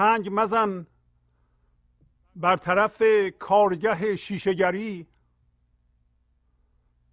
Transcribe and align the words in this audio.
سنگ 0.00 0.28
مزن. 0.32 0.86
بر 2.36 2.56
طرف 2.56 3.02
کارگه 3.38 4.16
شیشگری 4.16 5.06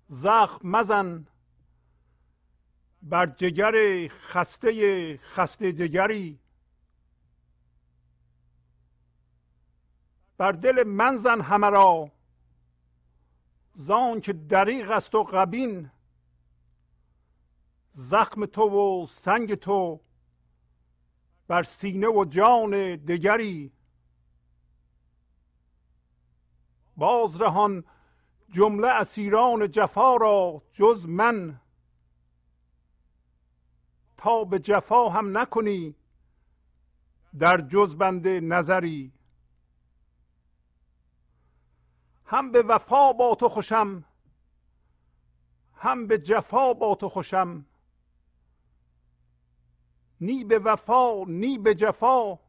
زخم 0.07 0.69
مزن. 0.69 1.27
بر 3.01 3.25
جگر 3.25 4.07
خسته 4.07 5.17
خسته 5.17 5.73
جگری. 5.73 6.39
بر 10.37 10.51
دل 10.51 10.83
من 10.83 11.15
زن 11.15 11.41
همه 11.41 11.69
را. 11.69 12.11
زان 13.75 14.21
که 14.21 14.33
دریغ 14.33 14.91
است 14.91 15.15
و 15.15 15.23
قبین 15.23 15.91
زخم 17.91 18.45
تو 18.45 18.61
و 18.61 19.07
سنگ 19.07 19.55
تو. 19.55 20.06
بر 21.47 21.63
سینه 21.63 22.07
و 22.07 22.25
جان 22.25 22.95
دگری. 22.95 23.71
باز 26.97 27.41
رهان 27.41 27.83
جمله 28.49 28.87
اسیران 28.87 29.71
جفا 29.71 30.15
را 30.15 30.63
جز 30.73 31.05
من. 31.05 31.61
تا 34.17 34.43
به 34.43 34.59
جفا 34.59 35.09
هم 35.09 35.37
نکنی 35.37 35.95
در 37.39 37.61
جز 37.61 37.95
بنده 37.95 38.39
نظری. 38.39 39.13
هم 42.25 42.51
به 42.51 42.61
وفا 42.61 43.13
با 43.13 43.35
تو 43.35 43.49
خوشم 43.49 44.03
هم 45.75 46.07
به 46.07 46.17
جفا 46.17 46.73
با 46.73 46.95
تو 46.95 47.09
خوشم. 47.09 47.65
نی 50.21 50.43
به 50.43 50.59
وفا 50.59 51.23
نی 51.27 51.57
به 51.57 51.75
جفا. 51.75 52.39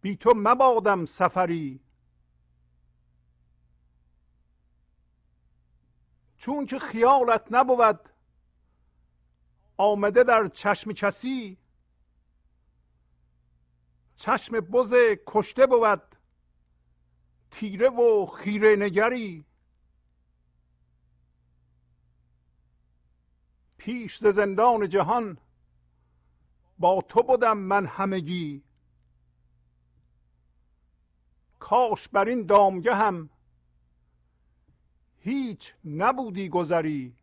بی 0.00 0.16
تو 0.16 0.32
مبادم 0.36 1.04
سفری. 1.04 1.80
چون 6.36 6.66
که 6.66 6.78
خیالت 6.78 7.46
نبود 7.50 8.08
آمده 9.76 10.24
در 10.24 10.48
چشم 10.48 10.92
کسی. 10.92 11.58
چشم 14.16 14.60
بز 14.60 14.94
کشته 15.26 15.66
بود 15.66 16.16
تیره 17.50 17.90
و 17.90 18.26
خیره 18.26 18.76
نگری. 18.76 19.44
پیش 23.76 24.18
ز 24.18 24.26
زندان 24.26 24.88
جهان 24.88 25.38
با 26.82 27.02
تو 27.08 27.22
بودم 27.22 27.58
من 27.58 27.86
همگی. 27.86 28.62
کاش 31.58 32.08
بر 32.08 32.24
این 32.24 32.46
دامگه 32.46 32.94
هم 32.94 33.30
هیچ 35.18 35.74
نبودی 35.84 36.48
گذری. 36.48 37.16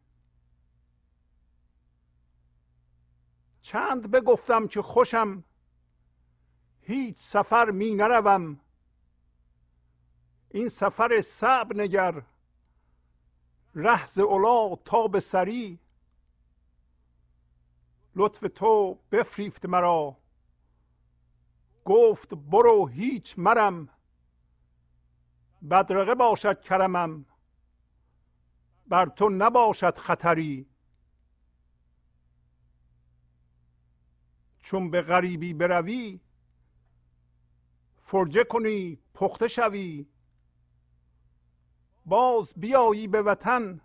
چند 3.61 4.11
بگفتم 4.11 4.67
که 4.67 4.81
خوشم 4.81 5.43
هیچ 6.81 7.17
سفر 7.19 7.71
می 7.71 7.95
نروم. 7.95 8.59
این 10.49 10.69
سفر 10.69 11.21
صعب 11.21 11.81
نگر 11.81 12.23
رهز 13.75 14.19
اولا 14.19 14.75
تا 14.75 15.07
به 15.07 15.19
سری. 15.19 15.79
لطف 18.15 18.45
تو 18.55 18.99
بفریفت 19.11 19.65
مرا. 19.65 20.17
گفت 21.85 22.33
برو 22.33 22.87
هیچ 22.87 23.39
مرم. 23.39 23.89
بدرقه 25.69 26.15
باشد 26.15 26.61
کرمم. 26.61 27.25
بر 28.87 29.05
تو 29.05 29.29
نباشد 29.29 29.97
خطری. 29.97 30.65
چون 34.59 34.91
به 34.91 35.01
غریبی 35.01 35.53
بروی 35.53 36.19
فرجه 38.01 38.43
کنی 38.43 38.99
پخته 39.13 39.47
شوی. 39.47 40.07
باز 42.05 42.53
بیایی 42.55 43.07
به 43.07 43.21
وطن. 43.21 43.81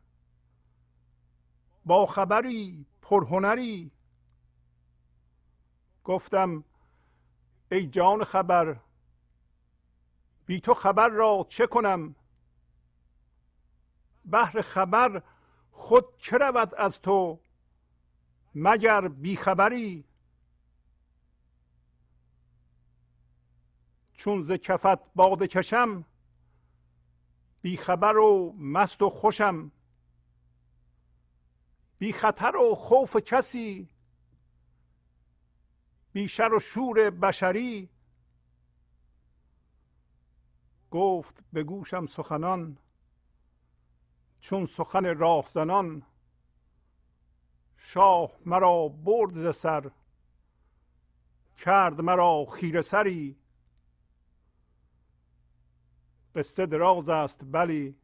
با 1.85 2.07
خبری 2.07 2.87
پرهنری. 3.03 3.91
گفتم 6.05 6.65
ای 7.71 7.87
جان 7.87 8.25
خبر 8.25 8.81
بی 10.47 10.61
تو 10.61 10.75
خبر 10.75 11.09
را 11.09 11.47
چه 11.49 11.67
کنم؟ 11.67 12.15
بهر 14.25 14.63
خبر 14.63 15.23
خود 15.71 16.17
چه 16.19 16.39
رود 16.39 16.75
از 16.75 17.01
تو 17.01 17.41
مگر 18.55 19.09
بیخبری 19.09 20.05
چون 24.13 24.43
ز 24.43 24.53
کفت 24.53 25.15
باده 25.15 25.47
کشم 25.47 26.05
بیخبر 27.63 28.17
و 28.17 28.55
مست 28.59 29.03
و 29.03 29.11
خوشم 29.11 29.73
بی 31.99 32.13
خطر 32.13 32.57
و 32.57 32.75
خوف 32.75 33.17
کسی 33.17 33.89
بی 36.15 36.29
شر 36.29 36.53
و 36.55 36.61
شور 36.61 37.11
بشری؟ 37.11 37.89
گفت 40.91 41.45
به 41.53 41.63
گوشم 41.63 42.07
سخنان 42.07 42.79
چون 44.41 44.67
سخن 44.67 45.19
راهزنان 45.19 46.03
شاه 47.77 48.33
مرا 48.47 48.89
برد 48.89 49.35
ز 49.35 49.57
سر 49.57 49.91
کرد 51.59 52.01
مرا 52.01 52.47
خیره 52.55 52.83
سری. 52.83 53.37
قصه 56.35 56.67
دراز 56.67 57.09
است 57.09 57.41
بلی 57.45 57.97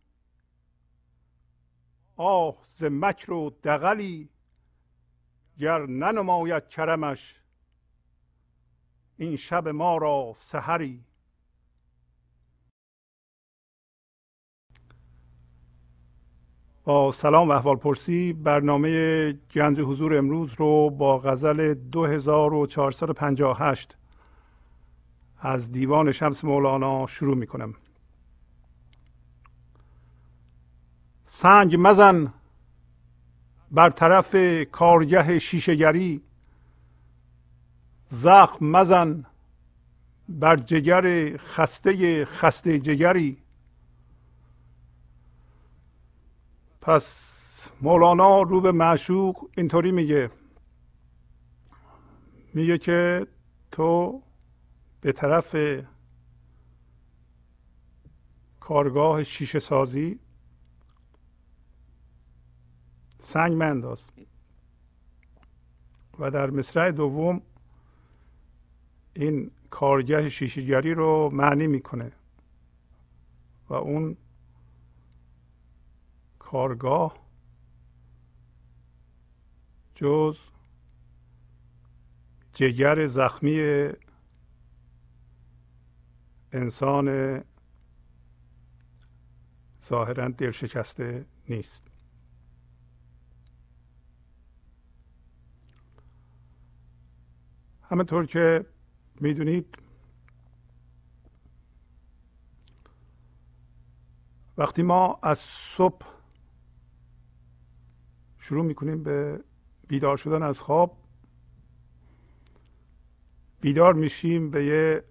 آه 2.16 2.64
ز 2.68 2.84
مکر 2.84 3.32
و 3.32 3.50
دغلی 3.64 4.28
گر 5.58 5.86
ننماید 5.86 6.68
کرمش 6.68 7.39
این 9.20 9.36
شب 9.36 9.68
ما 9.68 9.96
را 9.96 10.32
سحری 10.36 11.04
با 16.84 17.12
سلام 17.12 17.48
و 17.48 17.52
احوال 17.52 17.76
پرسی 17.76 18.32
برنامه 18.32 19.32
گنج 19.32 19.80
حضور 19.80 20.18
امروز 20.18 20.52
رو 20.58 20.90
با 20.90 21.18
غزل 21.18 21.74
2458 21.74 23.96
از 25.38 25.72
دیوان 25.72 26.12
شمس 26.12 26.44
مولانا 26.44 27.06
شروع 27.06 27.36
می 27.36 27.46
کنم. 27.46 27.74
سنگ 31.24 31.76
مزن 31.78 32.32
بر 33.70 33.90
طرف 33.90 34.36
کارگه 34.72 35.38
شیشگری 35.38 36.22
زخم 38.12 38.66
مزن 38.66 39.26
بر 40.28 40.56
جگر 40.56 41.36
خسته 41.36 42.24
خسته 42.24 42.78
جگری. 42.78 43.42
پس 46.80 47.70
مولانا 47.80 48.42
رو 48.42 48.60
به 48.60 48.72
معشوق 48.72 49.50
اینطوری 49.56 49.92
میگه. 49.92 50.30
میگه 52.54 52.78
که 52.78 53.26
تو 53.72 54.22
به 55.00 55.12
طرف 55.12 55.56
کارگاه 58.60 59.22
شیشه 59.22 59.58
سازی 59.58 60.18
سنگ 63.20 63.52
منداز. 63.52 64.10
و 66.18 66.30
در 66.30 66.50
مصرع 66.50 66.90
دوم 66.90 67.42
این 69.14 69.50
کارگه 69.70 70.28
شیشیگری 70.28 70.94
رو 70.94 71.30
معنی 71.32 71.66
می‌کنه. 71.66 72.12
و 73.68 73.74
اون 73.74 74.16
کارگاه 76.38 77.18
جز 79.94 80.36
جگر 82.52 83.06
زخمی 83.06 83.88
انسان 86.52 87.40
ظاهرا 89.84 90.28
دل 90.28 90.50
شکسته 90.50 91.26
نیست. 91.48 91.82
همونطور 97.82 98.26
که 98.26 98.66
می‌دونید؟ 99.20 99.78
وقتی 104.58 104.82
ما 104.82 105.18
از 105.22 105.38
صبح 105.76 106.06
شروع 108.38 108.64
می‌کنیم 108.64 109.02
به 109.02 109.44
بیدار 109.88 110.16
شدن 110.16 110.42
از 110.42 110.60
خواب 110.60 110.96
بیدار 113.60 113.94
میشیم 113.94 114.50
به 114.50 114.64
یه 114.64 115.04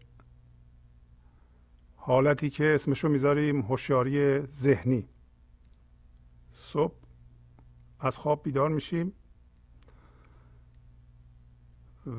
حالتی 1.96 2.50
که 2.50 2.74
اسمش 2.74 3.04
رو 3.04 3.10
می‌ذاریم 3.10 3.62
هوشیاری 3.62 4.40
ذهنی. 4.46 5.08
صبح 6.54 6.96
از 8.00 8.18
خواب 8.18 8.44
بیدار 8.44 8.70
میشیم 8.70 9.14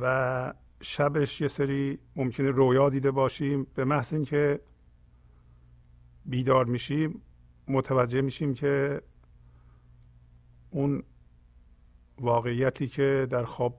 و 0.00 0.54
شبش 0.80 1.40
یه 1.40 1.48
سری 1.48 1.98
ممکنه 2.16 2.50
رویا 2.50 2.88
دیده 2.88 3.10
باشیم 3.10 3.66
به 3.74 3.84
محض 3.84 4.14
اینکه 4.14 4.60
بیدار 6.26 6.64
میشیم 6.64 7.22
متوجه 7.68 8.20
میشیم 8.20 8.54
که 8.54 9.02
اون 10.70 11.02
واقعیتی 12.18 12.86
که 12.86 13.26
در 13.30 13.44
خواب 13.44 13.78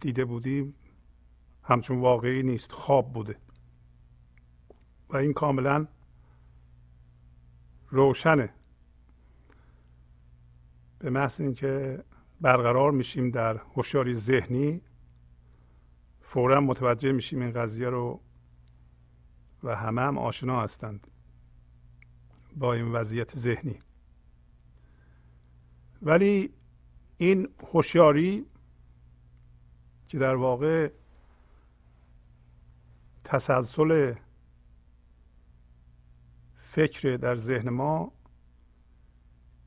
دیده 0.00 0.24
بودیم 0.24 0.74
همچون 1.62 2.00
واقعی 2.00 2.42
نیست 2.42 2.72
خواب 2.72 3.12
بوده. 3.12 3.36
و 5.10 5.16
این 5.16 5.32
کاملا 5.32 5.86
روشنه. 7.90 8.50
به 10.98 11.10
محض 11.10 11.40
اینکه 11.40 12.04
برقرار 12.40 12.90
میشیم 12.90 13.30
در 13.30 13.56
هوشیاری 13.56 14.14
ذهنی 14.14 14.80
فورا 16.32 16.60
متوجه 16.60 17.12
میشیم 17.12 17.42
این 17.42 17.52
قضیه 17.52 17.88
رو 17.88 18.20
و 19.62 19.76
همه 19.76 20.00
هم 20.00 20.18
آشنا 20.18 20.62
هستند 20.62 21.06
با 22.56 22.74
این 22.74 22.92
وضعیت 22.92 23.36
ذهنی. 23.36 23.78
ولی 26.02 26.52
این 27.18 27.48
هوشیاری 27.72 28.46
که 30.08 30.18
در 30.18 30.34
واقع 30.34 30.90
تسلسل 33.24 34.14
فکر 36.56 37.16
در 37.16 37.36
ذهن 37.36 37.68
ما 37.68 38.12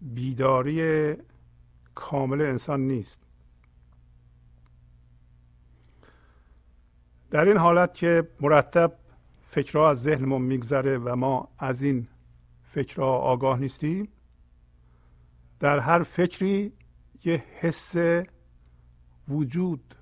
بیداری 0.01 1.13
کامل 1.95 2.41
انسان 2.41 2.87
نیست. 2.87 3.24
در 7.35 7.45
این 7.45 7.57
حالت 7.57 7.93
که 7.93 8.27
مرتب 8.41 8.93
فکرها 9.41 9.89
از 9.89 10.03
ذهنمون 10.03 10.41
میگذره 10.41 10.97
و 10.97 11.15
ما 11.15 11.49
از 11.57 11.81
این 11.81 12.07
فکرها 12.63 13.17
آگاه 13.17 13.59
نیستیم 13.59 14.07
در 15.59 15.79
هر 15.79 16.03
فکری 16.03 16.73
یه 17.25 17.43
حس 17.59 17.95
وجود 19.27 19.95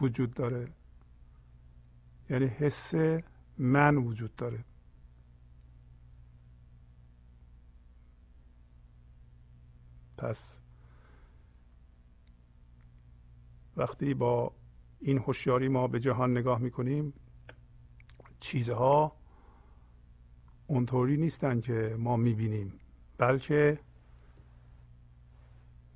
وجود 0.00 0.34
داره. 0.34 0.68
یعنی 2.30 2.46
حس 2.46 2.94
من 3.58 3.96
وجود 3.96 4.36
داره. 4.36 4.64
پس 10.18 10.58
وقتی 13.76 14.14
با 14.14 14.52
این 15.00 15.18
هوشیاری 15.18 15.68
ما 15.68 15.86
به 15.86 16.00
جهان 16.00 16.30
نگاه 16.30 16.58
می‌کنیم 16.58 17.12
چیزها 18.40 19.12
اونطوری 20.66 21.16
نیستن 21.16 21.60
که 21.60 21.96
ما 21.98 22.16
می‌بینیم 22.16 22.72
بلکه 23.18 23.78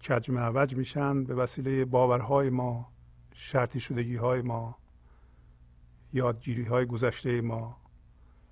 کج 0.09 0.31
معوج 0.31 0.77
میشن 0.77 1.25
به 1.25 1.35
وسیله 1.35 1.85
باورهای 1.85 2.51
ما 2.51 2.93
شرطی 3.35 3.81
شدگی 3.81 4.17
های 4.17 4.43
ما 4.43 4.77
یادگیری 6.13 6.65
های 6.65 6.87
گذشته 6.87 7.41
ما. 7.41 7.77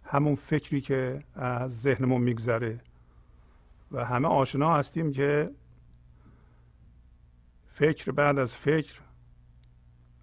همون 0.04 0.34
فکری 0.34 0.80
که 0.80 1.24
از 1.34 1.80
ذهنمون 1.80 2.20
میگذره. 2.20 2.80
و 3.92 4.04
همه 4.04 4.28
آشنا 4.28 4.76
هستیم 4.76 5.12
که 5.12 5.50
فکر 7.66 8.12
بعد 8.12 8.38
از 8.38 8.56
فکر 8.56 9.00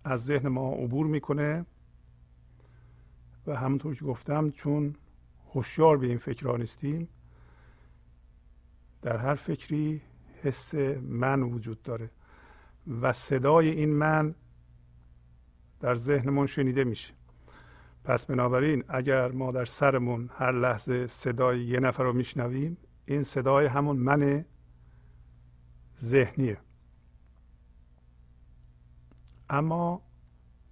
از 0.05 0.25
ذهن 0.25 0.47
ما 0.47 0.71
عبور 0.71 1.05
می‌کنه. 1.05 1.65
و 3.47 3.55
همونطور 3.55 3.95
که 3.95 4.05
گفتم 4.05 4.49
چون 4.49 4.95
هوشیار 5.53 5.97
به 5.97 6.07
این 6.07 6.17
فکرها 6.17 6.57
نیستیم 6.57 7.07
در 9.01 9.17
هر 9.17 9.35
فکری 9.35 10.01
حس 10.43 10.75
من 11.01 11.43
وجود 11.43 11.81
داره. 11.81 12.09
و 13.01 13.11
صدای 13.11 13.69
این 13.69 13.89
من 13.89 14.35
در 15.79 15.95
ذهنمون 15.95 16.47
شنیده 16.47 16.83
میشه. 16.83 17.13
پس 18.03 18.25
بنابراین 18.25 18.83
اگر 18.87 19.31
ما 19.31 19.51
در 19.51 19.65
سرمون 19.65 20.29
هر 20.37 20.51
لحظه 20.51 21.07
صدای 21.07 21.63
یه 21.63 21.79
نفر 21.79 22.03
رو 22.03 22.13
میشنویم 22.13 22.77
این 23.05 23.23
صدای 23.23 23.65
همون 23.65 23.97
من 23.97 24.45
ذهنیه. 25.99 26.57
اما 29.49 30.01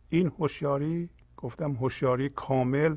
این 0.09 0.27
هوشیاری 0.39 1.09
گفتم 1.37 1.71
هوشیاری 1.71 2.29
کامل 2.29 2.95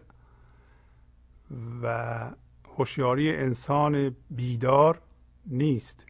و 1.83 2.31
هوشیاری 2.77 3.37
انسان 3.37 4.17
بیدار 4.31 5.03
نیست. 5.47 6.07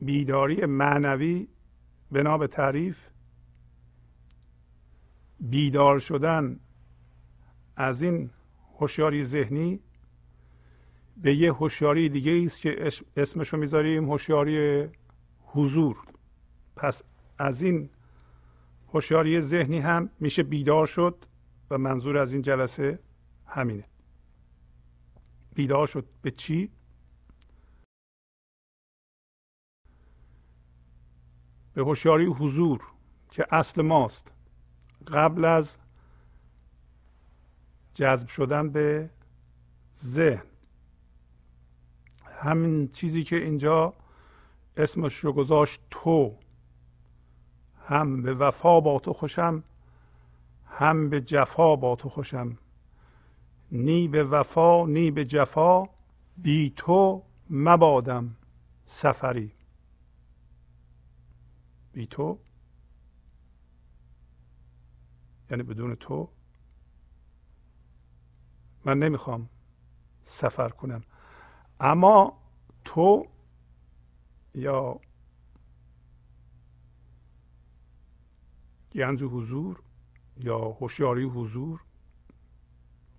بیداری 0.00 0.66
معنوی 0.66 1.48
بنا 2.10 2.38
به 2.38 2.46
تعریف 2.46 2.98
بیدار 5.40 5.98
شدن 5.98 6.60
از 7.76 8.02
این 8.02 8.30
هوشیاری 8.78 9.24
ذهنی 9.24 9.80
به 11.16 11.34
یه 11.34 11.52
هوشیاری 11.52 12.08
دیگه 12.08 12.42
است 12.44 12.60
که 12.60 12.88
اسمشو 13.16 13.56
می‌ذاریم 13.56 14.10
هوشیاری 14.10 14.88
حضور. 15.44 15.96
پس 16.76 17.02
از 17.38 17.62
این 17.62 17.90
هوشیاری 18.94 19.40
ذهنی 19.40 19.78
هم 19.78 20.10
میشه 20.20 20.42
بیدار 20.42 20.86
شد 20.86 21.24
و 21.70 21.78
منظور 21.78 22.18
از 22.18 22.32
این 22.32 22.42
جلسه 22.42 22.98
همینه. 23.46 23.84
بیدار 25.54 25.86
شد 25.86 26.08
به 26.22 26.30
چی؟ 26.30 26.70
به 31.74 31.84
هوشیاری 31.84 32.24
حضور 32.24 32.80
که 33.30 33.46
اصل 33.50 33.82
ماست. 33.82 34.32
قبل 35.06 35.44
از 35.44 35.78
جذب 37.94 38.28
شدن 38.28 38.70
به 38.70 39.10
ذهن. 39.96 40.46
همین 42.24 42.88
چیزی 42.88 43.24
که 43.24 43.36
اینجا 43.36 43.94
اسمش 44.76 45.14
رو 45.14 45.32
گذاشت 45.32 45.80
تو. 45.90 46.38
هم 47.88 48.22
به 48.22 48.34
وفا 48.34 48.80
با 48.80 48.98
تو 48.98 49.12
خوشم 49.12 49.62
هم 50.66 51.10
به 51.10 51.20
جفا 51.20 51.76
با 51.76 51.96
تو 51.96 52.08
خوشم. 52.08 52.58
نی 53.72 54.08
به 54.08 54.24
وفا 54.24 54.86
نی 54.86 55.10
به 55.10 55.24
جفا 55.24 55.88
بی 56.36 56.72
تو 56.76 57.22
مبادم 57.50 58.36
سفری. 58.84 59.52
بی 61.92 62.06
تو؟ 62.06 62.38
یعنی 65.50 65.62
بدون 65.62 65.94
تو؟ 65.94 66.28
من 68.84 68.98
نمی‌خوام 68.98 69.48
سفر 70.24 70.68
کنم. 70.68 71.02
اما 71.80 72.38
تو 72.84 73.26
یا 74.54 75.00
گنج 78.92 79.22
حضور 79.22 79.82
یا 80.36 80.58
هوشیاری 80.58 81.24
حضور 81.24 81.80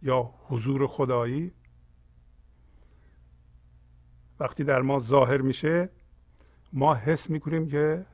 یا 0.01 0.33
حضور 0.47 0.87
خدایی. 0.87 1.51
وقتی 4.39 4.63
در 4.63 4.81
ما 4.81 4.99
ظاهر 4.99 5.41
میشه 5.41 5.89
ما 6.73 6.95
حس 6.95 7.29
می‌کنیم 7.29 7.67
که 7.67 8.05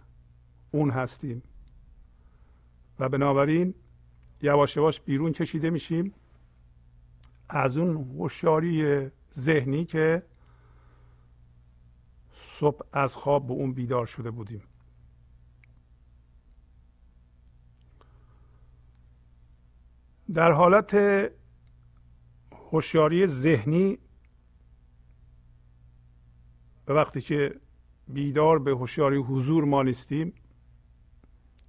اون 0.71 0.89
هستیم. 0.89 1.41
و 2.99 3.09
بنابراین 3.09 3.73
یواش 4.41 4.77
یواش 4.77 5.01
بیرون 5.01 5.31
کشیده 5.31 5.69
میشیم 5.69 6.13
از 7.49 7.77
اون 7.77 7.95
هوشیاری 7.95 9.07
ذهنی 9.37 9.85
که 9.85 10.23
صبح 12.59 12.85
از 12.93 13.15
خواب 13.15 13.47
به 13.47 13.53
اون 13.53 13.73
بیدار 13.73 14.05
شده 14.05 14.31
بودیم. 14.31 14.61
در 20.33 20.51
حالت 20.51 20.97
هوشیاری 22.71 23.27
ذهنی 23.27 23.97
به 26.85 26.93
وقتی 26.93 27.21
که 27.21 27.59
بیدار 28.07 28.59
به 28.59 28.71
هوشیاری 28.71 29.17
حضور 29.17 29.65
ما 29.65 29.83
نیستیم 29.83 30.33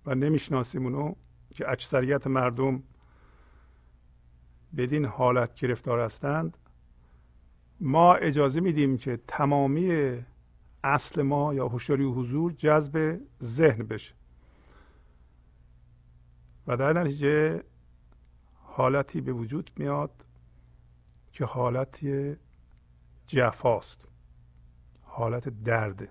و 0.06 0.14
نمی‌شناسیم 0.14 0.84
اونو 0.84 1.14
که 1.50 1.70
اکثریت 1.70 2.26
مردم 2.26 2.82
بدین 4.76 5.04
حالت 5.04 5.54
گرفتار 5.54 6.00
هستند 6.00 6.58
ما 7.80 8.14
اجازه 8.14 8.60
میدیم 8.60 8.98
که 8.98 9.18
تمامی 9.28 10.18
اصل 10.84 11.22
ما 11.22 11.54
یا 11.54 11.68
هوشیاری 11.68 12.04
حضور 12.04 12.52
جذب 12.52 13.20
ذهن 13.42 13.86
بشه. 13.86 14.14
و 16.66 16.76
در 16.76 16.92
نتیجه 16.92 17.62
حالتی 18.76 19.20
به 19.20 19.32
وجود 19.32 19.70
میاد 19.76 20.24
که 21.32 21.44
حالتی 21.44 22.36
جفاست 23.26 24.08
حالت 25.02 25.48
درده 25.48 26.08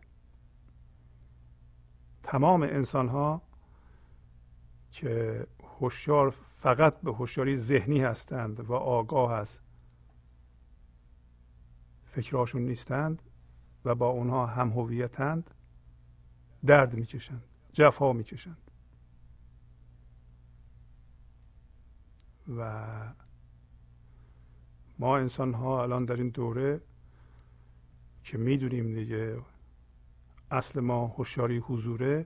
تمام 2.24 2.64
انسان 2.64 3.08
ها 3.08 3.42
که 4.92 5.48
هوشیار 5.80 6.36
فقط 6.60 7.02
به 7.02 7.14
هوشیاری 7.14 7.58
ذهنی 7.58 8.02
هستند 8.02 8.70
و 8.70 8.74
آگاه 8.74 9.32
است 9.32 9.62
فکرهاشون 12.06 12.62
نیستند 12.62 13.22
و 13.86 13.96
با 13.96 14.08
اونها 14.08 14.46
هم 14.46 14.70
هویتند 14.70 15.52
درد 16.66 16.94
می‌کشند 16.94 17.44
جفا 17.74 18.14
می‌کشند. 18.14 18.65
و 22.58 22.86
ما 25.00 25.18
انسان 25.18 25.54
ها 25.54 25.84
الان 25.84 26.06
در 26.06 26.16
این 26.16 26.30
دوره 26.30 26.82
که 28.24 28.38
می‌دونیم 28.38 28.94
دیگه 28.94 29.38
اصل 30.52 30.80
ما 30.80 31.08
هوشیاری 31.08 31.58
حضوره 31.58 32.26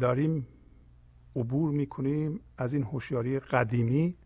داریم 0.00 0.46
عبور 1.36 1.70
می‌کنیم 1.70 2.40
از 2.58 2.74
این 2.74 2.82
هوشیاری 2.82 3.40
قدیمی 3.40 4.16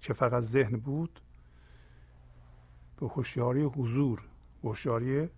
که 0.00 0.12
فقط 0.12 0.42
ذهن 0.42 0.76
بود 0.76 1.20
به 3.00 3.06
هوشیاری 3.08 3.62
حضور 3.62 4.22
هوشیاری 4.64 5.28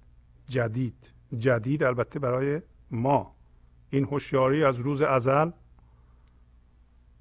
جدید. 0.48 1.12
جدید 1.38 1.82
البته 1.82 2.18
برای 2.18 2.62
ما. 2.90 3.34
این 3.90 4.04
هوشیاری 4.04 4.64
از 4.64 4.76
روز 4.76 5.02
ازل 5.02 5.50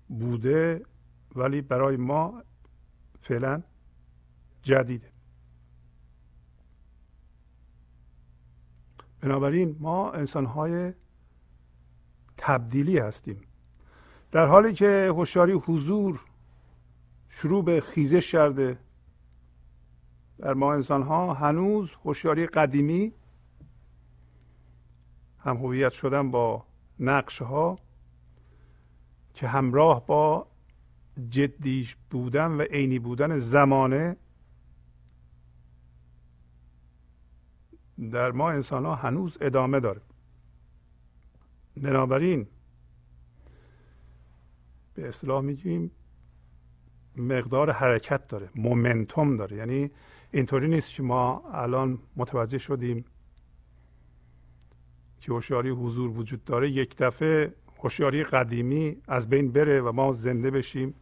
بوده 0.10 0.86
ولی 1.36 1.62
برای 1.62 1.98
ما 1.98 2.44
فعلا 3.22 3.62
جدیده. 4.62 5.12
بنابراین 9.22 9.76
ما 9.80 10.12
انسان 10.12 10.46
های 10.46 10.94
تبدیلی 12.38 12.98
هستیم. 12.98 13.42
در 14.32 14.46
حالی 14.46 14.74
که 14.74 15.12
هوشیاری 15.16 15.54
حضور 15.54 16.20
شروع 17.30 17.64
به 17.64 17.82
خیزش 17.82 18.32
کرده 18.32 18.80
در 20.38 20.54
ما 20.54 20.74
انسان 20.74 21.04
ها 21.04 21.34
هنوز 21.34 21.92
هوشیاری 22.04 22.46
قدیمی 22.46 23.14
هم 25.40 25.58
هویت 25.58 25.92
شدن 25.92 26.32
با 26.32 26.66
نقشه 27.00 27.46
ها 27.46 27.80
که 29.40 29.48
همراه 29.48 30.06
با 30.06 30.48
جدیش 31.30 31.96
بودن 32.10 32.52
و 32.52 32.62
عینی 32.62 33.00
بودن 33.00 33.40
زمانه 33.40 34.16
در 38.12 38.32
ما 38.32 38.52
انسان 38.52 38.86
ها 38.86 38.96
هنوز 38.96 39.38
ادامه 39.42 39.80
داره. 39.80 40.02
بنابراین 41.78 42.48
به 44.94 45.08
اصطلاح 45.08 45.42
میگیم 45.42 45.92
مقدار 47.18 47.72
حرکت 47.72 48.28
داره 48.28 48.50
مومنتوم 48.56 49.38
داره. 49.38 49.58
یعنی 49.58 49.92
اینطوری 50.32 50.68
نیست 50.68 50.94
که 50.94 51.04
ما 51.04 51.44
الان 51.54 52.00
متوجه 52.16 52.58
شدیم 52.58 53.06
که 55.22 55.32
هوشیاری 55.32 55.70
حضور 55.70 56.10
وجود 56.10 56.44
داره 56.44 56.70
یک 56.70 56.98
دفعه 56.98 57.54
هوشیاری 57.80 58.24
قدیمی 58.24 59.02
از 59.08 59.30
بین 59.30 59.52
بره 59.52 59.82
و 59.82 59.92
ما 59.92 60.12
زنده 60.12 60.52
بشیم 60.52 60.94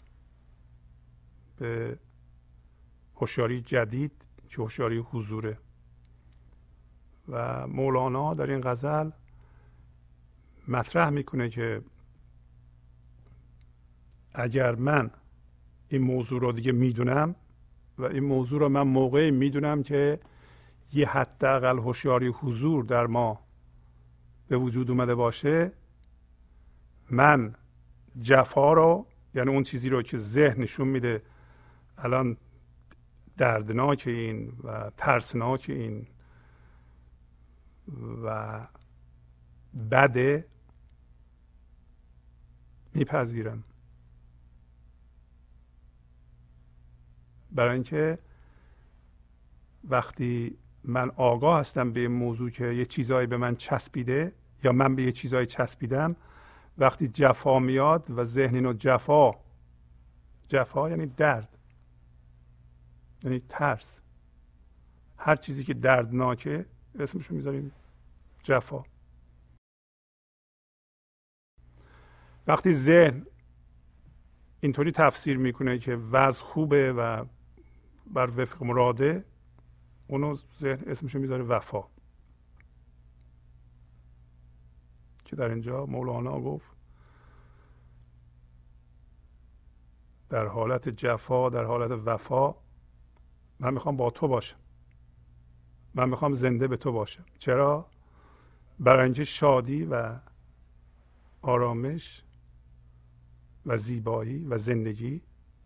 به 1.57 1.97
هوشیاری 3.15 3.61
جدید 3.61 4.11
که 4.49 4.61
هوشیاری 4.61 4.97
حضوره. 4.97 5.57
و 7.29 7.67
مولانا 7.67 8.33
در 8.33 8.51
این 8.51 8.61
غزل 8.61 9.09
مطرح 10.67 11.09
می‌کنه 11.09 11.49
که 11.49 11.81
اگر 14.33 14.75
من 14.75 15.11
این 15.89 16.01
موضوع 16.01 16.41
رو 16.41 16.51
دیگه 16.51 16.71
می‌دونم 16.71 17.35
و 17.97 18.03
این 18.03 18.23
موضوع 18.23 18.59
رو 18.59 18.69
من 18.69 18.81
موقعی 18.81 19.31
می‌دونم 19.31 19.83
که 19.83 20.19
یه 20.93 21.07
حداقل 21.07 21.77
هوشیاری 21.77 22.27
حضور 22.27 22.83
در 22.83 23.07
ما 23.07 23.39
به 24.47 24.57
وجود 24.57 24.91
اومده 24.91 25.15
باشه 25.15 25.71
من 27.09 27.55
جفا 28.21 28.73
رو 28.73 29.07
یعنی 29.33 29.49
اون 29.49 29.63
چیزی 29.63 29.89
رو 29.89 30.01
که 30.01 30.17
ذهن 30.17 30.61
نشون 30.61 30.87
میده 30.87 31.21
الان 31.97 32.37
دردناک 33.37 34.03
این 34.07 34.53
و 34.63 34.91
ترسناک 34.97 35.65
این 35.69 36.07
و 38.23 38.59
بده 39.91 40.45
میپذیرم. 42.93 43.63
برای 47.51 47.73
اینکه 47.73 48.19
وقتی 49.89 50.57
من 50.83 51.09
آگاه 51.09 51.59
هستم 51.59 51.93
به 51.93 51.99
این 51.99 52.11
موضوع 52.11 52.49
که 52.49 52.65
یه 52.65 52.85
چیزایی 52.85 53.27
به 53.27 53.37
من 53.37 53.55
چسبیده 53.55 54.33
یا 54.63 54.71
من 54.71 54.95
به 54.95 55.03
یه 55.03 55.11
چیزایی 55.11 55.45
چسبیدم 55.45 56.15
وقتی 56.77 57.07
جفا 57.07 57.59
میاد 57.59 58.09
و 58.09 58.23
ذهن 58.23 58.55
اینو 58.55 58.73
جفا 58.73 59.31
جفا 60.49 60.89
یعنی 60.89 61.05
درد 61.05 61.57
یعنی 63.23 63.39
ترس. 63.49 64.01
هر 65.17 65.35
چیزی 65.35 65.63
که 65.63 65.73
دردناکه 65.73 66.65
اسمشو 66.99 67.35
می‌ذاریم 67.35 67.71
جفا. 68.43 68.83
وقتی 72.47 72.73
ذهن 72.73 73.25
اینطوری 74.61 74.91
تفسیر 74.91 75.37
می‌کنه 75.37 75.79
که 75.79 75.95
وضع 75.95 76.43
خوبه 76.43 76.93
و 76.93 77.25
بر 78.07 78.29
وفق 78.29 78.63
مراده 78.63 79.25
اونو 80.07 80.35
ذهن 80.61 80.83
اسمشو 80.87 81.19
می‌ذاره 81.19 81.43
وفا. 81.43 81.96
که 85.27 85.35
در 85.35 85.49
اینجا 85.49 85.85
مولانا 85.85 86.39
گفت 86.39 86.71
در 90.29 90.45
حالت 90.45 90.89
جفا 90.89 91.49
در 91.49 91.63
حالت 91.63 91.91
وفا 92.05 92.55
من 93.59 93.73
می‌خوام 93.73 93.97
با 93.97 94.09
تو 94.09 94.27
باشم. 94.27 94.57
من 95.95 96.09
می‌خوام 96.09 96.33
زنده 96.33 96.67
به 96.67 96.77
تو 96.77 96.91
باشم. 96.91 97.25
چرا؟ 97.39 97.85
برای 98.79 99.03
اینکه 99.03 99.23
شادی 99.23 99.85
و 99.85 100.15
آرامش 101.41 102.23
و 103.65 103.77
زیبایی 103.77 104.45
و 104.45 104.57
زندگی 104.57 105.21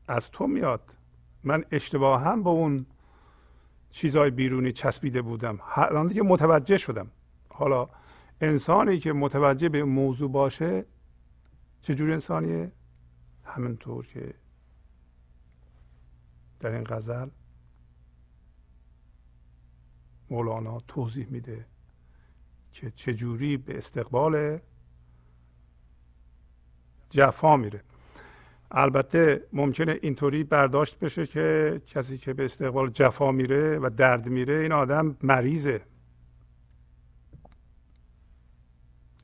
از 0.07 0.31
تو 0.31 0.47
میاد. 0.47 0.97
من 1.43 1.65
اشتباه 1.71 2.21
هم 2.21 2.43
با 2.43 2.51
اون 2.51 2.85
چیزهای 3.91 4.31
بیرونی 4.31 4.71
چسبیده 4.71 5.21
بودم. 5.21 5.59
الان 5.75 6.07
دیگه 6.07 6.21
متوجه 6.21 6.77
شدم. 6.77 7.11
حالا 7.49 7.89
انسانی 8.41 8.99
که 8.99 9.13
متوجه 9.13 9.69
به 9.69 9.83
موضوع 9.83 10.31
باشه 10.31 10.85
چجور 11.81 12.11
انسانیه؟ 12.11 12.71
همینطور 13.43 14.05
که 14.05 14.33
در 16.59 16.71
این 16.71 16.83
غزل 16.83 17.29
مولانا 20.29 20.79
توضیح 20.79 21.27
میده 21.29 21.65
که 22.71 22.91
چجوری 22.91 23.57
به 23.57 23.77
استقبال 23.77 24.59
جفا 27.09 27.57
میره. 27.57 27.81
البته 28.71 29.47
ممکنه 29.53 29.99
اینطوری 30.01 30.43
برداشت 30.43 30.99
بشه 30.99 31.27
که 31.27 31.81
کسی 31.87 32.17
که 32.17 32.33
به 32.33 32.45
استقبال 32.45 32.89
جفا 32.89 33.31
میره 33.31 33.79
و 33.79 33.89
درد 33.97 34.27
میره 34.27 34.53
این 34.53 34.71
آدم 34.71 35.17
مریضه. 35.23 35.81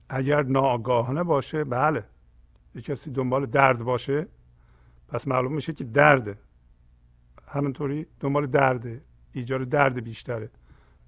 اگر 0.09 0.43
ناآگاهانه 0.43 1.23
باشه 1.23 1.63
بله. 1.63 2.03
یه 2.75 2.81
کسی 2.81 3.11
دنبال 3.11 3.45
درد 3.45 3.83
باشه 3.83 4.27
پس 5.07 5.27
معلوم 5.27 5.53
میشه 5.53 5.73
که 5.73 5.83
درده. 5.83 6.37
همینطوری 7.47 8.07
دنبال 8.19 8.47
درده. 8.47 9.01
ایجاد 9.33 9.69
درد 9.69 10.03
بیشتره. 10.03 10.49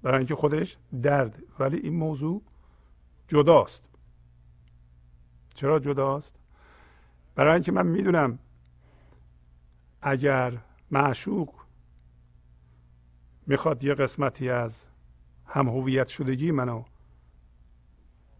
برای 0.02 0.18
اینکه 0.18 0.34
خودش 0.34 0.76
درد. 1.02 1.42
ولی 1.58 1.76
این 1.76 1.94
موضوع 1.94 2.42
جداست. 3.28 3.82
چرا 5.54 5.78
جداست؟ 5.78 6.36
برای 7.34 7.54
اینکه 7.54 7.72
من 7.72 7.86
می‌دونم 7.86 8.38
اگر 10.02 10.58
معشوق 10.90 11.54
می‌خواد 13.46 13.84
یه 13.84 13.94
قسمتی 13.94 14.50
از 14.50 14.86
هم 15.46 15.68
هویت 15.68 16.08
شدگی 16.08 16.50
منو 16.50 16.84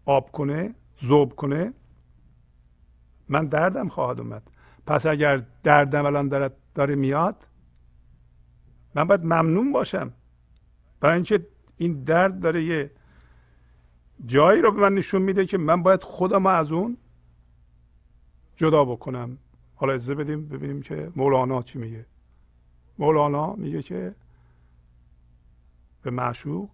آب 0.05 0.31
کنه 0.31 0.75
زوب 1.01 1.35
کنه 1.35 1.73
من 3.29 3.45
دردم 3.45 3.87
خواهد 3.87 4.19
اومد. 4.19 4.43
پس 4.85 5.05
اگر 5.05 5.43
دردم 5.63 6.05
الان 6.05 6.27
داره, 6.27 6.51
داره 6.75 6.95
میاد 6.95 7.47
من 8.95 9.03
باید 9.03 9.23
ممنون 9.23 9.71
باشم. 9.71 10.13
برای 10.99 11.15
اینکه 11.15 11.47
این 11.77 12.03
درد 12.03 12.39
داره 12.39 12.63
یه 12.63 12.91
جایی 14.25 14.61
رو 14.61 14.71
به 14.71 14.81
من 14.81 14.93
نشون 14.93 15.21
میده 15.21 15.45
که 15.45 15.57
من 15.57 15.83
باید 15.83 16.03
خودم 16.03 16.45
از 16.45 16.71
اون 16.71 16.97
جدا 18.55 18.85
بکنم. 18.85 19.37
حالا 19.75 19.93
اجازه 19.93 20.15
بدیم 20.15 20.47
ببینیم 20.47 20.81
که 20.81 21.11
مولانا 21.15 21.61
چی 21.61 21.79
میگه. 21.79 22.05
مولانا 22.97 23.53
میگه 23.53 23.81
که 23.81 24.15
به 26.01 26.11
معشوق 26.11 26.69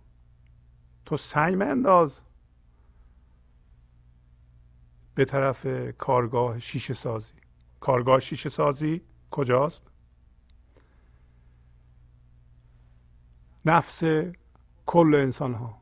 تو 1.06 1.18
سعی 1.18 1.56
انداز 1.56 2.22
به 5.18 5.26
طرف 5.26 5.68
کارگاه 5.98 6.60
شیشه 6.60 6.94
سازی. 6.94 7.34
کارگاه 7.80 8.20
شیشه 8.20 8.50
سازی 8.50 9.02
کجاست؟ 9.32 9.82
نفس 13.66 14.04
کل 14.86 15.16
انسان 15.16 15.54
ها 15.54 15.82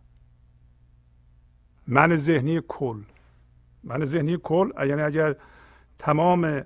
من 1.88 2.16
ذهنی 2.16 2.62
کل. 2.68 3.04
من 3.84 4.06
ذهنی 4.06 4.38
کل 4.44 4.72
یعنی 4.88 5.02
اگر 5.02 5.36
تمام 6.00 6.66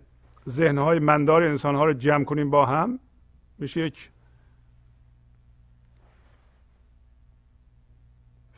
ذهنهای 0.50 1.00
مندار 1.00 1.44
انسان 1.44 1.76
ها 1.76 1.86
رو 1.86 1.94
جمع 1.94 2.24
کنیم 2.24 2.50
با 2.50 2.66
هم 2.66 3.00
میشه 3.58 3.82
یک 3.82 4.12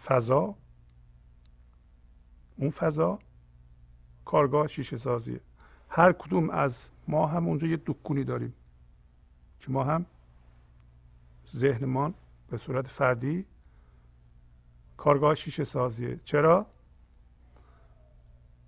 فضا. 0.03 0.55
اون 2.57 2.69
فضا 2.69 3.19
کارگاه 4.31 4.67
شیشه 4.67 4.97
سازیه. 4.97 5.41
هر 5.89 6.11
کدوم 6.11 6.49
از 6.49 6.85
ما 7.07 7.27
هم 7.27 7.47
اونجا 7.47 7.67
یه 7.67 7.77
دکونی 7.85 8.23
داریم. 8.23 8.53
که 9.59 9.71
ما 9.71 9.83
هم؟ 9.83 10.05
ذهنمان 11.55 12.13
به 12.49 12.57
صورت 12.57 12.87
فردی 12.87 13.45
کارگاه 14.97 15.35
شیشه 15.35 15.63
سازیه. 15.63 16.19
چرا؟ 16.25 16.65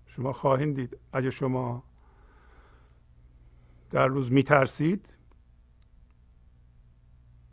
شما 0.07 0.33
خواهید 0.33 0.75
دید 0.75 0.97
اگه 1.13 1.29
شما 1.29 1.83
در 3.91 4.07
روز 4.07 4.31
میترسید 4.31 5.13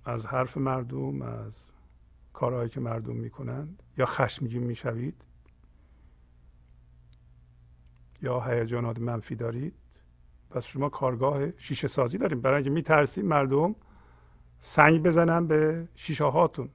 از 0.04 0.26
حرف 0.26 0.56
مردم 0.56 1.22
از 1.22 1.54
کارهایی 2.32 2.68
که 2.68 2.80
مردم 2.80 3.16
می‌کنند 3.16 3.82
یا 3.98 4.06
خشمگین 4.06 4.62
می‌شوید 4.62 5.24
یا 8.22 8.40
هیجانات 8.40 8.98
منفی 8.98 9.34
دارید؟ 9.34 9.74
پس 10.50 10.64
شما 10.64 10.88
کارگاه 10.88 11.50
شیشه 11.56 11.88
سازی 11.88 12.18
داریم. 12.18 12.40
برای 12.40 12.54
اینکه 12.54 12.70
میترسید 12.70 13.24
مردم 13.24 13.74
سنگ 14.60 15.02
بزنن 15.02 15.46
به 15.46 15.88
شیشه 15.94 16.24
هاتون. 16.24 16.68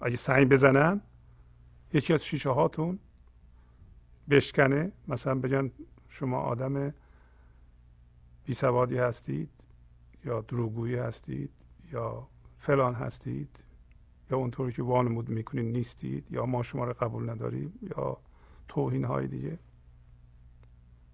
اگه 0.00 0.16
سنگ 0.16 0.48
بزنن 0.48 1.00
یکی 1.92 2.12
از 2.14 2.24
شیشه 2.24 2.50
هاتون 2.50 2.98
بشکنه. 4.30 4.92
مثلا 5.08 5.34
بگن 5.34 5.70
شما 6.08 6.38
آدم 6.38 6.94
بیسوادی 8.44 8.98
هستید 8.98 9.50
یا 10.24 10.40
دروغگویی 10.40 10.94
هستید 10.94 11.50
یا 11.92 12.28
فلان 12.58 12.94
هستید 12.94 13.64
یا 14.30 14.36
اونطوری 14.36 14.72
که 14.72 14.82
وانمود 14.82 15.28
می‌کنید 15.28 15.76
نیستید 15.76 16.32
یا 16.32 16.46
ما 16.46 16.62
شما 16.62 16.84
رو 16.84 16.92
قبول 16.92 17.30
نداریم 17.30 17.72
یا 17.82 18.16
توهین 18.68 19.04
های 19.04 19.26
دیگه. 19.26 19.58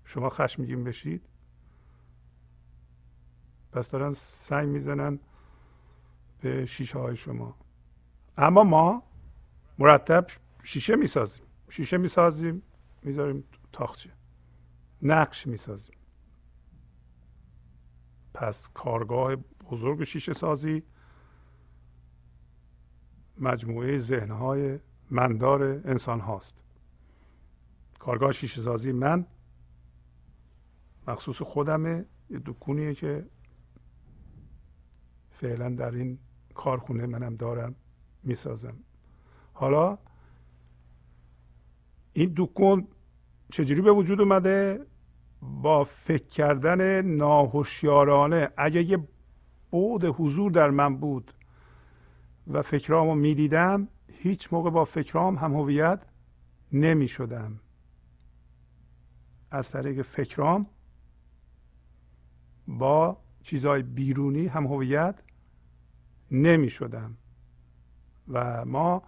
شما 0.04 0.30
خشمگین 0.30 0.84
بشید. 0.84 1.22
پس 3.72 3.88
دارن 3.88 4.12
سنگ 4.12 4.68
می‌زنن 4.68 5.18
به 6.40 6.66
شیشه 6.66 6.98
های 6.98 7.16
شما. 7.16 7.56
اما 8.36 8.64
ما 8.64 9.02
مرتب 9.78 10.26
شیشه 10.62 10.96
می‌سازیم. 10.96 11.44
شیشه 11.68 11.96
می‌سازیم 11.96 12.62
می‌ذاریم 13.02 13.44
تاخچه. 13.72 14.10
نقش 15.02 15.46
می‌سازیم. 15.46 15.96
پس 18.34 18.68
کارگاه 18.68 19.36
بزرگ 19.36 20.04
شیشه 20.04 20.32
سازی 20.32 20.82
مجموعه 23.38 23.98
ذهنهای 23.98 24.78
مندار 25.10 25.62
انسان 25.62 26.20
هاست. 26.20 26.54
کارگاه 27.98 28.32
شیشه 28.32 28.62
سازی 28.62 28.92
من 28.92 29.26
مخصوص 31.08 31.42
خودمه. 31.42 32.04
یه 32.30 32.40
دکونیه 32.46 32.94
که 32.94 33.26
فعلا 35.30 35.68
در 35.68 35.90
این 35.90 36.18
کارخونه 36.54 37.06
منم 37.06 37.36
دارم 37.36 37.74
می‌سازم. 38.22 38.76
حالا 39.52 39.98
این 42.12 42.32
دکون 42.36 42.88
چجوری 43.52 43.80
به 43.80 43.92
وجود 43.92 44.20
اومده؟ 44.20 44.86
با 45.40 45.84
فکر 45.84 46.28
کردن 46.28 47.02
ناهوشیارانه. 47.02 48.48
اگه 48.56 48.82
یه 48.82 49.08
بود 49.70 50.04
حضور 50.04 50.50
در 50.50 50.70
من 50.70 50.96
بود 50.96 51.34
و 52.46 52.62
فکرامو 52.62 53.14
می‌دیدم 53.14 53.88
هیچ 54.08 54.52
موقع 54.52 54.70
با 54.70 54.84
فکرام 54.84 55.36
هم 55.36 55.54
هویت 55.54 56.06
نمی 56.72 57.08
شدم 57.08 57.60
از 59.50 59.70
طریق 59.70 60.02
فکرام 60.02 60.66
با 62.68 63.16
چیزهای 63.42 63.82
بیرونی 63.82 64.46
هم 64.46 64.66
هویت 64.66 65.22
نمی 66.30 66.70
شدم 66.70 67.16
و 68.28 68.64
ما 68.64 69.02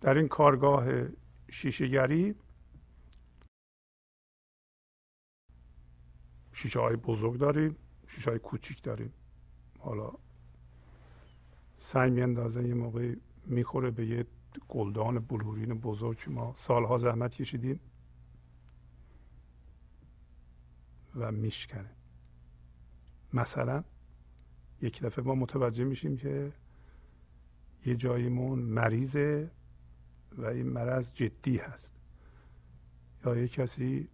در 0.00 0.14
این 0.14 0.28
کارگاه 0.28 0.86
شیشهگری 1.50 2.34
شیشه 6.52 6.80
های 6.80 6.96
بزرگ 6.96 7.38
داریم 7.38 7.76
شیشه 8.06 8.30
های 8.30 8.38
کوچیک 8.38 8.82
داریم. 8.82 9.12
حالا 9.78 10.12
سعی 11.78 12.10
میاندازه 12.10 12.68
یه 12.68 12.74
موقع 12.74 13.14
می‌خوره 13.46 13.90
به 13.90 14.06
یه 14.06 14.26
گلدان 14.68 15.18
بلورین 15.18 15.80
بزرگ 15.80 16.18
که 16.18 16.30
ما 16.30 16.54
سالها 16.56 16.98
زحمت 16.98 17.34
کشیدیم 17.34 17.80
و 21.14 21.32
میشکنه. 21.32 21.97
مثلا 23.32 23.84
یک 24.82 25.02
دفعه 25.02 25.24
ما 25.24 25.34
متوجه 25.34 25.84
میشیم 25.84 26.16
که 26.16 26.52
یه 27.86 27.96
جاییمون 27.96 28.58
مریضه 28.58 29.50
و 30.32 30.46
این 30.46 30.66
مرض 30.66 31.12
جدی 31.12 31.56
هست. 31.56 31.94
یا 33.24 33.36
یه 33.36 33.48
کسی 33.48 34.08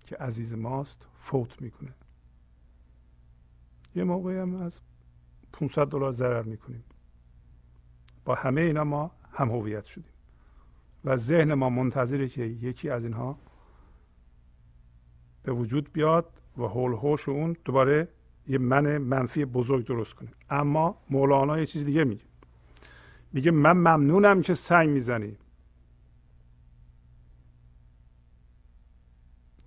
که 0.00 0.16
عزیز 0.16 0.54
ماست 0.54 1.08
فوت 1.14 1.62
می‌کنه. 1.62 1.94
یه 3.94 4.04
موقعی 4.04 4.36
هم 4.36 4.56
از 4.56 4.80
500 5.52 5.86
دلار 5.88 6.12
ضرر 6.12 6.42
می‌کنیم. 6.42 6.84
با 8.24 8.34
همه 8.34 8.60
اینا 8.60 8.84
ما 8.84 9.10
هم 9.32 9.50
هویت 9.50 9.84
شدیم. 9.84 10.12
و 11.04 11.16
ذهن 11.16 11.54
ما 11.54 11.70
منتظره 11.70 12.28
که 12.28 12.42
یکی 12.42 12.90
از 12.90 13.04
اینها 13.04 13.38
به 15.42 15.52
وجود 15.52 15.92
بیاد 15.92 16.40
و 16.58 16.62
هول 16.62 16.92
هوش 16.92 17.28
اون 17.28 17.56
دوباره 17.64 18.08
یه 18.48 18.58
من 18.58 18.98
منفی 18.98 19.44
بزرگ 19.44 19.86
درست 19.86 20.14
کنه. 20.14 20.28
اما 20.50 20.98
مولانا 21.10 21.58
یه 21.58 21.66
چیز 21.66 21.84
دیگه 21.84 22.04
میگه. 22.04 22.24
میگه 23.32 23.50
من 23.50 23.72
ممنونم 23.72 24.42
که 24.42 24.54
سنگ 24.54 24.88
می‌زنی. 24.88 25.36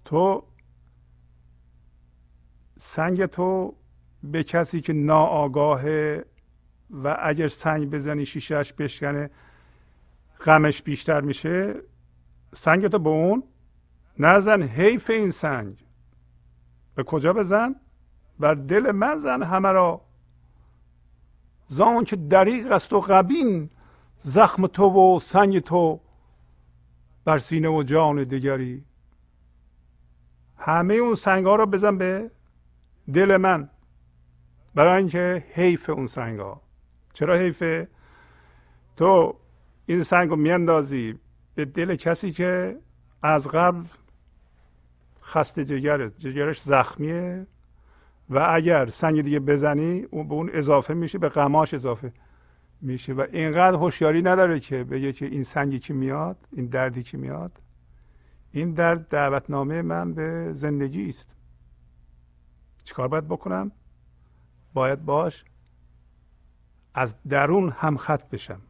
تو 0.06 0.44
سنگ 2.78 3.26
تو 3.26 3.76
به 4.24 4.44
کسی 4.44 4.82
که 4.82 4.94
ناآگاهه 4.94 6.26
و 7.04 7.18
اگر 7.22 7.48
سنگ 7.48 7.90
بزنی 7.90 8.26
شیشهش 8.26 8.74
بشکنه 8.74 9.30
غمش 10.46 10.82
بیشتر 10.82 11.22
میشه 11.22 11.76
سنگ 12.56 12.88
تو 12.88 13.00
به 13.00 13.10
اون 13.10 13.44
نزن 14.20 14.64
حیف 14.64 15.10
این 15.10 15.32
سنگ. 15.32 15.87
به 16.98 17.04
کجا 17.04 17.34
بزن؟ 17.34 17.76
بر 18.40 18.54
دل 18.54 18.92
من 18.92 19.18
زن 19.18 19.44
همه 19.44 19.72
را. 19.72 20.02
زان 21.68 22.04
که 22.04 22.16
دریق 22.16 22.72
است 22.72 22.94
و 22.94 23.00
قبین 23.00 23.70
زخم 24.22 24.68
تو 24.68 24.84
و 24.84 25.20
سنگ 25.20 25.60
تو 25.60 26.00
بر 27.26 27.38
سینه 27.38 27.70
و 27.70 27.84
جان 27.84 28.24
دیگری 28.24 28.84
همه 30.58 30.94
اون 30.94 31.16
سنگ 31.16 31.46
ها 31.46 31.56
رو 31.56 31.66
بزن 31.66 31.98
به 31.98 32.32
دل 33.14 33.38
من. 33.38 33.70
برای 34.76 34.98
اینکه 34.98 35.46
حیف 35.54 35.90
اون 35.90 36.08
سنگ 36.08 36.40
ها 36.40 36.62
چرا 37.14 37.36
حیفه 37.36 37.88
تو 38.96 39.36
این 39.86 40.04
سنگ 40.04 40.30
رو 40.30 40.36
میاندازی 40.36 41.20
به 41.56 41.66
دل 41.66 41.96
کسی 41.96 42.32
که 42.32 42.80
از 43.24 43.48
قبل 43.48 43.84
خسته 45.28 45.66
جگره 45.66 46.10
جگرش 46.10 46.62
زخمیه 46.62 47.48
و 48.30 48.48
اگر 48.52 48.90
سنگ 48.90 49.22
دیگه 49.22 49.40
بزنی 49.40 50.02
اون 50.12 50.28
به 50.28 50.34
اون 50.34 50.50
اضافه 50.54 50.94
میشه 50.94 51.18
به 51.18 51.30
قماش 51.30 51.74
اضافه 51.74 52.14
میشه 52.82 53.14
و 53.14 53.26
اینقدر 53.32 53.76
هوشیاری 53.76 54.22
نداره 54.22 54.60
که 54.60 54.84
بگه 54.84 55.14
که 55.14 55.26
این 55.26 55.44
سنگی 55.44 55.80
که 55.80 55.94
میاد 55.94 56.38
این 56.52 56.66
دردی 56.66 57.04
که 57.04 57.18
میاد. 57.18 57.52
این 58.52 58.74
درد 58.74 59.08
دعوتنامه 59.08 59.82
من 59.82 60.14
به 60.14 60.52
زندگی 60.54 61.10
است. 61.10 61.30
چیکار 62.84 63.08
باید 63.08 63.28
بکنم؟ 63.28 63.72
باید 64.74 65.06
باش 65.06 65.46
از 66.94 67.16
درون 67.30 67.70
هم 67.70 67.98
خط 67.98 68.30
بشم. 68.30 68.62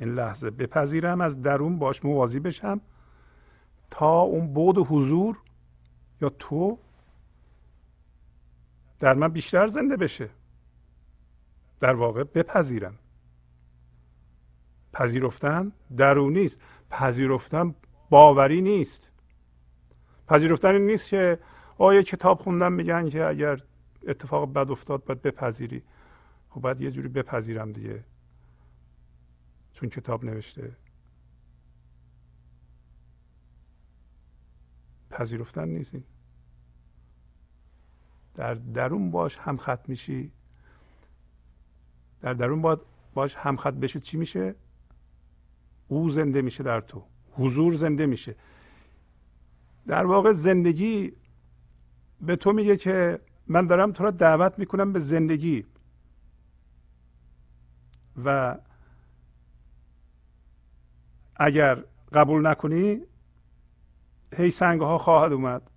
این 0.00 0.14
لحظه 0.14 0.50
بپذیرم 0.50 1.20
از 1.20 1.42
درون 1.42 1.78
باش 1.78 2.04
موازی 2.04 2.40
بشم. 2.40 2.80
تا 3.92 4.20
اون 4.20 4.54
بود 4.54 4.78
حضور 4.78 5.38
یا 6.20 6.28
تو 6.28 6.78
در 9.00 9.14
من 9.14 9.28
بیشتر 9.28 9.66
زنده 9.66 9.96
بشه. 9.96 10.28
در 11.80 11.94
واقع 11.94 12.24
بپذیرم. 12.24 12.98
پذیرفتن 14.92 15.72
درونی 15.96 16.44
است 16.44 16.60
پذیرفتن 16.90 17.74
باوری 18.10 18.60
نیست. 18.60 19.08
پذیرفتن 20.28 20.74
این 20.74 20.86
نیست 20.86 21.08
که 21.08 21.38
آیا 21.78 22.02
کتاب 22.02 22.40
خوندن 22.40 22.72
میگن 22.72 23.08
که 23.08 23.24
اگر 23.24 23.60
اتفاق 24.08 24.52
بد 24.52 24.70
افتاد 24.70 25.04
باید 25.04 25.22
بپذیری. 25.22 25.82
خب 26.50 26.60
باید 26.60 26.80
یه 26.80 26.90
جوری 26.90 27.08
بپذیرم 27.08 27.72
دیگه. 27.72 28.04
چون 29.72 29.88
کتاب 29.88 30.24
نوشته. 30.24 30.72
پذیرفتن 35.12 35.68
نیست 35.68 35.96
در 38.34 38.54
درون 38.54 39.10
باش 39.10 39.38
هم 39.38 39.56
خط 39.56 39.88
میشی. 39.88 40.32
در 42.20 42.34
درون 42.34 42.62
باید 42.62 42.78
باش 43.14 43.36
هم 43.36 43.56
خط 43.56 43.74
بشه 43.74 44.00
چی 44.00 44.16
میشه؟ 44.16 44.54
او 45.88 46.10
زنده 46.10 46.42
میشه 46.42 46.62
در 46.62 46.80
تو. 46.80 47.02
حضور 47.32 47.76
زنده 47.76 48.06
میشه. 48.06 48.34
در 49.86 50.06
واقع 50.06 50.32
زندگی 50.32 51.12
به 52.20 52.36
تو 52.36 52.52
میگه 52.52 52.76
که 52.76 53.20
من 53.46 53.66
دارم 53.66 53.92
تو 53.92 54.04
را 54.04 54.10
دعوت 54.10 54.58
می‌کنم 54.58 54.92
به 54.92 54.98
زندگی. 54.98 55.64
و 58.24 58.58
اگر 61.36 61.84
قبول 62.12 62.46
نکنی 62.46 63.00
هی 64.36 64.50
سنگ 64.50 64.80
ها 64.80 64.98
خواهد 64.98 65.32
اومد. 65.32 65.70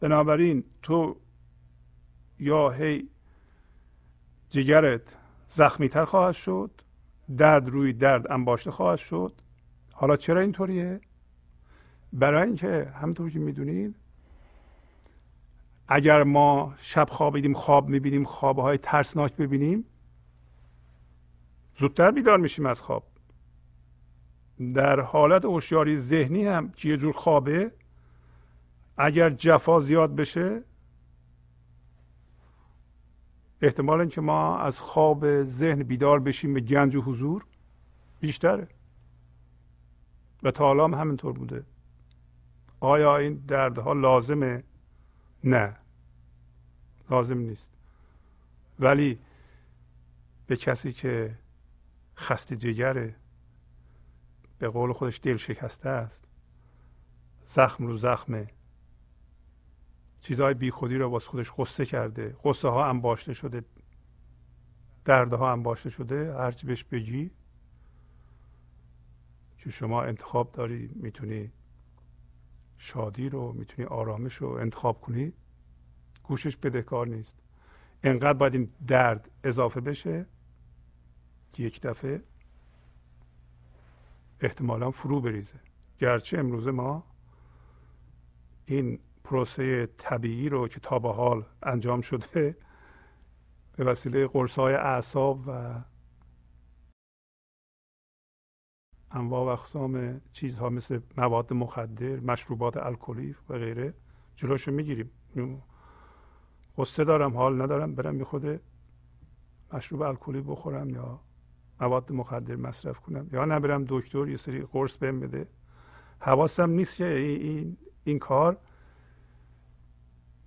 بنابراین 0.00 0.64
تو 0.82 1.16
یا 2.38 2.70
هی 2.70 3.08
جگرت 4.50 5.16
زخمیتر 5.46 6.04
خواهد 6.04 6.34
شد 6.34 6.70
درد 7.36 7.68
روی 7.68 7.92
درد 7.92 8.32
انباشته 8.32 8.70
خواهد 8.70 8.98
شد. 8.98 9.32
حالا 9.92 10.16
چرا 10.16 10.40
اینطوریه؟ 10.40 11.00
برای 12.12 12.46
اینکه 12.46 12.92
همونطور 12.94 13.30
که 13.30 13.38
می‌دونید 13.38 13.94
اگر 15.88 16.22
ما 16.22 16.74
شب 16.78 17.08
خوابیدیم 17.10 17.54
خواب 17.54 17.88
می‌بینیم 17.88 18.24
خوابهای 18.24 18.78
ترسناک 18.78 19.36
ببینیم 19.36 19.84
زودتر 21.78 22.10
بیدار 22.10 22.38
میشیم 22.38 22.66
از 22.66 22.80
خواب. 22.80 23.11
در 24.74 25.00
حالت 25.00 25.44
هوشیاری 25.44 25.96
ذهنی 25.96 26.46
هم 26.46 26.70
که 26.70 26.88
یه 26.88 26.96
جور 26.96 27.12
خوابه؟ 27.12 27.72
اگر 28.96 29.30
جفا 29.30 29.80
زیاد 29.80 30.16
بشه؟ 30.16 30.62
احتمال 33.62 34.00
اینکه 34.00 34.20
ما 34.20 34.58
از 34.58 34.80
خواب 34.80 35.42
ذهن 35.42 35.82
بیدار 35.82 36.20
بشیم 36.20 36.54
به 36.54 36.60
گنج 36.60 36.96
و 36.96 37.02
حضور 37.02 37.44
بیشتره. 38.20 38.68
و 40.42 40.50
تا 40.50 40.64
حالا 40.64 40.84
هم 40.84 40.94
همینطور 40.94 41.32
بوده. 41.32 41.64
آیا 42.80 43.16
این 43.16 43.44
دردها 43.48 43.92
لازمه؟ 43.92 44.64
نه. 45.44 45.76
لازم 47.10 47.38
نیست. 47.38 47.70
ولی 48.80 49.18
به 50.46 50.56
کسی 50.56 50.92
که 50.92 51.34
خسته 52.16 52.56
جگره 52.56 53.14
به 54.62 54.68
قول 54.68 54.92
خودش 54.92 55.20
دل 55.22 55.36
شکسته 55.36 55.88
است. 55.88 56.28
زخم 57.44 57.86
رو 57.86 57.96
زخمه. 57.96 58.46
چیزهای 60.20 60.54
بیخودی 60.54 60.96
رو 60.96 61.10
واسه 61.10 61.28
خودش 61.28 61.52
قصه 61.58 61.84
کرده. 61.84 62.36
قصه 62.44 62.68
ها 62.68 62.88
انباشته 62.88 63.32
شده. 63.32 63.64
دردها 65.04 65.52
انباشته 65.52 65.90
شده. 65.90 66.34
هرچی 66.34 66.66
بهش 66.66 66.84
بگی 66.84 67.30
که 69.58 69.70
شما 69.70 70.02
انتخاب 70.02 70.52
داری 70.52 70.90
می‌تونی 70.94 71.52
شادی 72.76 73.28
رو 73.28 73.52
می‌تونی 73.52 73.88
آرامش 73.88 74.34
رو 74.34 74.48
انتخاب 74.48 75.00
کنی 75.00 75.32
گوشش 76.22 76.56
بدهکار 76.56 77.06
نیست. 77.06 77.38
انقدر 78.02 78.38
باید 78.38 78.54
این 78.54 78.70
درد 78.86 79.30
اضافه 79.44 79.80
بشه 79.80 80.26
که 81.52 81.62
یک 81.62 81.80
دفعه 81.80 82.22
احتمالا 84.42 84.90
فرو 84.90 85.20
بریزه. 85.20 85.60
گرچه 85.98 86.38
امروز 86.38 86.68
ما 86.68 87.04
این 88.66 88.98
پروسه 89.24 89.86
طبیعی 89.86 90.48
رو 90.48 90.68
که 90.68 90.80
تا 90.80 90.98
به 90.98 91.12
حال 91.12 91.44
انجام 91.62 92.00
شده 92.00 92.56
به 93.76 93.84
وسیله 93.84 94.26
قرص 94.26 94.58
اعصاب 94.58 95.44
و 95.46 95.80
انواع 99.10 99.44
و 99.44 99.48
اقسام 99.48 100.20
چیزها 100.32 100.68
مثل 100.68 101.00
مواد 101.16 101.52
مخدر 101.52 102.20
مشروبات 102.20 102.76
الکلی 102.76 103.36
و 103.48 103.58
غیره 103.58 103.94
جلوشو 104.36 104.72
می‌گیریم. 104.72 105.10
قصه 106.78 107.04
دارم 107.04 107.36
حال 107.36 107.62
ندارم 107.62 107.94
برم 107.94 108.18
یه 108.18 108.24
خود 108.24 108.60
مشروب 109.72 110.02
الکلی 110.02 110.40
بخورم 110.40 110.90
یا 110.90 111.20
مواد 111.82 112.12
مخدر 112.12 112.56
مصرف 112.56 112.98
کنم. 113.00 113.28
یا 113.32 113.44
نبرم 113.44 113.84
دکتر 113.88 114.28
یه 114.28 114.36
سری 114.36 114.60
قرص 114.60 114.96
بهم 114.96 115.20
بده. 115.20 115.46
حواسم 116.20 116.70
نیست 116.70 116.96
که 116.96 117.06
این, 117.06 117.76
این 118.04 118.18
کار 118.18 118.56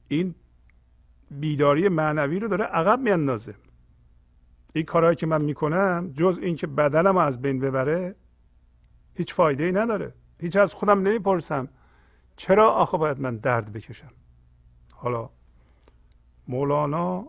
این 0.07 0.35
بیداری 1.31 1.89
معنوی 1.89 2.39
رو 2.39 2.47
داره 2.47 2.63
عقب 2.63 2.99
میاندازه. 2.99 3.55
این 4.73 4.85
کارهایی 4.85 5.15
که 5.15 5.25
من 5.25 5.41
می‌کنم 5.41 6.11
جز 6.13 6.39
اینکه 6.41 6.67
بدنم 6.67 7.17
از 7.17 7.41
بین 7.41 7.59
ببره 7.59 8.15
هیچ 9.15 9.33
فایده 9.33 9.63
ای 9.63 9.71
نداره. 9.71 10.13
هیچ 10.39 10.57
از 10.57 10.73
خودم 10.73 10.99
نمی‌پرسم 11.01 11.67
چرا 12.35 12.71
آخه 12.71 12.97
باید 12.97 13.19
من 13.19 13.37
درد 13.37 13.71
بکشم؟ 13.73 14.11
حالا 14.93 15.29
مولانا 16.47 17.27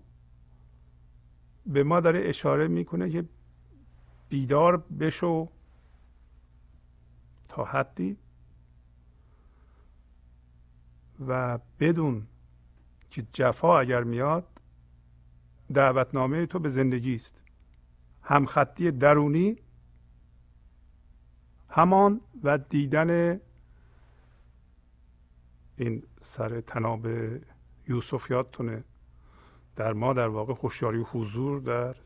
به 1.66 1.84
ما 1.84 2.00
داره 2.00 2.20
اشاره 2.24 2.68
می‌کنه 2.68 3.10
که 3.10 3.24
بیدار 4.28 4.76
بشو 4.76 5.48
تا 7.48 7.64
حدی 7.64 8.16
و 11.28 11.58
بدون 11.80 12.26
که 13.10 13.26
جفا 13.32 13.78
اگر 13.78 14.04
میاد 14.04 14.46
دعوتنامه 15.74 16.46
تو 16.46 16.58
به 16.58 16.68
زندگی 16.68 17.14
است. 17.14 17.34
همخطی 18.22 18.90
درونی 18.90 19.56
همان 21.68 22.20
و 22.44 22.58
دیدن 22.58 23.40
این 25.76 26.02
سر 26.20 26.60
تناب 26.60 27.06
یوسف 27.88 28.30
یادتونه. 28.30 28.84
در 29.76 29.92
ما 29.92 30.12
در 30.12 30.28
واقع 30.28 30.54
خوشیاری 30.54 31.02
حضور 31.12 31.60
در 31.60 31.96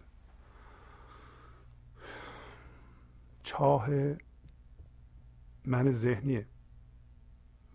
من 5.65 5.91
ذهنیه. 5.91 6.47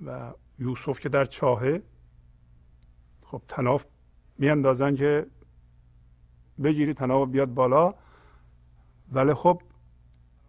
و 0.06 0.34
یوسف 0.60 1.00
که 1.00 1.10
در 1.10 1.26
چاهه 1.26 1.84
خب 3.26 3.42
تناف 3.48 3.86
میاندازن 4.38 4.96
که 4.96 5.28
بگیری 6.64 6.94
تناب 6.94 7.32
بیاد 7.32 7.54
بالا. 7.54 7.94
ولی 9.12 9.34
خب 9.34 9.62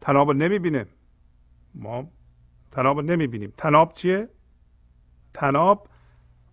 تناب 0.01 0.31
نمی‌بینه. 0.31 0.87
ما 1.75 2.11
تناب 2.71 3.01
نمی‌بینیم. 3.01 3.53
تناب 3.57 3.93
چیه؟ 3.93 4.29
تناب 5.35 5.89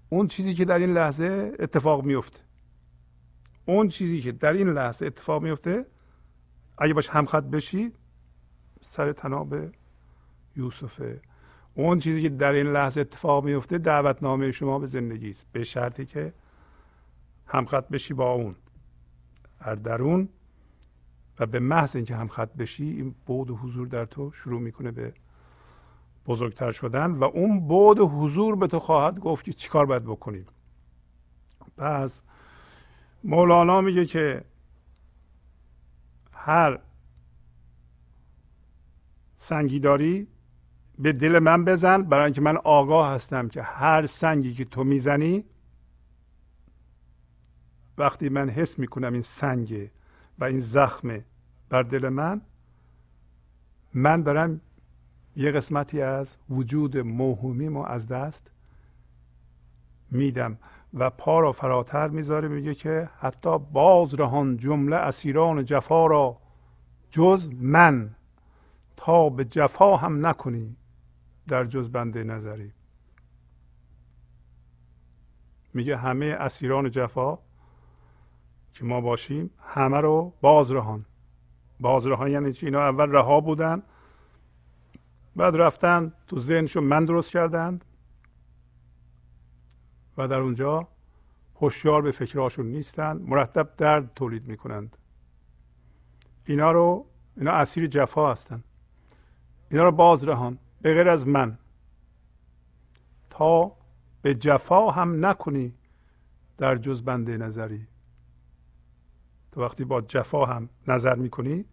اون 0.10 0.28
چیزی 0.28 0.54
که 0.54 0.66
در 0.66 0.78
این 0.78 0.94
لحظه 0.94 1.52
اتفاق 1.60 2.04
میفته 2.04 2.40
اون 3.66 3.90
چیزی 3.90 4.22
که 4.22 4.32
در 4.32 4.54
این 4.54 4.70
لحظه 4.70 5.06
اتفاق 5.06 5.44
میفته 5.44 5.86
اگه 6.78 6.94
باش 6.94 7.10
همخط 7.10 7.44
بشی 7.44 7.92
سر 8.84 9.12
تناب 9.12 9.56
یوسفه 10.56 11.22
اون 11.76 12.00
چیزی 12.00 12.22
که 12.22 12.30
در 12.30 12.52
این 12.52 12.68
لحظه 12.68 13.02
اتفاق 13.02 13.46
میفته 13.46 13.78
دعوتنامه 13.78 14.52
شما 14.52 14.80
به 14.80 14.86
زندگی 14.86 15.30
است. 15.30 15.48
به 15.52 15.64
شرطی 15.64 16.06
که 16.06 16.34
همخط 17.48 17.88
بشی 17.88 18.14
با 18.14 18.32
اون. 18.32 18.56
در 19.60 19.76
درون 19.76 20.30
و 21.40 21.46
به 21.46 21.60
محض 21.60 21.96
اینکه 21.96 22.16
همخط 22.16 22.54
بشی 22.54 22.86
این 22.86 23.16
بود 23.26 23.50
و 23.50 23.56
حضور 23.56 23.88
در 23.88 24.06
تو 24.06 24.32
شروع 24.32 24.62
می‌کنه 24.62 24.92
به 24.92 25.14
بزرگتر 26.26 26.72
شدن 26.72 27.12
و 27.12 27.24
اون 27.24 27.68
بود 27.68 28.00
و 28.00 28.08
حضور 28.08 28.56
به 28.56 28.68
تو 28.68 28.80
خواهد 28.80 29.20
گفت 29.20 29.46
که 29.46 29.54
چیکار 29.54 29.86
باید 29.86 30.04
بکنیم. 30.04 30.46
پس 31.78 32.22
مولانا 33.24 33.82
میگه 33.82 34.06
که 34.06 34.44
هر 36.32 36.80
سنگی 39.44 39.80
داری 39.80 40.28
به 41.00 41.14
دل 41.14 41.40
من 41.40 41.66
بزن. 41.66 42.02
برای 42.02 42.24
اینکه 42.24 42.42
من 42.42 42.58
آگاه 42.58 43.10
هستم 43.12 43.48
که 43.48 43.62
هر 43.62 44.06
سنگی 44.06 44.54
که 44.54 44.66
تو 44.66 44.84
می‌زنی 44.84 45.46
وقتی 47.98 48.30
من 48.30 48.50
حس 48.50 48.80
می‌کنم 48.80 49.14
این 49.14 49.22
سنگ 49.22 49.90
و 50.40 50.44
این 50.44 50.60
زخم 50.60 51.22
بر 51.70 51.84
دل 51.84 52.10
من 52.10 52.42
من 53.94 54.22
دارم 54.22 54.62
یه 55.36 55.52
قسمتی 55.52 56.02
از 56.02 56.38
وجود 56.50 56.98
موهومیمو 56.98 57.86
از 57.86 58.08
دست 58.08 58.52
میدم 60.12 60.58
و 60.94 61.10
پا 61.10 61.40
را 61.40 61.52
فراتر 61.52 62.08
می‌ذاره. 62.08 62.48
میگه 62.48 62.76
که 62.76 63.10
حتی 63.20 63.60
باز 63.60 64.14
رهان 64.14 64.58
جمله 64.58 64.96
اسیران 64.96 65.66
جفا 65.66 66.08
را 66.08 66.38
جز 67.12 67.50
من. 67.54 68.16
تا 68.98 69.30
به 69.30 69.46
جفا 69.46 69.98
هم 69.98 70.26
نکنی 70.26 70.76
در 71.48 71.66
جز 71.66 71.90
بنده 71.90 72.24
نظری. 72.24 72.72
میگه 75.74 75.98
همه 75.98 76.26
اسیران 76.26 76.92
جفا 76.92 77.38
که 78.74 78.86
ما 78.86 79.02
باشیم 79.02 79.50
همه 79.60 79.98
رو 79.98 80.34
باز 80.42 80.72
رهان 80.72 81.06
باز 81.80 82.08
رهان 82.08 82.32
یعنی 82.32 82.54
چی؟ 82.54 82.66
اینا 82.66 82.82
اول 82.82 83.12
رها 83.12 83.42
بودن 83.42 83.84
بعد 85.36 85.56
رفتن 85.56 86.14
تو 86.28 86.40
ذهنشون 86.40 86.84
من 86.84 87.06
درست 87.06 87.32
کردند 87.32 87.86
و 90.18 90.28
در 90.28 90.40
اونجا 90.40 90.88
هوشیار 91.56 92.02
به 92.02 92.12
فکرهاشون 92.12 92.66
نیستند 92.66 93.30
مرتب 93.30 93.76
درد 93.78 94.14
تولید 94.16 94.48
می‌کنند. 94.48 94.98
اینا 96.46 96.72
رو 96.72 97.06
اینا 97.38 97.52
اسیر 97.52 97.88
جفا 97.88 98.32
هستند 98.32 98.64
اینا 99.74 99.84
رو 99.84 99.92
باز 99.92 100.24
رهان. 100.24 100.58
به 100.82 100.94
غیر 100.94 101.10
از 101.10 101.28
من. 101.28 101.58
تا 103.30 103.78
به 104.22 104.36
جفا 104.36 104.92
هم 104.92 105.26
نکنی 105.26 105.74
در 106.58 106.76
جز 106.76 107.04
بنده 107.04 107.38
نظری. 107.38 107.88
تو 109.52 109.62
وقتی 109.62 109.84
با 109.86 110.02
جفا 110.02 110.46
هم 110.46 110.70
نظر 110.88 111.16
می‌کنی 111.16 111.66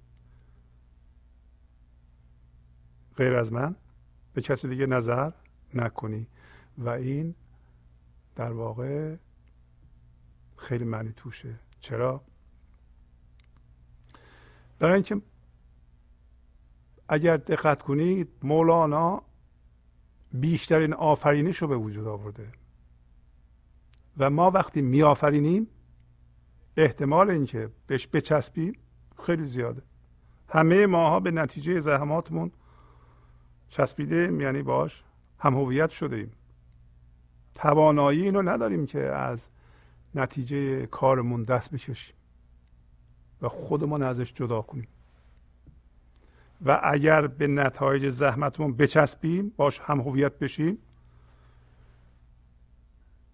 غیر 3.17 3.35
از 3.35 3.53
من 3.53 3.77
به 4.35 4.43
کسی 4.43 4.69
دیگه 4.69 4.87
نظر 4.87 5.31
نکنی. 5.75 6.27
و 6.79 6.89
این 6.89 7.35
در 8.37 8.53
واقع 8.53 9.17
خیلی 10.57 10.85
معنی 10.85 11.13
توشه. 11.13 11.55
چرا؟ 11.81 12.21
برای 14.79 14.95
اینکه 14.95 15.21
اگر 17.13 17.37
دقت 17.37 17.83
کنید 17.83 18.29
مولانا 18.43 19.23
بیشترین 20.33 20.95
آفرینش 20.95 21.57
رو 21.57 21.69
به 21.69 21.77
وجود 21.77 22.07
آورده. 22.07 22.53
و 24.19 24.31
ما 24.31 24.51
وقتی 24.51 24.83
می 24.83 25.03
آفرینیم 25.03 25.67
احتمال 26.77 27.31
اینکه 27.31 27.71
بهش 27.87 28.07
بچسبیم 28.07 28.79
خیلی 29.23 29.47
زیاده. 29.47 29.83
همه 30.49 30.87
ماها 30.87 31.21
به 31.21 31.31
نتیجه 31.31 31.81
زحماتمون 31.81 32.53
چسبیده 33.69 34.33
یعنی 34.41 34.63
باش 34.63 35.05
هم 35.39 35.55
هویت 35.55 35.91
شده 35.91 36.17
ایم 36.17 36.33
توانایی 37.55 38.23
اینو 38.23 38.43
نداریم 38.43 38.87
که 38.87 39.01
از 39.01 39.49
نتیجه 40.15 40.87
کارمون 40.87 41.43
دست 41.43 41.71
بکشیم 41.75 42.17
و 43.43 43.49
خودمون 43.49 44.03
ازش 44.03 44.33
جدا 44.35 44.63
کنیم. 44.63 44.89
و 46.65 46.81
اگر 46.85 47.27
به 47.27 47.47
نتایج 47.47 48.11
زحمتمون 48.11 48.77
بچسبیم 48.77 49.53
باش 49.57 49.81
هم 49.81 50.01
هویت 50.01 50.39
بشیم 50.39 50.79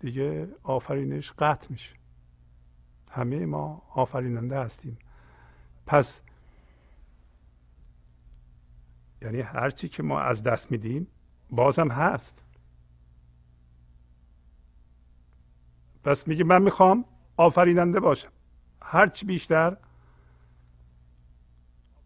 دیگه 0.00 0.48
آفرینش 0.62 1.32
قطع 1.38 1.66
میشه. 1.70 1.94
همه 3.10 3.46
ما 3.46 3.82
آفریننده 3.94 4.60
هستیم. 4.60 4.98
پس 5.86 6.22
یعنی 9.22 9.40
هر 9.40 9.70
چی 9.70 9.88
که 9.88 10.02
ما 10.02 10.20
از 10.20 10.42
دست 10.42 10.70
میدیم 10.70 11.06
بازم 11.50 11.88
هست. 11.88 12.42
پس 16.04 16.28
میگه 16.28 16.44
من 16.44 16.62
می‌خوام 16.62 17.04
آفریننده 17.36 18.00
باشم. 18.00 18.30
هرچی 18.82 19.26
بیشتر 19.26 19.76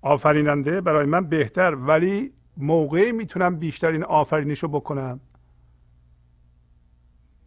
آفریننده 0.02 0.80
برای 0.80 1.06
من 1.06 1.26
بهتر 1.26 1.74
ولی 1.74 2.32
موقعی 2.56 3.12
می‌تونم 3.12 3.56
بیشترین 3.56 4.04
آفرینش 4.04 4.62
رو 4.62 4.68
بکنم. 4.68 5.20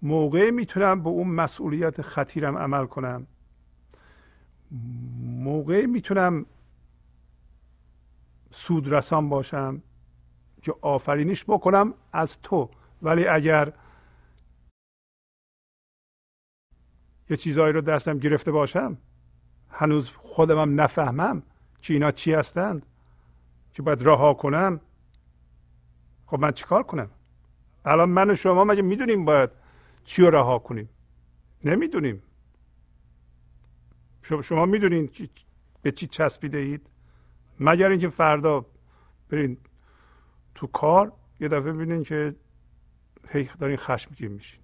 موقعی 0.02 0.52
می‌تونم 0.52 1.04
به 1.04 1.10
اون 1.10 1.28
مسئولیت 1.28 2.02
خطیرم 2.02 2.58
عمل 2.58 2.86
کنم. 2.86 3.28
موقعی 5.22 5.88
می‌تونم 5.88 6.46
سودرسان 8.52 9.30
باشم 9.30 9.82
که 10.62 10.76
آفرینش 10.82 11.44
بکنم 11.44 11.94
از 12.14 12.42
تو. 12.42 12.70
ولی 13.02 13.28
اگر 13.28 13.74
یه 17.30 17.38
چیزهایی 17.38 17.74
رو 17.74 17.82
دستم 17.82 18.18
گرفته 18.18 18.52
باشم 18.52 18.98
هنوز 19.70 20.10
خودمم 20.10 20.82
نفهمم. 20.82 21.44
که 21.84 21.94
اینا 21.94 22.12
چی 22.12 22.34
هستند؟ 22.34 22.86
که 23.74 23.82
باید 23.82 24.04
رها 24.04 24.34
کنم؟ 24.34 24.82
خب 26.26 26.40
من 26.40 26.52
چیکار 26.52 26.84
کنم؟ 26.84 27.10
الان 27.86 28.10
من 28.10 28.30
و 28.30 28.36
شما 28.36 28.64
مگه 28.64 28.82
می‌دونیم 28.82 29.26
باید 29.26 29.50
چی 30.04 30.22
رو 30.22 30.30
رها 30.30 30.60
کنیم؟ 30.60 30.90
نمی‌دونیم. 31.66 32.24
شما 34.44 34.66
می‌دونین 34.66 35.10
به 35.82 35.92
چی 35.92 36.08
چسبیده 36.08 36.58
اید؟ 36.58 36.90
مگر 37.60 37.90
اینکه 37.90 38.08
فردا 38.08 38.66
برین 39.30 39.58
تو 40.56 40.68
کار 40.68 41.12
یه 41.40 41.48
دفعه 41.48 41.72
ببینین 41.72 42.04
که 42.04 42.36
هی 43.30 43.50
دارین 43.60 43.78
خشمگین 43.78 44.32
میشین. 44.32 44.62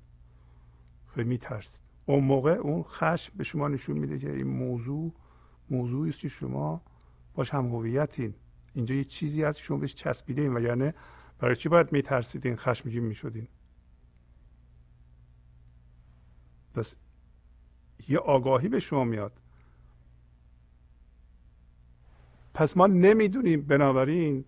خیلی 1.08 1.29
میترسید. 1.29 1.82
اون 2.05 2.23
موقع 2.23 2.51
اون 2.51 2.84
خشم 2.84 3.34
به 3.38 3.43
شما 3.43 3.67
نشون 3.67 3.97
میده 3.97 4.19
که 4.19 4.34
این 4.34 4.47
موضوع 4.47 5.12
موضوعی 5.69 6.10
است 6.10 6.19
که 6.19 6.27
شما 6.27 6.82
باش 7.33 7.53
هم 7.53 7.67
هویتین. 7.67 8.33
اینجا 8.73 8.95
یه 8.95 9.03
چیزی 9.03 9.43
هست 9.43 9.59
شما 9.59 9.77
بهش 9.77 9.95
چسبیده 9.95 10.41
این 10.41 10.57
یعنی 10.57 10.91
برای 11.39 11.55
چی 11.55 11.69
باید 11.69 11.91
میترسیدین 11.91 12.55
خشمگین 12.55 13.03
می‌شدین؟ 13.03 13.47
پس 16.73 16.95
یه 18.07 18.17
آگاهی 18.17 18.67
به 18.67 18.79
شما 18.79 19.03
میاد. 19.03 19.33
پس 22.53 22.77
ما 22.77 22.87
نمی‌دونیم 22.87 23.61
بنابراین 23.61 24.45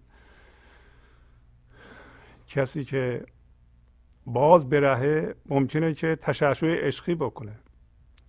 کسی 2.48 2.84
که 2.84 3.26
باز 4.26 4.70
برهه 4.70 5.36
ممکنه 5.46 5.94
که 5.94 6.17
تشعشع 6.22 6.88
عشقی 6.88 7.15
بکنه. 7.15 7.60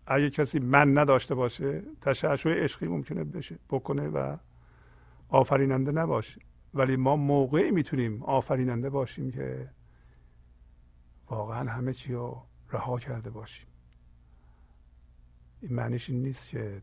اگه 0.06 0.30
کسی 0.30 0.58
من 0.58 0.98
نداشته 0.98 1.34
باشه 1.34 1.82
تشعشع 2.00 2.64
عشقی 2.64 2.88
ممکنه 2.88 3.24
بشه 3.24 3.58
بکنه 3.70 4.08
و 4.08 4.36
آفریننده 5.28 5.92
نباشه. 5.92 6.40
ولی 6.74 6.96
ما 6.96 7.16
موقعی 7.16 7.70
می‌تونیم 7.70 8.22
آفریننده 8.22 8.90
باشیم 8.90 9.30
که 9.30 9.70
واقعا 11.30 11.70
همه 11.70 11.92
چی 11.92 12.12
رو 12.12 12.42
رها 12.72 12.98
کرده 12.98 13.30
باشیم. 13.30 13.66
این 15.60 15.74
معنیش 15.74 16.10
این 16.10 16.22
نیست 16.22 16.48
که 16.48 16.82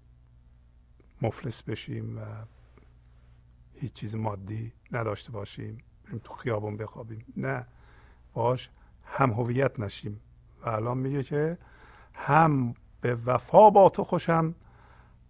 مفلس 1.22 1.64
بشیم 1.64 2.18
و 2.18 2.22
هیچ 3.74 3.94
چیز 3.94 4.16
مادی 4.16 4.74
نداشته 4.92 5.32
باشیم 5.32 5.78
بریم 6.06 6.22
تو 6.24 6.34
خیابون 6.34 6.78
بخوابیم. 6.78 7.26
نه 7.38 7.66
باش 8.34 8.70
هم 9.06 9.32
هویت 9.32 9.80
نشیم. 9.80 10.20
و 10.62 10.70
الان 10.70 10.98
میگه 10.98 11.24
که 11.24 11.58
هم 12.14 12.76
به 13.02 13.16
وفا 13.16 13.70
با 13.70 13.90
تو 13.90 14.04
خوشم 14.04 14.56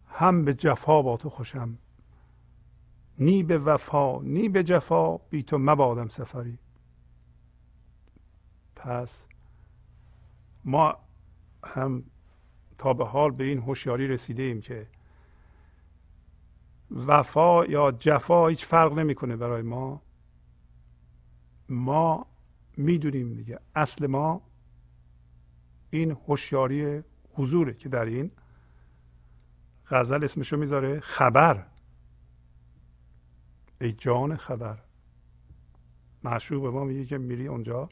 هم 0.07 0.45
به 0.45 0.53
جفا 0.53 1.01
با 1.01 1.17
تو 1.17 1.29
خوشم. 1.29 1.77
نی 3.19 3.43
به 3.43 3.57
وفا 3.57 4.21
نی 4.21 4.49
به 4.49 4.63
جفا 4.63 5.17
بی 5.17 5.43
تو 5.43 5.57
مبادم 5.57 6.07
سفری. 6.07 6.57
پس 8.75 9.27
ما 10.65 10.95
هم 11.63 12.03
تا 12.77 12.93
به 12.93 13.05
حال 13.05 13.31
به 13.31 13.43
این 13.43 13.59
هوشیاری 13.59 14.07
رسیده 14.07 14.43
ایم 14.43 14.61
که 14.61 14.87
وفا 16.91 17.65
یا 17.65 17.91
جفا 17.91 18.47
هیچ 18.47 18.65
فرق 18.65 18.93
نمی‌کنه 18.93 19.35
برای 19.35 19.61
ما. 19.61 20.01
ما 21.69 22.25
می‌دونیم 22.77 23.33
دیگه 23.33 23.59
اصل 23.75 24.07
ما 24.07 24.41
این 25.89 26.11
هوشیاری 26.11 27.03
حضوره 27.39 27.73
که 27.73 27.89
در 27.89 28.05
این 28.05 28.31
غزل 29.89 30.23
اسمشو 30.23 30.57
می‌ذاره 30.57 30.99
خبر. 30.99 31.65
ای 33.81 33.91
جان 33.91 34.35
خبر. 34.35 34.79
معشوق 36.23 36.63
به 36.63 36.69
ما 36.69 36.83
میگه 36.83 37.05
که 37.05 37.17
میری 37.17 37.47
اونجا 37.47 37.89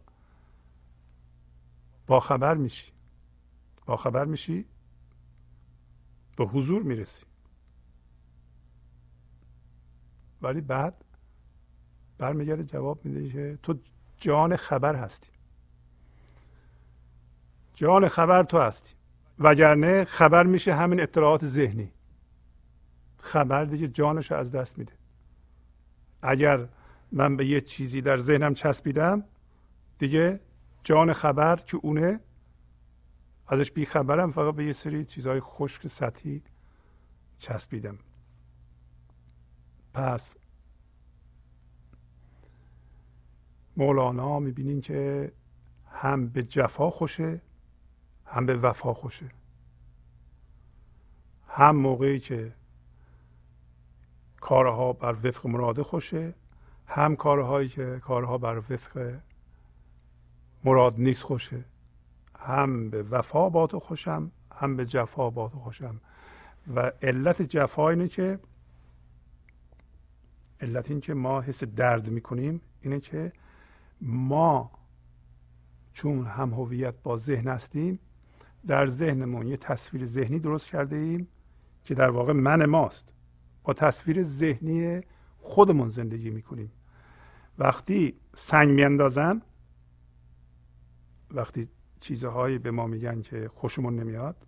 با 2.07 2.19
خبر 2.19 2.53
میشی. 2.53 2.91
با 3.85 3.97
خبر 3.97 4.25
میشی 4.25 4.65
به 6.37 6.45
حضور 6.45 6.83
می‌رسی. 6.83 7.25
ولی 10.41 10.61
بعد 10.61 11.05
برمیگرده 12.17 12.63
جواب 12.63 13.05
میده 13.05 13.29
که 13.29 13.59
تو 13.63 13.79
جان 14.17 14.55
خبر 14.55 14.95
هستی. 14.95 15.29
جان 17.73 18.07
خبر 18.07 18.43
تو 18.43 18.59
هستی. 18.59 18.96
وگرنه 19.39 20.05
خبر 20.05 20.43
میشه 20.43 20.73
همین 20.75 21.01
اطلاعات 21.01 21.45
ذهنی. 21.45 21.91
خبر 23.17 23.65
دیگه 23.65 23.87
جانش 23.87 24.31
از 24.31 24.51
دست 24.51 24.77
میده. 24.77 24.93
اگر 26.21 26.67
من 27.11 27.37
به 27.37 27.45
یه 27.45 27.61
چیزی 27.61 28.01
در 28.01 28.17
ذهنم 28.17 28.53
چسبیدم 28.53 29.23
دیگه 29.99 30.39
جان 30.83 31.13
خبر 31.13 31.55
که 31.55 31.77
اونه 31.77 32.19
ازش 33.47 33.71
بیخبرم 33.71 34.31
فقط 34.31 34.55
به 34.55 34.65
یه 34.65 34.73
سری 34.73 35.05
چیزهای 35.05 35.39
خشک 35.39 35.87
سطحی 35.87 36.41
چسبیدم. 37.37 37.97
پس 39.93 40.35
مولانا 43.77 44.39
می‌بینین 44.39 44.81
که 44.81 45.31
هم 45.91 46.27
به 46.27 46.43
جفا 46.43 46.89
خوشه 46.89 47.41
هم 48.27 48.45
به 48.45 48.55
وفا 48.55 48.93
خوشه 48.93 49.25
هم 51.47 51.75
موقعی 51.75 52.19
که 52.19 52.53
کارها 54.39 54.93
بر 54.93 55.15
وفق 55.23 55.47
مراده 55.47 55.83
خوشه 55.83 56.33
هم 56.87 57.15
کارهایی 57.15 57.69
که 57.69 57.99
کارها 58.03 58.37
بر 58.37 58.57
وفق 58.57 59.19
مراد 60.63 60.95
نیست 60.97 61.23
خوشه 61.23 61.63
هم 62.39 62.89
به 62.89 63.03
وفا 63.03 63.49
با 63.49 63.67
تو 63.67 63.79
خوشم 63.79 64.31
هم 64.55 64.75
به 64.75 64.85
جفا 64.85 65.29
با 65.29 65.49
تو 65.49 65.59
خوشم. 65.59 66.01
و 66.75 66.91
علت 67.01 67.41
جفا 67.41 67.89
اینه 67.89 68.07
که 68.07 68.39
علت 70.61 70.91
این 70.91 71.01
که 71.01 71.13
ما 71.13 71.41
حس 71.41 71.63
درد 71.63 72.09
می‌کنیم 72.09 72.61
اینه 72.81 72.99
که 72.99 73.33
ما 74.01 74.71
چون 75.93 76.25
هم 76.25 76.53
هویت 76.53 76.93
با 77.03 77.17
ذهن 77.17 77.47
هستیم 77.47 77.99
در 78.67 78.87
ذهنمون 78.87 79.47
یه 79.47 79.57
تصویر 79.57 80.05
ذهنی 80.05 80.39
درست 80.39 80.69
کرده 80.69 80.95
ایم 80.95 81.27
که 81.83 81.95
در 81.95 82.09
واقع 82.09 82.33
من 82.33 82.65
ماست. 82.65 83.13
با 83.63 83.73
تصویر 83.73 84.23
ذهنی 84.23 85.01
خودمون 85.37 85.89
زندگی 85.89 86.29
می‌کنیم. 86.29 86.71
وقتی 87.57 88.19
سنگ 88.35 88.69
میاندازن 88.69 89.41
وقتی 91.31 91.67
چیزهایی 91.99 92.57
به 92.57 92.71
ما 92.71 92.87
میگن 92.87 93.21
که 93.21 93.49
خوشمون 93.53 93.95
نمیاد 93.95 94.47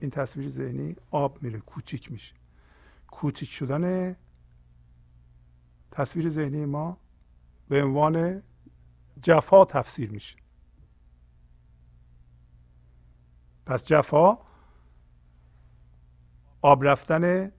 این 0.00 0.10
تصویر 0.10 0.48
ذهنی 0.48 0.96
آب 1.10 1.42
میره 1.42 1.58
کوچیک 1.58 2.12
میشه. 2.12 2.34
کوچیک 3.06 3.48
شدن 3.48 4.16
تصویر 5.90 6.28
ذهنی 6.28 6.64
ما 6.64 6.98
به 7.68 7.84
عنوان 7.84 8.42
جفا 9.22 9.64
تفسیر 9.64 10.10
میشه. 10.10 10.36
پس 13.68 13.84
جفا 13.86 14.38
آب 16.62 16.84
رفتن 16.84 17.52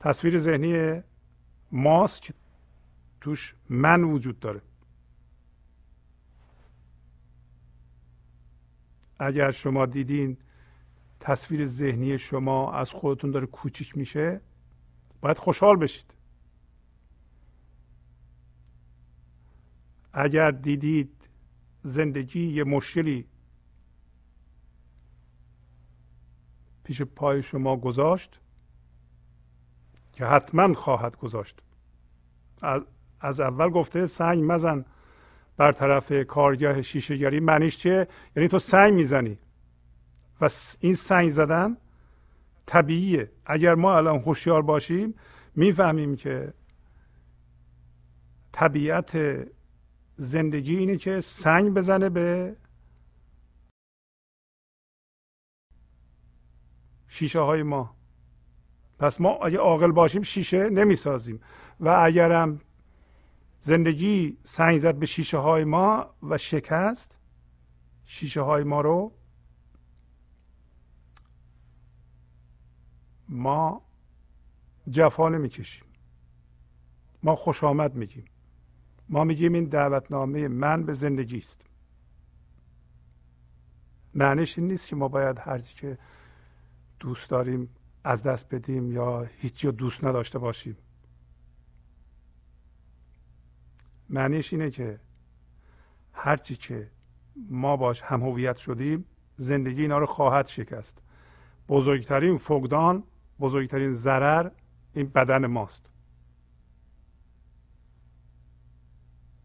تصویر 0.00 0.38
ذهنی 0.38 1.02
ماست 1.72 2.22
که 2.22 2.34
توش 3.20 3.54
من 3.68 4.04
وجود 4.04 4.40
داره. 4.40 4.62
اگر 9.18 9.50
شما 9.50 9.86
دیدین 9.86 10.36
تصویر 11.20 11.64
ذهنی 11.64 12.18
شما 12.18 12.72
از 12.72 12.90
خودتون 12.90 13.30
داره 13.30 13.46
کوچیک 13.46 13.96
میشه 13.96 14.40
باید 15.20 15.38
خوشحال 15.38 15.76
بشید. 15.76 16.14
اگر 20.12 20.50
دیدید 20.50 21.28
زندگی 21.82 22.46
یه 22.46 22.64
مشکلی 22.64 23.26
پیش 26.86 27.02
پای 27.02 27.42
شما 27.42 27.76
گذاشت 27.76 28.40
که 30.12 30.24
حتما 30.24 30.74
خواهد 30.74 31.16
گذاشت. 31.16 31.62
از 33.20 33.40
اول 33.40 33.68
گفته 33.68 34.06
سنگ 34.06 34.52
مزن 34.52 34.84
بر 35.56 35.72
طرف 35.72 36.12
کارگاه 36.12 36.82
شیشهگری. 36.82 37.40
معنیش 37.40 37.76
چیه؟ 37.76 38.08
یعنی 38.36 38.48
تو 38.48 38.58
سنگ 38.58 38.94
می‌زنی. 38.94 39.38
و 40.40 40.48
این 40.80 40.94
سنگ 40.94 41.30
زدن 41.30 41.76
طبیعیه. 42.66 43.30
اگر 43.46 43.74
ما 43.74 43.96
الان 43.96 44.18
هوشیار 44.18 44.62
باشیم 44.62 45.14
می‌فهمیم 45.54 46.16
که 46.16 46.52
طبیعت 48.52 49.18
زندگی 50.16 50.76
اینه 50.76 50.96
که 50.96 51.20
سنگ 51.20 51.74
بزنه 51.74 52.08
به 52.08 52.56
شیشه 57.08 57.40
های 57.40 57.62
ما. 57.62 57.96
پس 58.98 59.20
ما 59.20 59.30
اگه 59.30 59.58
عاقل 59.58 59.92
باشیم 59.92 60.22
شیشه 60.22 60.70
نمی‌سازیم. 60.70 61.40
و 61.80 61.88
اگرم 61.88 62.60
زندگی 63.60 64.38
سنگ 64.44 64.78
زد 64.78 64.94
به 64.94 65.06
شیشه 65.06 65.38
های 65.38 65.64
ما 65.64 66.10
و 66.22 66.38
شکست 66.38 67.18
شیشه 68.04 68.40
های 68.40 68.64
ما 68.64 68.80
رو 68.80 69.12
ما 73.28 73.82
جفا 74.90 75.28
نمی‌کشیم. 75.28 75.84
ما 77.22 77.36
خوش 77.36 77.64
آمد 77.64 77.94
میگیم. 77.94 78.24
ما 79.08 79.24
میگیم 79.24 79.52
این 79.52 79.64
دعوتنامه 79.64 80.48
من 80.48 80.82
به 80.82 80.92
زندگی 80.92 81.38
است. 81.38 81.60
معنیش 84.14 84.58
این 84.58 84.68
نیست 84.68 84.88
که 84.88 84.96
ما 84.96 85.08
باید 85.08 85.38
هرچی 85.38 85.74
که 85.74 85.98
دوست 87.06 87.30
داریم 87.30 87.68
از 88.04 88.22
دست 88.22 88.54
بدیم 88.54 88.92
یا 88.92 89.22
هیچی 89.38 89.66
رو 89.66 89.72
دوست 89.72 90.04
نداشته 90.04 90.38
باشیم؟ 90.38 90.76
معنیش 94.08 94.52
اینه 94.52 94.70
که 94.70 95.00
هرچی 96.12 96.56
که 96.56 96.90
ما 97.50 97.76
باش 97.76 98.02
هم 98.02 98.22
هویت 98.22 98.56
شدیم 98.56 99.04
زندگی 99.36 99.82
اینا 99.82 99.98
رو 99.98 100.06
خواهد 100.06 100.46
شکست. 100.46 101.02
بزرگترین 101.68 102.36
فقدان 102.36 103.02
بزرگترین 103.40 103.92
ضرر 103.92 104.50
این 104.94 105.08
بدن 105.08 105.46
ماست. 105.46 105.90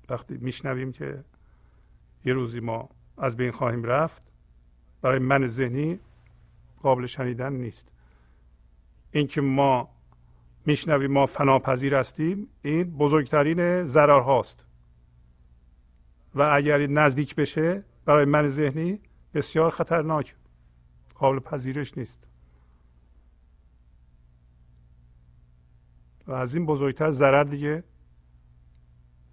وقتی 0.10 0.38
میشنویم 0.38 0.92
که 0.92 1.24
یه 2.26 2.34
روزی 2.34 2.60
ما 2.60 2.90
از 3.18 3.38
بین 3.38 3.52
خواهیم 3.52 3.84
رفت 3.84 4.22
برای 5.02 5.20
من 5.20 5.48
ذهنی 5.48 6.00
قابل 6.82 7.06
شنیدن 7.06 7.54
نیست. 7.54 7.92
اینکه 9.12 9.42
ما 9.42 9.90
میشنویم 10.66 11.12
ما 11.12 11.26
فناپذیر 11.26 11.96
هستیم 11.96 12.48
این 12.62 12.84
بزرگترین 12.84 13.86
ضرر 13.86 14.20
هاست 14.20 14.66
و 16.36 16.42
اگر 16.42 16.88
نزدیک 16.88 17.36
بشه 17.36 17.84
برای 18.06 18.26
من 18.26 18.48
ذهنی 18.48 19.00
بسیار 19.34 19.72
خطرناک 19.72 20.36
قابل 21.16 21.40
پذیرش 21.40 21.98
نیست. 21.98 22.28
و 26.28 26.32
از 26.32 26.56
این 26.56 26.66
بزرگتر 26.66 27.12
ضرر 27.12 27.44
دیگه 27.44 27.84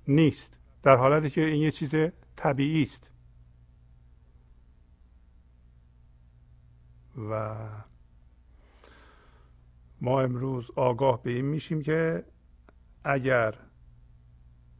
نیست 0.08 0.58
در 0.82 0.96
حالتی 0.96 1.30
که 1.30 1.44
این 1.44 1.62
یه 1.62 1.70
چیز 1.70 1.94
طبیعی 2.36 2.82
است. 2.82 3.10
و 7.30 7.56
ما 10.00 10.20
امروز 10.20 10.70
آگاه 10.76 11.22
به 11.22 11.30
این 11.30 11.44
میشیم 11.44 11.82
که 11.82 12.24
اگر 13.04 13.54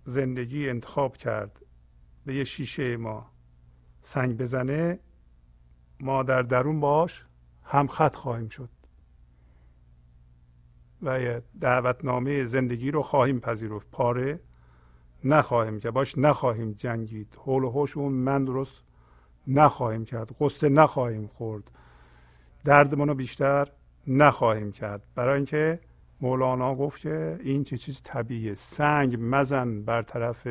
زندگی 0.05 0.69
انتخاب 0.69 1.17
کرد 1.17 1.63
به 2.27 2.35
یه 2.35 2.45
شیشه 2.45 2.97
ما 2.97 3.31
سنگ 4.03 4.37
بزنه 4.37 4.99
ما 6.01 6.23
در 6.23 6.43
درون 6.43 6.81
باش 6.81 7.27
هم 7.65 7.87
خط 7.87 8.15
خواهیم 8.15 8.49
شد 8.49 8.69
و 11.03 11.41
دعوتنامه 11.61 12.45
زندگی 12.45 12.91
رو 12.91 13.03
خواهیم 13.03 13.41
پذیرفت. 13.41 13.91
پاره 13.91 14.41
نخواهیم 15.25 15.81
که 15.81 15.91
باش 15.91 16.19
نخواهیم 16.19 16.73
جنگید. 16.73 17.39
حول 17.39 17.65
و 17.65 17.71
حوش 17.71 17.97
اون 17.97 18.13
من 18.13 18.45
درست 18.45 18.83
نخواهیم 19.47 20.05
کرد. 20.05 20.37
قصه 20.41 20.69
نخواهیم 20.69 21.27
خورد. 21.27 21.71
دردمون 22.65 23.09
رو 23.09 23.15
بیشتر 23.15 23.69
نخواهیم 24.07 24.73
کرد. 24.73 25.03
برای 25.15 25.37
اینکه 25.37 25.81
مولانا 26.21 26.75
گفت 26.75 27.01
که 27.01 27.39
این 27.43 27.65
چه 27.65 27.77
چیز 27.77 28.01
طبیعیه. 28.05 28.55
سنگ 28.55 29.17
مزن 29.21 29.83
بر 29.83 30.03
طرف 30.03 30.49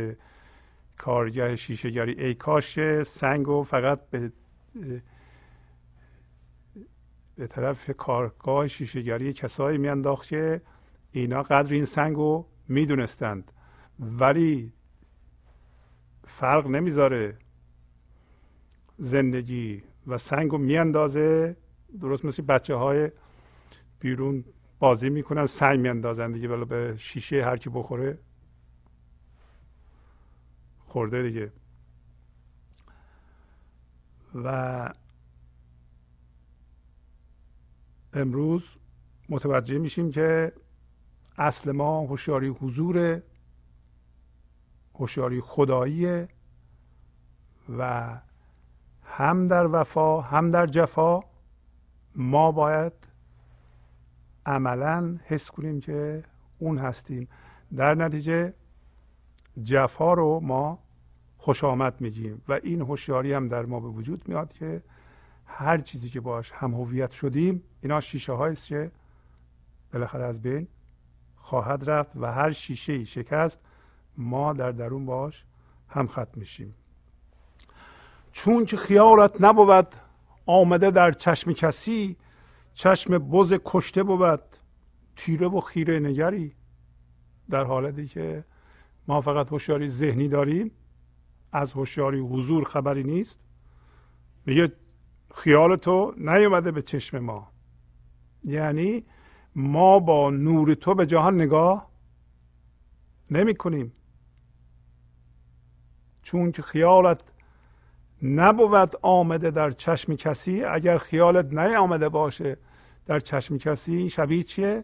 کارگاه 0.97 1.55
شیشهگری. 1.55 2.23
ای 2.23 2.33
کاش 2.33 3.03
سنگ 3.03 3.45
رو 3.45 3.63
فقط 3.63 3.99
به 4.09 4.31
به 7.35 7.47
طرف 7.47 7.91
کارگاه 7.97 8.67
شیشهگری 8.67 9.33
کسایی 9.33 9.77
میانداخت 9.77 10.27
که 10.27 10.61
اینا 11.11 11.43
قدر 11.43 11.73
این 11.73 11.85
سنگ 11.85 12.15
رو 12.15 12.45
می‌دونستند. 12.67 13.51
ولی 13.99 14.73
فرق 16.27 16.67
نمی‌ذاره. 16.67 17.37
زندگی 18.97 19.83
و 20.07 20.17
سنگ 20.17 20.51
رو 20.51 20.57
میاندازه. 20.57 21.55
درست 22.01 22.25
مثل 22.25 22.43
بچه 22.43 22.75
های 22.75 23.11
بیرون 23.99 24.45
بازی 24.79 25.09
می‌کنن 25.09 25.45
سنگ 25.45 25.79
میاندازن 25.79 26.31
دیگه 26.31 26.47
ولی 26.47 26.65
به 26.65 26.95
شیشه 26.97 27.45
هر 27.45 27.57
کی 27.57 27.69
بخوره. 27.69 28.17
خورده 30.87 31.23
دیگه. 31.23 31.51
و 34.35 34.93
امروز 38.13 38.63
متوجه 39.29 39.77
میشیم 39.77 40.11
که 40.11 40.53
اصل 41.37 41.71
ما 41.71 42.01
هوشیاری 42.01 42.47
حضور 42.47 43.21
هوشیاری 44.95 45.41
خداییه 45.41 46.27
و 47.77 48.09
هم 49.03 49.47
در 49.47 49.67
وفا 49.71 50.21
هم 50.21 50.51
در 50.51 50.65
جفا 50.65 51.19
ما 52.17 52.51
باید 52.51 52.93
عملا 54.45 55.17
حس 55.25 55.51
کنیم 55.51 55.79
که 55.79 56.23
اون 56.59 56.77
هستیم. 56.77 57.27
در 57.75 57.95
نتیجه 57.95 58.53
جفا 59.63 60.13
رو 60.13 60.39
ما 60.39 60.79
خوش 61.37 61.63
آمد 61.63 62.01
میگیم 62.01 62.41
و 62.47 62.59
این 62.63 62.81
هوشیاری 62.81 63.33
هم 63.33 63.47
در 63.47 63.65
ما 63.65 63.79
به 63.79 63.87
وجود 63.87 64.27
میاد 64.27 64.53
که 64.53 64.81
هر 65.45 65.77
چیزی 65.77 66.09
که 66.09 66.21
باش 66.21 66.51
هم 66.51 66.73
هویت 66.73 67.11
شدیم 67.11 67.63
اینا 67.81 68.01
شیشه 68.01 68.33
هاییست 68.33 68.67
که 68.67 68.91
بالاخره 69.93 70.23
از 70.23 70.41
بین 70.41 70.67
خواهد 71.37 71.89
رفت 71.89 72.11
و 72.15 72.31
هر 72.31 72.51
شیشه 72.51 72.93
ای 72.93 73.05
شکست 73.05 73.59
ما 74.17 74.53
در 74.53 74.71
درون 74.71 75.05
باش 75.05 75.43
هم 75.89 76.07
خط 76.07 76.37
میشیم. 76.37 76.75
چون 78.31 78.65
که 78.65 78.77
خیالت 78.77 79.41
نبود 79.41 79.87
آمده 80.47 80.91
در 80.91 81.11
چشم 81.11 81.53
کسی 81.53 82.17
چشم 82.73 83.17
بز 83.17 83.53
کشته 83.65 84.03
بود 84.03 84.41
تیره 85.15 85.47
و 85.47 85.61
خیره 85.61 85.99
نگری. 85.99 86.55
در 87.49 87.63
حالتی 87.63 88.07
که 88.07 88.43
ما 89.07 89.21
فقط 89.21 89.47
هوشیاری 89.47 89.89
ذهنی 89.89 90.27
داریم 90.27 90.71
از 91.51 91.71
هوشیاری 91.71 92.19
حضور 92.19 92.63
خبری 92.63 93.03
نیست. 93.03 93.39
میگه 94.45 94.71
خیال 95.35 95.75
تو 95.75 96.13
نیومده 96.17 96.71
به 96.71 96.81
چشم 96.81 97.19
ما. 97.19 97.51
یعنی 98.43 99.05
ما 99.55 99.99
با 99.99 100.29
نور 100.29 100.73
تو 100.73 100.95
به 100.95 101.05
جهان 101.05 101.35
نگاه 101.35 101.91
نمی 103.31 103.55
کنیم 103.55 103.93
چون 106.21 106.51
که 106.51 106.61
خیالت 106.61 107.21
نبود 108.21 108.95
آمده 109.01 109.51
در 109.51 109.71
چشم 109.71 110.15
کسی. 110.15 110.63
اگر 110.63 110.97
خیالت 110.97 111.53
آمده 111.53 112.09
باشه 112.09 112.57
در 113.05 113.19
چشم 113.19 113.57
کسی 113.57 114.09
شبیه 114.09 114.43
چیه؟ 114.43 114.83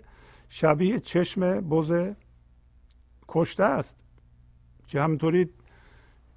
شبیه 0.50 1.00
چشم 1.00 1.70
بز 1.70 1.94
کشته 3.28 3.64
است. 3.64 3.98
که 4.88 5.02
همینطوری 5.02 5.50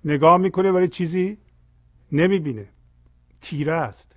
نگاه 0.04 0.36
می‌کنه 0.36 0.72
ولی 0.72 0.88
چیزی 0.88 1.38
نمی‌بینه. 2.12 2.68
تیره 3.40 3.72
است. 3.72 4.16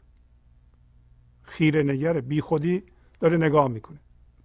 خیره 1.41 1.83
نگره. 1.83 2.21
بی 2.21 2.41
خودی 2.41 2.83
داره 3.19 3.37
نگاه 3.37 3.67
می‌کنه. 3.67 3.99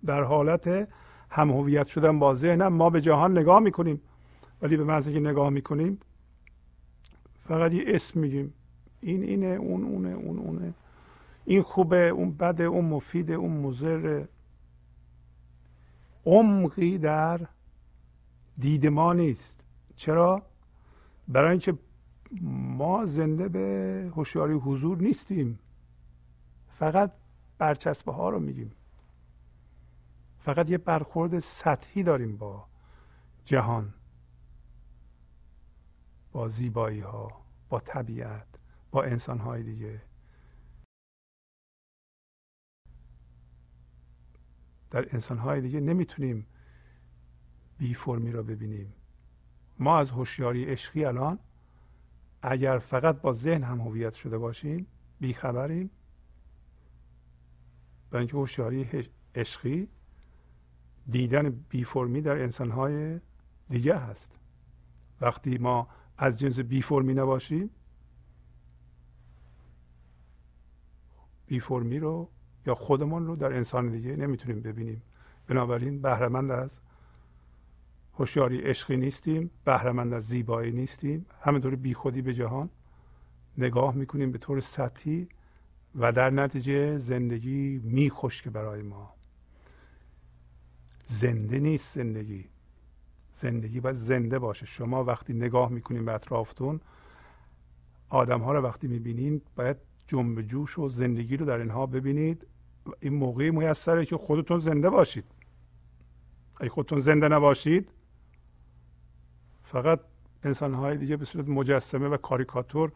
در 0.06 0.22
حالت 0.22 0.88
هم 1.30 1.50
هویت 1.50 1.86
شدن 1.86 2.18
با 2.18 2.34
ذهنم 2.34 2.72
ما 2.72 2.90
به 2.90 3.00
جهان 3.00 3.38
نگاه 3.38 3.60
می‌کنیم. 3.60 4.00
ولی 4.62 4.76
به 4.76 4.84
محض 4.84 5.08
که 5.08 5.20
نگاه 5.20 5.50
می‌کنیم 5.50 6.00
فقط 7.44 7.72
یه 7.72 7.84
اسم 7.86 8.20
میگیم. 8.20 8.54
این 9.00 9.22
اینه 9.22 9.46
اون 9.46 9.84
اونه 9.84 10.08
اون 10.08 10.38
اونه. 10.38 10.74
این 11.44 11.62
خوبه 11.62 12.08
اون 12.08 12.30
بده 12.30 12.64
اون 12.64 12.84
مفیده 12.84 13.34
اون 13.34 13.50
مضر 13.50 14.24
عمقی 16.26 16.98
در 16.98 17.40
دید 18.58 18.86
ما 18.86 19.12
نیست. 19.12 19.60
چرا؟ 19.96 20.42
برای 21.28 21.50
اینکه 21.50 21.78
ما 22.76 23.06
زنده 23.06 23.48
به 23.48 24.10
هوشیاری 24.16 24.54
حضور 24.54 24.98
نیستیم. 24.98 25.58
فقط 26.70 27.12
برچسبه 27.58 28.12
ها 28.12 28.28
رو 28.28 28.40
میگیم. 28.40 28.72
فقط 30.38 30.70
یه 30.70 30.78
برخورد 30.78 31.38
سطحی 31.38 32.02
داریم 32.02 32.36
با 32.36 32.64
جهان. 33.44 33.92
با 36.34 36.48
زیبایی 36.48 37.00
ها 37.00 37.28
با 37.68 37.80
طبیعت 37.80 38.46
با 38.90 39.02
انسان 39.02 39.38
های 39.38 39.62
دیگه. 39.62 40.02
در 44.90 45.06
انسان 45.12 45.38
های 45.38 45.60
دیگه 45.60 45.80
نمی‌تونیم 45.80 46.46
بی 47.78 47.94
فرمی 47.94 48.32
را 48.32 48.42
ببینیم. 48.42 48.92
ما 49.78 49.98
از 49.98 50.10
هوشیاری 50.10 50.64
عشقی 50.64 51.04
الان 51.04 51.38
اگر 52.42 52.78
فقط 52.78 53.20
با 53.20 53.32
ذهن 53.32 53.62
هم 53.62 53.80
هویت 53.80 54.14
شده 54.14 54.38
باشیم 54.38 54.86
بیخبریم 55.20 55.90
برای 58.10 58.20
اینکه 58.20 58.36
هوشیاری 58.36 59.08
عشقی 59.34 59.88
دیدن 61.10 61.50
بی 61.50 61.84
فرمی 61.84 62.20
در 62.20 62.42
انسانهای 62.42 63.20
دیگه 63.70 63.98
هست. 63.98 64.38
وقتی 65.20 65.58
ما 65.58 65.88
از 66.18 66.38
جنس 66.38 66.58
بی 66.58 66.82
فرمی 66.82 67.14
نباشیم 67.14 67.70
بی 71.46 71.60
فرمی 71.60 71.98
رو 71.98 72.28
یا 72.66 72.74
خودمون 72.74 73.26
رو 73.26 73.36
در 73.36 73.52
انسان 73.52 73.90
دیگه 73.90 74.16
نمی‌تونیم 74.16 74.60
ببینیم. 74.60 75.02
بنابراین 75.46 76.02
بهرهمند 76.02 76.50
از 76.50 76.80
هوشیاری 78.14 78.60
عشقی 78.60 78.96
نیستیم 78.96 79.50
بهرهمند 79.64 80.12
از 80.12 80.26
زیبایی 80.26 80.72
نیستیم. 80.72 81.26
همینطور 81.40 81.76
بیخودی 81.76 82.22
به 82.22 82.34
جهان 82.34 82.70
نگاه 83.58 83.94
می‌کنیم 83.94 84.32
به 84.32 84.38
طور 84.38 84.60
سطحی 84.60 85.28
و 85.94 86.12
در 86.12 86.30
نتیجه 86.30 86.98
زندگی 86.98 87.80
میخشکه 87.84 88.50
برای 88.50 88.82
ما. 88.82 89.14
زنده 91.06 91.58
نیست 91.58 91.94
زندگی. 91.94 92.48
زندگی 93.34 93.80
باید 93.80 93.96
زنده 93.96 94.38
باشه. 94.38 94.66
شما 94.66 95.04
وقتی 95.04 95.32
نگاه 95.32 95.68
می‌کنین 95.68 96.04
به 96.04 96.12
اطرافتون 96.12 96.80
آدم 98.08 98.40
ها 98.40 98.52
رو 98.52 98.60
وقتی 98.60 98.86
می‌بینین 98.86 99.42
باید 99.56 99.76
جنب 100.06 100.42
جوش 100.42 100.78
و 100.78 100.88
زندگی 100.88 101.36
رو 101.36 101.46
در 101.46 101.58
اینها 101.58 101.86
ببینید. 101.86 102.46
این 103.00 103.14
موقعی 103.14 103.50
میسره 103.50 104.06
که 104.06 104.16
خودتون 104.16 104.60
زنده 104.60 104.90
باشید. 104.90 105.24
اگه 106.56 106.70
خودتون 106.70 107.00
زنده 107.00 107.28
نباشید 107.28 107.90
فقط 109.62 110.00
انسان 110.42 110.74
های 110.74 110.96
دیگه 110.96 111.16
به 111.16 111.24
صورت 111.24 111.48
مجسمه 111.48 112.08
و 112.08 112.16
کاریکاتور 112.16 112.92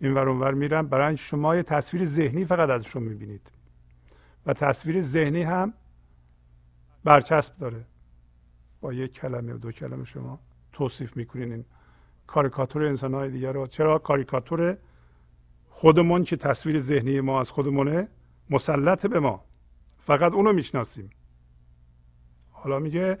این 0.00 0.14
ور 0.14 0.28
اونور 0.28 0.54
میرن. 0.54 0.86
برای 0.86 1.16
شما 1.16 1.56
یه 1.56 1.62
تصویر 1.62 2.04
ذهنی 2.04 2.44
فقط 2.44 2.70
ازشون 2.70 3.02
می‌بینید. 3.02 3.52
و 4.46 4.52
تصویر 4.52 5.00
ذهنی 5.00 5.42
هم 5.42 5.72
برچسب 7.04 7.58
داره. 7.58 7.84
با 8.80 8.92
یک 8.92 9.12
کلمه 9.12 9.54
و 9.54 9.58
دو 9.58 9.72
کلمه 9.72 10.04
شما 10.04 10.38
توصیف 10.72 11.16
می‌کنین 11.16 11.52
این 11.52 11.64
کاریکاتور 12.26 12.86
انسان 12.86 13.14
های 13.14 13.30
دیگر 13.30 13.52
رو. 13.52 13.66
چرا 13.66 13.98
کاریکاتور 13.98 14.76
خودمون 15.70 16.24
که 16.24 16.36
تصویر 16.36 16.78
ذهنی 16.78 17.20
ما 17.20 17.40
از 17.40 17.50
خودمونه 17.50 18.08
مسلط 18.50 19.06
به 19.06 19.20
ما. 19.20 19.44
فقط 19.98 20.32
اونو 20.32 20.52
می‌شناسیم. 20.52 21.10
حالا 22.50 22.78
میگه 22.78 23.18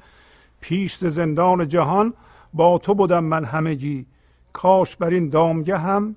پیش 0.60 0.96
زندان 0.96 1.68
جهان 1.68 2.14
با 2.54 2.78
تو 2.78 2.94
بودم 2.94 3.24
من 3.24 3.44
همگی. 3.44 4.06
کاش 4.52 4.96
بر 4.96 5.10
این 5.10 5.28
دامگه 5.28 5.78
هم 5.78 6.16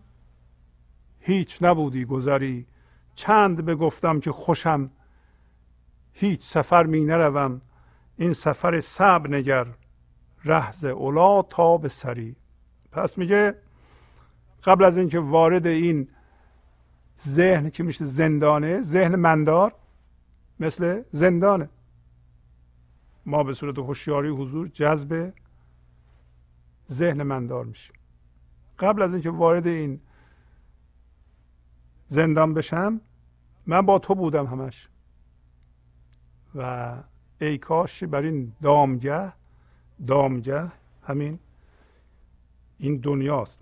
هیچ 1.19 1.57
نبودی 1.61 2.05
گذری. 2.05 2.65
چند 3.15 3.65
بگفتم 3.65 4.19
که 4.19 4.31
خوشم. 4.31 4.89
هیچ 6.13 6.41
سفر 6.41 6.83
می 6.83 7.05
نروم. 7.05 7.61
این 8.17 8.33
سفر 8.33 8.79
سب 8.79 9.25
نگر 9.29 9.67
رهز 10.45 10.85
اولا 10.85 11.41
تا 11.41 11.77
به 11.77 11.89
سری. 11.89 12.35
پس 12.91 13.17
میگه 13.17 13.55
قبل 14.63 14.83
از 14.83 14.97
اینکه 14.97 15.19
وارد 15.19 15.67
این 15.67 16.07
ذهن 17.27 17.69
که 17.69 17.83
میشه 17.83 18.05
زندانه 18.05 18.81
ذهن 18.81 19.15
مندار 19.15 19.75
مثل 20.59 21.03
زندانه. 21.11 21.69
ما 23.25 23.43
به 23.43 23.53
صورت 23.53 23.77
هوشیاری 23.77 24.29
حضور 24.29 24.67
جذب 24.67 25.33
ذهن 26.91 27.23
مندار 27.23 27.65
میشیم. 27.65 27.95
قبل 28.79 29.01
از 29.01 29.13
اینکه 29.13 29.29
وارد 29.29 29.67
این 29.67 30.01
زندان 32.07 32.53
بشم 32.53 33.01
من 33.65 33.81
با 33.81 33.99
تو 33.99 34.15
بودم 34.15 34.45
همش. 34.45 34.89
و 36.55 36.93
ای 37.43 37.57
کاش 37.57 38.03
بر 38.03 38.21
این 38.21 38.53
دامگه 38.61 39.33
دامگه 40.07 40.71
همین 41.03 41.39
این 42.77 42.97
دنیاست. 42.97 43.59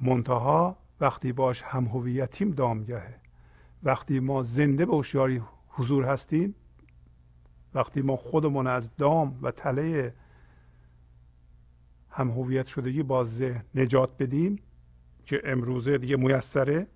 منتها 0.00 0.76
وقتی 1.00 1.32
باش 1.32 1.62
هم 1.62 1.84
هویتیم 1.84 2.50
دامگهه. 2.50 3.14
وقتی 3.82 4.20
ما 4.20 4.42
زنده 4.42 4.86
به 4.86 4.92
هوشیاری 4.92 5.42
حضور 5.68 6.04
هستیم 6.04 6.54
وقتی 7.74 8.02
ما 8.02 8.16
خودمون 8.16 8.66
از 8.66 8.96
دام 8.96 9.38
و 9.42 9.50
تله 9.50 10.14
هم 12.10 12.30
هویت 12.30 12.66
شدگی 12.66 13.02
با 13.02 13.24
ذهن 13.24 13.64
نجات 13.74 14.10
بدیم 14.18 14.58
که 15.24 15.42
امروزه 15.44 15.98
دیگه 15.98 16.16
میسره 16.16 16.86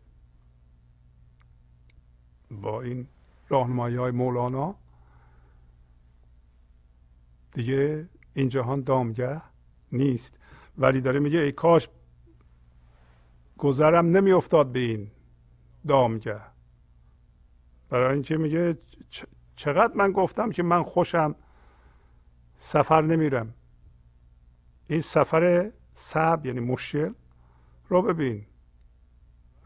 با 2.50 2.82
این 2.82 3.06
راهنمایی 3.48 3.96
های 3.96 4.10
مولانا 4.10 4.74
دیگه 7.52 8.08
این 8.34 8.48
جهان 8.48 8.80
دامگه 8.80 9.42
نیست. 9.92 10.38
ولی 10.78 11.00
داره 11.00 11.20
میگه 11.20 11.38
ای 11.38 11.52
کاش 11.52 11.88
گذرم 13.58 14.06
نمیافتاد 14.06 14.72
به 14.72 14.78
این 14.78 15.10
دامگه. 15.88 16.40
برای 17.88 18.14
اینکه 18.14 18.36
میگه 18.36 18.78
چقدر 19.56 19.94
من 19.94 20.12
گفتم 20.12 20.50
که 20.50 20.62
من 20.62 20.82
خوشم 20.82 21.34
سفر 22.56 23.02
نمیرم. 23.02 23.54
این 24.86 25.00
سفر 25.00 25.70
سب 25.92 26.40
یعنی 26.44 26.60
مشکل 26.60 27.12
رو 27.88 28.02
ببین. 28.02 28.46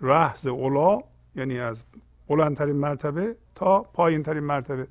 رهز 0.00 0.46
اولا 0.46 0.98
یعنی 1.34 1.58
از 1.58 1.84
بلندترین 2.28 2.76
مرتبه 2.76 3.36
تا 3.54 3.82
پایین 3.82 4.22
ترین 4.22 4.44
مرتبه. 4.44 4.88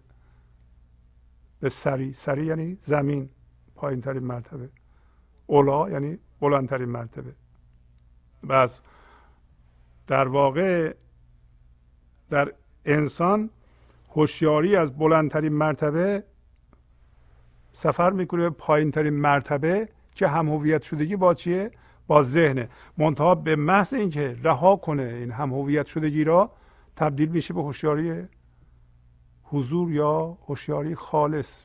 به 1.64 1.70
سری. 1.70 2.14
سری 2.14 2.46
یعنی 2.46 2.78
زمین 2.82 3.30
پایین 3.76 4.02
ترین 4.02 4.24
مرتبه. 4.24 4.70
اولا 5.48 5.90
یعنی 5.90 6.18
بلندترین 6.42 6.90
مرتبه. 6.90 7.34
بس 8.50 8.82
در 10.08 10.28
واقع 10.28 10.94
در 12.30 12.54
انسان 12.86 13.50
هوشیاری 14.10 14.76
از 14.76 14.98
بلندترین 14.98 15.54
مرتبه 15.54 16.24
سفر 17.74 18.10
می‌کنه 18.10 18.42
به 18.42 18.50
پایین 18.50 18.92
ترین 18.92 19.14
مرتبه 19.14 19.90
که 20.16 20.28
هم 20.28 20.50
هویت 20.50 20.82
شدگی 20.82 21.16
با 21.16 21.34
چیه؟ 21.34 21.72
با 22.08 22.24
ذهنه. 22.24 22.70
منتها 22.98 23.36
به 23.36 23.56
محض 23.56 23.94
اینکه 23.94 24.38
رها 24.44 24.76
کنه 24.76 25.04
این 25.04 25.32
هم 25.32 25.54
هویت 25.54 25.86
شدگی 25.86 26.24
را 26.24 26.52
تبدیل 26.96 27.30
میشه 27.30 27.54
به 27.54 27.62
هوشیاری 27.62 28.28
حضور 29.54 29.92
یا 29.92 30.38
هوشیاری 30.48 30.96
خالص. 30.96 31.64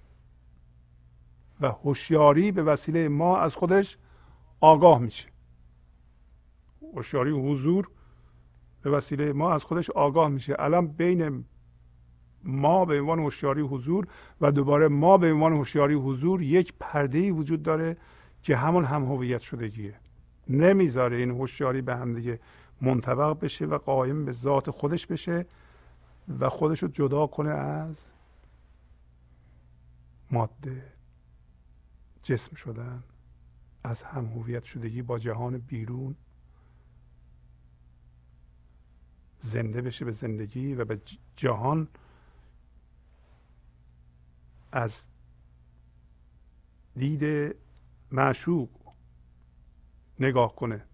و 1.60 1.68
هوشیاری 1.68 2.52
به 2.52 2.62
وسیله 2.62 3.08
ما 3.08 3.38
از 3.38 3.54
خودش 3.54 3.98
آگاه 4.60 4.98
میشه. 4.98 5.28
هوشیاری 6.94 7.30
حضور 7.30 7.88
به 8.82 8.90
وسیله 8.90 9.32
ما 9.32 9.52
از 9.52 9.64
خودش 9.64 9.90
آگاه 9.90 10.28
میشه. 10.28 10.56
الان 10.58 10.86
بین 10.86 11.44
ما 12.44 12.84
به 12.84 13.00
عنوان 13.00 13.18
هوشیاری 13.18 13.62
حضور 13.62 14.06
و 14.40 14.52
دوباره 14.52 14.88
ما 14.88 15.18
به 15.18 15.32
عنوان 15.32 15.52
هوشیاری 15.52 15.94
حضور 15.94 16.42
یک 16.42 16.72
پرده 16.80 17.32
وجود 17.32 17.62
داره 17.62 17.96
که 18.42 18.56
همون 18.56 18.84
هم 18.84 19.04
هویت 19.04 19.40
شدگیه. 19.40 19.94
نمی‌ذاره 20.48 21.16
این 21.16 21.30
هوشیاری 21.30 21.82
به 21.82 21.96
هم 21.96 22.14
دیگه 22.14 22.40
منطبق 22.80 23.40
بشه 23.40 23.66
و 23.66 23.78
قایم 23.78 24.24
به 24.24 24.32
ذات 24.32 24.70
خودش 24.70 25.06
بشه. 25.06 25.46
و 26.28 26.48
خودش 26.48 26.82
رو 26.82 26.88
جدا 26.88 27.26
کنه 27.26 27.50
از 27.50 28.04
ماده 30.30 30.92
جسم 32.22 32.56
شدن 32.56 33.02
از 33.84 34.02
هم 34.02 34.26
هویت 34.26 34.64
شدگی 34.64 35.02
با 35.02 35.18
جهان 35.18 35.58
بیرون 35.58 36.16
زنده 39.40 39.82
بشه 39.82 40.04
به 40.04 40.12
زندگی 40.12 40.74
و 40.74 40.84
به 40.84 41.00
جهان 41.36 41.88
از 44.72 45.06
دید 46.96 47.54
معشوق 48.12 48.68
نگاه 50.20 50.56
کنه. 50.56 50.84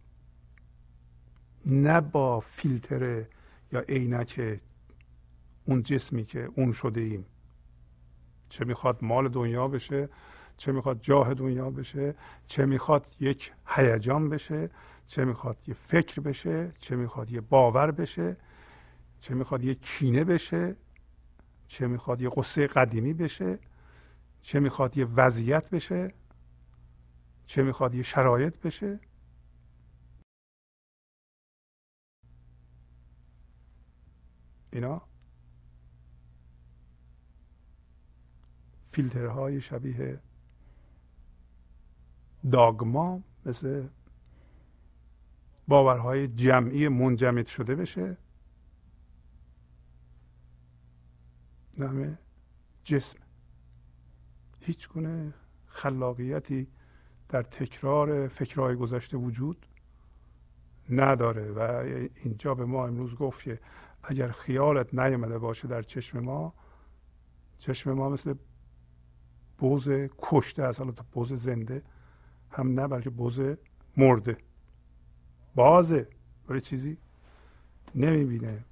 نه 1.66 2.00
با 2.00 2.40
فیلتر 2.40 3.24
یا 3.72 3.80
عینک 3.80 4.60
اون 5.64 5.82
جسمی 5.82 6.24
که 6.24 6.50
اون 6.56 6.72
شده 6.72 7.00
ایم. 7.00 7.26
چه 8.48 8.64
می‌خواد 8.64 9.04
مال 9.04 9.28
دنیا 9.28 9.68
بشه 9.68 10.08
چه 10.56 10.72
می‌خواد 10.72 11.00
جاه 11.00 11.34
دنیا 11.34 11.70
بشه 11.70 12.14
چه 12.46 12.66
می‌خواد 12.66 13.16
یک 13.20 13.52
هیجان 13.66 14.28
بشه 14.28 14.70
چه 15.06 15.24
می‌خواد 15.24 15.56
یه 15.68 15.74
فکر 15.74 16.20
بشه 16.20 16.72
چه 16.78 16.96
می‌خواد 16.96 17.30
یه 17.30 17.40
باور 17.40 17.90
بشه 17.90 18.36
چه 19.20 19.34
می‌خواد 19.34 19.64
یه 19.64 19.74
کینه 19.74 20.24
بشه 20.24 20.76
چه 21.68 21.86
می‌خواد 21.86 22.20
یه 22.22 22.30
قصه 22.36 22.66
قدیمی 22.66 23.14
بشه 23.14 23.58
چه 24.42 24.60
می‌خواد 24.60 24.96
یه 24.96 25.04
وضعیت 25.04 25.70
بشه 25.70 26.14
چه 27.46 27.62
می‌خواد 27.62 27.94
یه 27.94 28.02
شرایط 28.02 28.56
بشه. 28.60 29.00
اینا 34.72 35.02
فیلترهای 38.94 39.60
شبیه 39.60 40.20
داگما 42.52 43.20
مثل 43.46 43.88
باورهای 45.68 46.28
جمعی 46.28 46.88
منجمد 46.88 47.46
شده 47.46 47.74
بشه. 47.74 48.16
نامه 51.78 52.18
جسم. 52.84 53.18
هیچ 54.60 54.88
گونه 54.88 55.34
خلاقیتی 55.66 56.66
در 57.28 57.42
تکرار 57.42 58.28
فکرهای 58.28 58.76
گذشته 58.76 59.16
وجود 59.16 59.66
نداره 60.90 61.52
و 61.52 61.60
اینجا 62.24 62.54
به 62.54 62.64
ما 62.64 62.86
امروز 62.86 63.14
گفت 63.14 63.42
که 63.42 63.60
اگر 64.02 64.28
خیالت 64.28 64.94
نیامده 64.94 65.38
باشه 65.38 65.68
در 65.68 65.82
چشم 65.82 66.18
ما 66.18 66.54
چشم 67.58 67.92
ما 67.92 68.08
مثل 68.08 68.34
بوز 69.64 69.88
کشته 70.18 70.62
از 70.62 70.78
حالا 70.78 70.92
بوز 71.12 71.32
زنده 71.32 71.82
هم 72.50 72.80
نه 72.80 72.88
بلکه 72.88 73.10
بوز 73.10 73.40
مرده. 73.96 74.36
بازه 75.54 76.08
برای 76.48 76.60
چیزی 76.60 76.96
نمی‌بینه. 77.94 78.64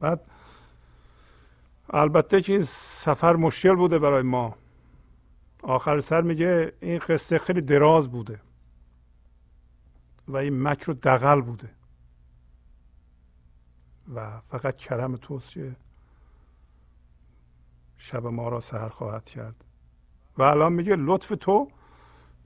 بعد 0.00 0.30
البته 1.90 2.40
که 2.40 2.52
این 2.52 2.62
سفر 2.62 3.36
مشکل 3.36 3.74
بوده 3.74 3.98
برای 3.98 4.22
ما. 4.22 4.56
آخر 5.62 6.00
سر 6.00 6.20
میگه 6.20 6.72
این 6.80 6.98
قصه 6.98 7.38
خیلی 7.38 7.60
دراز 7.60 8.08
بوده 8.08 8.40
و 10.28 10.36
این 10.36 10.62
مکر 10.62 10.90
و 10.90 10.94
دقل 10.94 11.40
بوده. 11.40 11.70
و 14.14 14.40
فقط 14.40 14.76
کرم 14.76 15.16
توست 15.16 15.54
شب 17.96 18.26
ما 18.26 18.48
را 18.48 18.60
سهر 18.60 18.88
خواهد 18.88 19.24
کرد. 19.24 19.64
و 20.38 20.42
الان 20.42 20.72
میگه 20.72 20.96
لطف 20.96 21.32
تو 21.40 21.68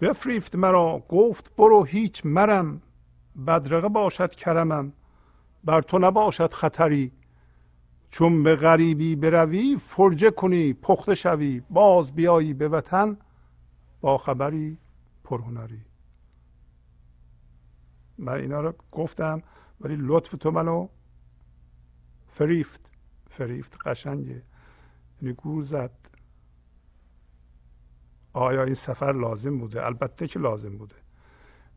بفریفت 0.01 0.57
مرا 0.57 1.03
گفت 1.09 1.57
برو 1.57 1.85
هیچ 1.85 2.27
مرم 2.27 2.83
بدرقه 3.47 3.89
باشد 3.89 4.31
کرمم 4.35 4.93
بر 5.65 5.83
تو 5.83 5.99
نباشد 5.99 6.53
خطری. 6.53 7.13
چون 8.11 8.43
به 8.43 8.57
غریبی 8.57 9.17
بروی 9.17 9.77
فرجه 9.77 10.31
کنی 10.31 10.73
پخته 10.73 11.15
شوی 11.15 11.63
باز 11.71 12.15
بیایی 12.15 12.55
به 12.55 12.69
وطن 12.69 13.17
با 14.01 14.19
خبری 14.19 14.79
پرهنری 15.25 15.81
من 18.19 18.33
اینا 18.33 18.61
رو 18.61 18.75
گفتم 18.93 19.43
ولی 19.81 19.97
لطف 19.99 20.31
تو 20.31 20.51
منو 20.51 20.89
فریفت 22.29 22.93
فریفت 23.31 23.79
قشنگه. 23.87 24.43
یعنی 25.23 25.35
گول 25.35 25.63
زد. 25.63 26.00
آیا 28.33 28.65
این 28.65 28.75
سفر 28.75 29.13
لازم 29.13 29.59
بوده؟ 29.59 29.87
البته 29.87 30.29
که 30.29 30.39
لازم 30.39 30.77
بوده. 30.77 30.97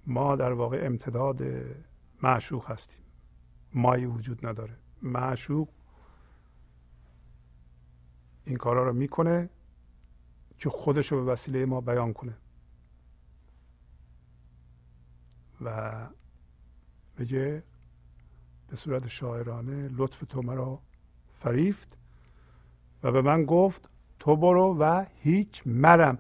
ما 0.08 0.36
در 0.36 0.54
واقع 0.54 0.86
امتداد 0.86 1.42
معشوق 2.24 2.72
هستیم. 2.72 3.02
مایی 3.74 4.06
وجود 4.06 4.46
نداره. 4.46 4.78
معشوق 5.02 5.70
این 8.46 8.58
کارا 8.58 8.84
رو 8.84 8.94
می‌کنه 8.94 9.50
که 10.58 10.70
خودش 10.70 11.12
رو 11.12 11.26
به 11.26 11.32
وسیله 11.32 11.66
ما 11.66 11.82
بیان 11.82 12.14
کنه. 12.14 12.38
و 15.62 15.92
میگه 17.18 17.64
به 18.68 18.76
صورت 18.76 19.08
شاعرانه 19.08 19.90
لطف 19.92 20.24
تو 20.30 20.42
مرا 20.42 20.80
فریفت 21.40 21.98
و 23.04 23.12
به 23.12 23.22
من 23.22 23.46
گفت 23.46 23.90
تو 24.20 24.36
برو 24.36 24.78
و 24.80 25.06
هیچ 25.16 25.64
مرم. 25.66 26.18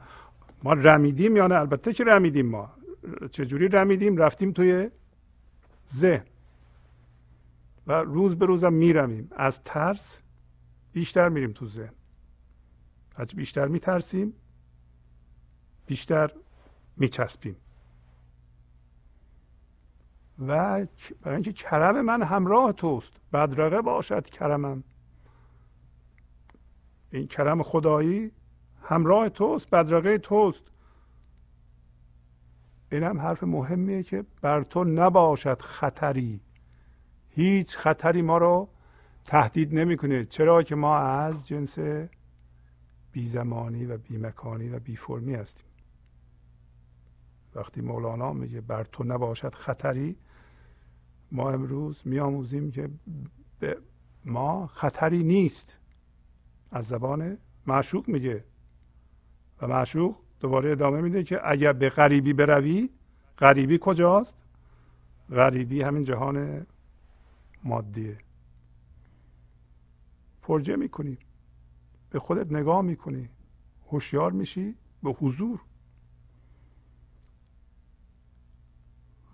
ما 0.64 0.74
رمیدیم 0.74 1.36
یا 1.36 1.48
نه؟ 1.48 1.56
البته 1.56 1.94
که 1.94 2.04
رمیدیم 2.04 2.50
ما. 2.50 2.74
چجوری 3.32 3.68
رمیدیم؟ 3.68 4.18
رفتیم 4.18 4.52
توی 4.52 4.90
ذهن. 5.94 6.26
و 7.88 7.94
روز 7.94 8.36
به 8.36 8.46
روزم 8.46 8.74
میرمیم. 8.74 9.30
از 9.32 9.64
ترس 9.64 10.22
بیشتر 10.94 11.30
میریم 11.30 11.52
تو 11.52 11.68
ذهن. 11.68 11.94
از 13.16 13.28
بیشتر 13.28 13.68
میترسیم 13.68 14.34
بیشتر 15.86 16.32
میچسبیم. 16.98 17.56
و 20.40 20.86
برای 21.22 21.36
اینکه 21.36 21.54
کرم 21.54 22.02
من 22.02 22.22
همراه 22.22 22.72
توست. 22.72 23.14
بدرقه 23.34 23.82
باشد 23.82 24.26
کرمم. 24.26 24.84
این 27.12 27.28
کرم 27.28 27.64
خدایی 27.64 28.32
همراه 28.84 29.30
توست 29.30 29.70
بدرقه 29.70 30.18
توست. 30.18 30.64
این 32.92 33.04
هم 33.04 33.22
حرف 33.22 33.44
مهمیه 33.44 34.04
که 34.04 34.26
بر 34.42 34.64
تو 34.64 34.84
نباشد 34.84 35.62
خطری. 35.62 36.40
هیچ 37.30 37.78
خطری 37.78 38.22
ما 38.22 38.38
رو 38.38 38.70
تهدید 39.26 39.76
نمی‌کنه. 39.76 40.26
چرا 40.26 40.64
که 40.64 40.76
ما 40.76 40.98
از 40.98 41.48
جنس 41.48 41.80
بی 43.12 43.28
زمانی 43.28 43.86
و 43.86 43.98
بی 43.98 44.18
مکانی 44.18 44.70
و 44.70 44.80
بی 44.80 44.96
فرمی 44.96 45.36
هستیم. 45.36 45.66
وقتی 47.56 47.82
مولانا 47.82 48.34
میگه 48.34 48.62
بر 48.62 48.84
تو 48.84 49.04
نباشد 49.04 49.56
خطری 49.56 50.16
ما 51.32 51.52
امروز 51.52 52.02
میآموزیم 52.06 52.72
که 52.72 52.90
ما 54.26 54.68
خطری 54.68 55.24
نیست. 55.24 55.78
از 56.72 56.88
زبان 56.88 57.38
معشوق 57.68 58.08
میگه. 58.10 58.44
و 59.62 59.68
معشوق 59.68 60.16
دوباره 60.40 60.72
ادامه 60.72 61.02
میده 61.02 61.24
که 61.24 61.40
اگر 61.44 61.74
به 61.74 61.90
غریبی 61.90 62.34
بروی 62.34 62.90
غریبی 63.38 63.80
کجاست؟ 63.82 64.36
غریبی 65.30 65.82
همین 65.82 66.04
جهان 66.04 66.68
مادیه. 67.64 68.18
فرجه 70.42 70.76
می‌کنی 70.76 71.18
به 72.10 72.20
خودت 72.20 72.52
نگاه 72.52 72.82
می‌کنی 72.82 73.30
هوشیار 73.92 74.32
میشی 74.32 74.76
به 75.04 75.12
حضور. 75.12 75.62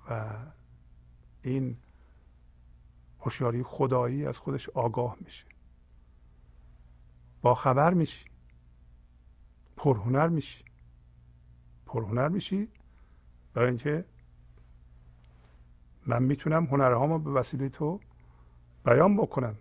و 0.10 0.36
این 1.42 1.78
هوشیاری 3.20 3.64
خدایی 3.64 4.26
از 4.26 4.38
خودش 4.38 4.70
آگاه 4.70 5.18
میشه. 5.22 5.46
با 7.42 7.56
خبر 7.56 7.94
میشی. 7.94 8.29
پرهنر 9.80 10.28
میشی. 10.28 10.64
پرهنر 11.86 12.28
میشی. 12.28 12.68
برای 13.54 13.68
اینکه 13.68 14.06
من 16.06 16.24
می‌تونم 16.24 16.66
هنرهامو 16.66 17.20
به 17.20 17.32
وسیله 17.32 17.70
تو 17.70 18.00
بیان 18.86 19.18
بکنم. 19.18 19.56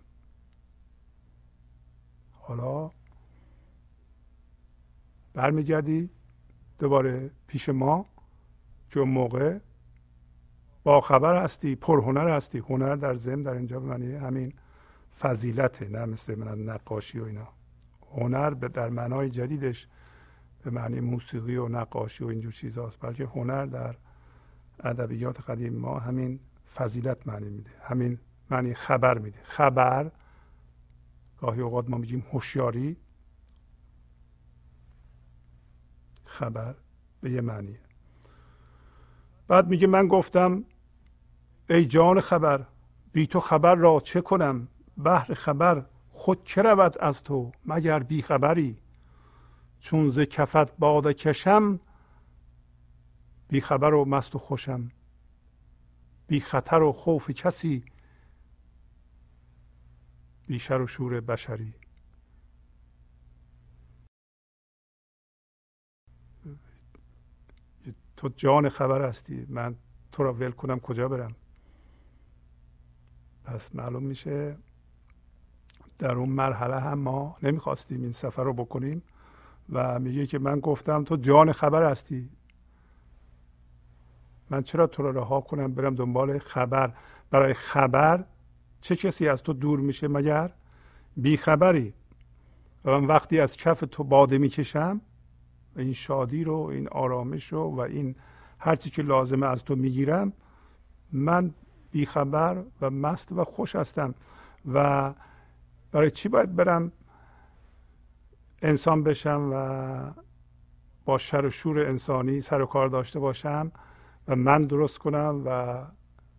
حالا 2.33 2.91
برمیگردی 5.33 6.09
دوباره 6.79 7.31
پیش 7.47 7.69
ما. 7.69 8.05
که 8.91 8.99
اون 8.99 9.09
موقع 9.09 9.59
با 10.83 11.01
خبر 11.01 11.43
هستی 11.43 11.75
پرهنر 11.75 12.29
هستی. 12.29 12.57
هنر 12.57 12.95
در 12.95 13.15
ضمن 13.15 13.43
در 13.43 13.53
اینجا 13.53 13.79
به 13.79 13.85
معنی 13.87 14.15
همین 14.15 14.53
فضیلته 15.19 15.89
نه 15.89 16.05
مثل 16.05 16.35
من 16.35 16.59
نقاشی 16.59 17.19
و 17.19 17.23
اینا. 17.25 17.47
هنر 18.11 18.49
در 18.49 18.89
معنای 18.89 19.29
جدیدش 19.29 19.87
به 20.63 20.71
معنی 20.71 20.99
موسیقی 20.99 21.55
و 21.55 21.67
نقاشی 21.67 22.23
و 22.23 22.27
اینجور 22.27 22.51
چیزهاست 22.51 22.97
بلکه 23.01 23.25
هنر 23.25 23.65
در 23.65 23.95
ادبیات 24.83 25.41
قدیم 25.41 25.73
ما 25.73 25.99
همین 25.99 26.39
فضیلت 26.75 27.27
معنی 27.27 27.49
میده 27.49 27.71
همین 27.83 28.19
معنی 28.49 28.73
خبر 28.73 29.17
میده. 29.17 29.39
خبر 29.43 30.11
گاهی 31.41 31.61
اوقات 31.61 31.89
ما 31.89 31.97
میگیم 31.97 32.25
هوشیاری 32.33 32.97
خبر 36.25 36.75
به 37.21 37.31
یه 37.31 37.41
معنیه. 37.41 37.79
بعد 39.47 39.67
میگه 39.67 39.87
من 39.87 40.07
گفتم 40.07 40.63
ای 41.69 41.85
جان 41.85 42.21
خبر 42.21 42.65
بی 43.11 43.27
تو 43.27 43.39
خبر 43.39 43.75
را 43.75 43.99
چه 43.99 44.21
کنم؟ 44.21 44.67
بحر 45.03 45.33
خبر 45.33 45.85
خود 46.13 46.43
چه 46.43 46.61
رود 46.61 46.97
از 46.97 47.23
تو 47.23 47.51
مگر 47.65 47.99
بی 47.99 48.21
خبری؟ 48.21 48.77
چون 49.79 50.09
ز 50.09 50.19
کفت 50.19 50.77
باده 50.77 51.13
کشم 51.13 51.79
بی 53.47 53.61
خبر 53.61 53.93
و 53.93 54.05
مست 54.05 54.35
و 54.35 54.39
خوشم. 54.39 54.91
بی 56.27 56.39
خطر 56.39 56.81
و 56.81 56.91
خوف 56.91 57.29
کسی 57.29 57.83
بی 60.47 60.59
شر 60.59 60.81
و 60.81 60.87
شور 60.87 61.21
بشری. 61.21 61.73
تو 68.17 68.29
جان 68.29 68.69
خبر 68.69 69.07
هستی 69.07 69.45
من 69.49 69.75
تو 70.11 70.23
را 70.23 70.33
ول 70.33 70.51
کنم 70.51 70.79
کجا 70.79 71.07
برم. 71.07 71.35
پس 73.43 73.75
معلوم 73.75 74.03
میشه 74.03 74.57
در 75.99 76.11
اون 76.11 76.29
مرحله 76.29 76.79
هم 76.79 76.99
ما 76.99 77.37
نمی‌خواستیم 77.43 78.03
این 78.03 78.11
سفر 78.11 78.43
رو 78.43 78.53
بکنیم. 78.53 79.03
و 79.71 79.99
میگه 79.99 80.27
که 80.27 80.39
من 80.39 80.59
گفتم 80.59 81.03
تو 81.03 81.15
جان 81.15 81.51
خبر 81.51 81.91
هستی؟ 81.91 82.29
من 84.49 84.63
چرا 84.63 84.87
تو 84.87 85.03
رو 85.03 85.11
رها 85.11 85.41
کنم 85.41 85.73
برم 85.73 85.95
دنبال 85.95 86.39
خبر؟ 86.39 86.93
برای 87.31 87.53
خبر 87.53 88.23
چه 88.81 88.95
کسی 88.95 89.27
از 89.27 89.43
تو 89.43 89.53
دور 89.53 89.79
میشه 89.79 90.07
مگر؟ 90.07 90.51
بیخبری 91.17 91.93
و 92.85 92.99
من 92.99 93.07
وقتی 93.07 93.39
از 93.39 93.57
کف 93.57 93.83
تو 93.91 94.03
باده 94.03 94.37
می‌کشم 94.37 95.01
این 95.75 95.93
شادی 95.93 96.43
رو 96.43 96.55
این 96.55 96.87
آرامش 96.87 97.53
رو 97.53 97.61
و 97.75 97.79
این 97.79 98.15
هرچی 98.59 98.89
که 98.89 99.01
لازمه 99.01 99.47
از 99.47 99.63
تو 99.63 99.75
می‌گیرم 99.75 100.33
من 101.11 101.53
بیخبر 101.91 102.63
و 102.81 102.89
مست 102.89 103.31
و 103.31 103.43
خوش 103.43 103.75
هستم. 103.75 104.15
و 104.73 105.13
برای 105.91 106.11
چی 106.11 106.29
باید 106.29 106.55
برم 106.55 106.91
انسان 108.61 109.03
بشم 109.03 109.49
و 109.53 110.21
با 111.05 111.17
شر 111.17 111.45
و 111.45 111.49
شور 111.49 111.79
انسانی 111.79 112.41
سر 112.41 112.61
و 112.61 112.65
کار 112.65 112.87
داشته 112.87 113.19
باشم 113.19 113.71
و 114.27 114.35
من 114.35 114.63
درست 114.63 114.97
کنم 114.97 115.41
و 115.45 115.81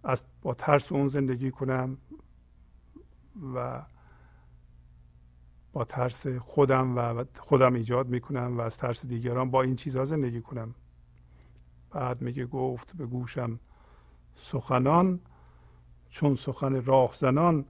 از 0.05 0.25
با 0.43 0.55
ترس 0.55 0.93
اون 0.93 1.09
زندگی 1.09 1.51
کنم 1.51 1.99
و 3.55 3.83
با 5.73 5.85
ترس 5.85 6.27
خودم 6.27 6.99
و 6.99 7.25
خودم 7.39 7.75
ایجاد 7.75 8.09
می‌کنم 8.09 8.59
و 8.59 8.61
از 8.61 8.79
ترس 8.79 9.07
دیگران 9.07 9.51
با 9.51 9.62
این 9.62 9.77
چیزها 9.77 10.05
زندگی 10.05 10.41
کنم. 10.41 10.75
بعد 11.91 12.23
میگه 12.23 12.47
گفت 12.47 12.97
به 12.97 13.07
گوشم 13.07 13.61
سخنان 14.37 15.21
چون 16.09 16.35
سخن 16.35 16.85
راه 16.85 17.14
زنان 17.14 17.64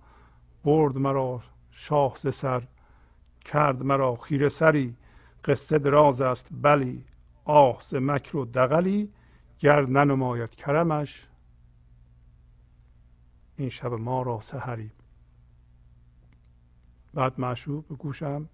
برد 0.64 0.98
مرا 0.98 1.40
شاه 1.70 2.16
ز 2.16 2.34
سر. 2.34 2.66
کرد 3.41 3.82
مرا 3.82 4.16
خیره 4.16 4.49
سری. 4.49 4.97
قصه 5.45 5.78
دراز 5.78 6.20
است 6.20 6.49
بلی. 6.51 7.05
آه 7.45 7.82
ز 7.82 7.95
مکر 7.95 8.36
و 8.36 8.45
دقلی 8.45 9.12
گر 9.59 9.86
ننماید 9.86 10.55
کرمش. 10.55 11.28
این 13.57 13.68
شب 13.68 13.93
ما 13.93 14.22
را 14.22 14.41
سحری. 14.41 14.91
بعد 17.14 17.41
معشوق 17.41 17.86
به 17.86 17.95
گوشم 17.95 18.49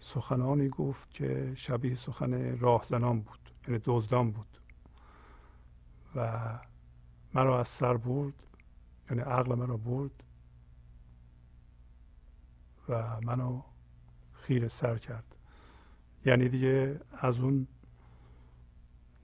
سخنانی 0.00 0.68
گفت 0.68 1.10
که 1.10 1.52
شبیه 1.54 1.94
سخن 1.94 2.58
راهزنان 2.58 3.20
بود 3.20 3.50
یعنی 3.68 3.80
دزدان 3.84 4.30
بود. 4.30 4.58
و 6.14 6.40
مرا 7.34 7.60
از 7.60 7.68
سر 7.68 7.96
برد 7.96 8.46
یعنی 9.10 9.22
عقل 9.22 9.54
مرا 9.54 9.76
برد. 9.76 10.22
منو 13.24 13.62
خیر 14.32 14.68
سر 14.68 14.98
کرد. 14.98 15.24
یعنی 16.26 16.48
دیگه 16.48 17.00
از 17.12 17.40
اون 17.40 17.66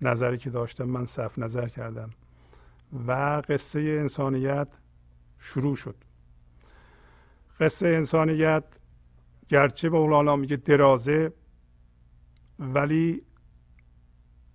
نظری 0.00 0.38
که 0.38 0.50
داشتم 0.50 0.84
من 0.84 1.04
صف 1.06 1.38
نظر 1.38 1.68
کردم 1.68 2.10
و 3.06 3.42
قصه 3.48 3.80
انسانیت 3.80 4.68
شروع 5.38 5.76
شد. 5.76 5.96
قصه 7.60 7.88
انسانیت 7.88 8.64
گرچه 9.48 9.90
به 9.90 9.98
مولانا 9.98 10.36
میگه 10.36 10.56
درازه 10.56 11.32
ولی 12.58 13.22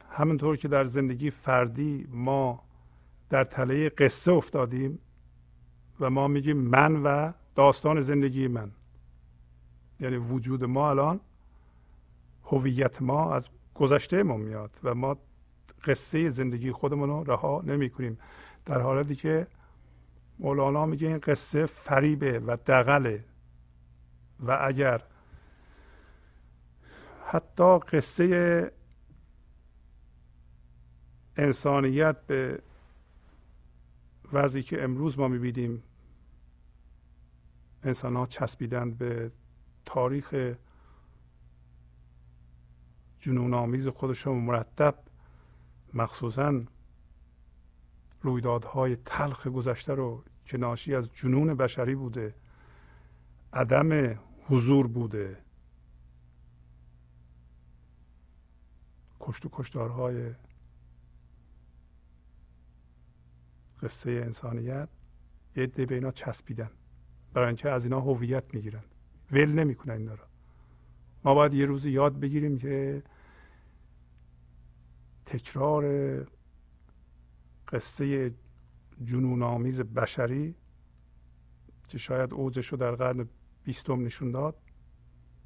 همونطور 0.09 0.57
که 0.57 0.67
در 0.67 0.85
زندگی 0.85 1.29
فردی 1.29 2.07
ما 2.09 2.63
در 3.29 3.43
تله 3.43 3.89
قصه 3.89 4.31
افتادیم 4.31 4.99
و 5.99 6.09
ما 6.09 6.27
میگیم 6.27 6.57
من 6.57 7.03
و 7.03 7.31
داستان 7.55 8.01
زندگی 8.01 8.47
من. 8.47 8.71
یعنی 9.99 10.17
وجود 10.17 10.63
ما 10.63 10.89
الان 10.89 11.19
هویت 12.43 13.01
ما 13.01 13.33
از 13.35 13.45
گذشته 13.75 14.23
ما 14.23 14.37
میاد 14.37 14.71
و 14.83 14.95
ما 14.95 15.17
قصه 15.85 16.29
زندگی 16.29 16.71
خودمون 16.71 17.09
رو 17.09 17.23
رها 17.23 17.61
نمی 17.65 17.89
کنیم 17.89 18.19
در 18.65 18.81
حالتی 18.81 19.15
که 19.15 19.47
مولانا 20.39 20.85
میگه 20.85 21.07
این 21.07 21.17
قصه 21.17 21.65
فریبه 21.65 22.39
و 22.39 22.57
دقله 22.67 23.23
و 24.39 24.57
اگر 24.61 25.01
حتی 27.25 27.79
قصه 27.79 28.71
انسانیت 31.37 32.15
به 32.27 32.61
وضعی 34.33 34.63
که 34.63 34.83
امروز 34.83 35.19
ما 35.19 35.27
می‌بینیم 35.27 35.83
انسان 37.83 38.15
ها 38.15 38.25
چسبیدند 38.25 38.97
به 38.97 39.31
تاریخ 39.85 40.55
جنون 43.19 43.53
آمیز 43.53 43.87
خودشون 43.87 44.37
مرتب 44.37 44.95
مخصوصا 45.93 46.61
رویدادهای 48.21 48.95
تلخ 48.95 49.47
گذشته 49.47 49.93
رو 49.93 50.23
که 50.45 50.57
ناشی 50.57 50.95
از 50.95 51.09
جنون 51.13 51.53
بشری 51.53 51.95
بوده 51.95 52.35
عدم 53.53 54.19
حضور 54.47 54.87
بوده. 54.87 55.37
کشت 59.19 59.45
و 59.45 59.49
کشتارهای 59.51 60.33
قصه 63.81 64.11
انسانیت 64.11 64.89
یه 65.55 65.63
عده 65.63 65.85
به 65.85 66.11
چسبیدن 66.11 66.69
برای 67.33 67.47
اینکه 67.47 67.69
از 67.69 67.83
اینا 67.83 67.99
هویت 67.99 68.53
می‌گیرن. 68.53 68.83
ول 69.33 69.51
نمی‌کنن 69.51 69.93
اینا 69.93 70.13
رو. 70.13 70.23
ما 71.23 71.33
باید 71.33 71.53
یه 71.53 71.65
روزی 71.65 71.91
یاد 71.91 72.19
بگیریم 72.19 72.57
که 72.57 73.03
تکرار 75.25 75.83
قصه 77.67 78.33
جنون 79.03 79.43
آمیز 79.43 79.81
بشری 79.81 80.55
که 81.87 81.97
شاید 81.97 82.33
اوجش 82.33 82.67
رو 82.67 82.77
در 82.77 82.91
قرن 82.91 83.27
بیستم 83.63 84.05
نشون 84.05 84.31
داد 84.31 84.55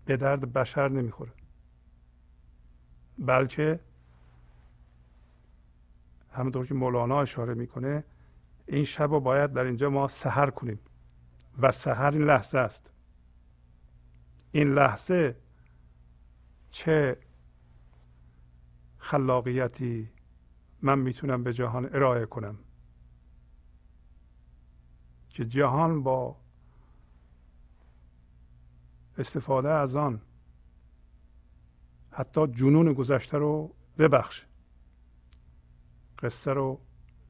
به 0.06 0.18
درد 0.18 0.54
بشر 0.54 0.90
نمی‌خوره. 0.90 1.32
بلکه 3.20 3.80
همونطور 6.32 6.66
که 6.66 6.74
مولانا 6.74 7.22
اشاره 7.22 7.54
می‌کنه 7.54 8.04
این 8.68 8.84
شب 8.84 9.12
رو 9.12 9.20
باید 9.20 9.54
در 9.54 9.64
اینجا 9.64 9.90
ما 9.90 10.08
سهر 10.08 10.50
کنیم 10.50 10.80
و 11.60 11.72
سهر 11.72 12.12
این 12.12 12.24
لحظه 12.24 12.58
است. 12.58 12.92
این 14.58 14.74
لحظه 14.74 15.36
چه 16.70 17.18
خلاقیتی 18.98 20.10
من 20.82 21.00
می‌تونم 21.00 21.44
به 21.44 21.54
جهان 21.54 21.86
ارائه 21.96 22.26
کنم؟ 22.26 22.58
که 25.30 25.46
جهان 25.46 26.04
با 26.04 26.36
استفاده 29.18 29.70
از 29.70 29.96
آن 29.96 30.22
حتی 32.12 32.48
جنون 32.48 32.94
گذشته 32.94 33.38
رو 33.38 33.76
ببخشه 33.98 34.48
قصه 36.20 36.54
رو 36.54 36.82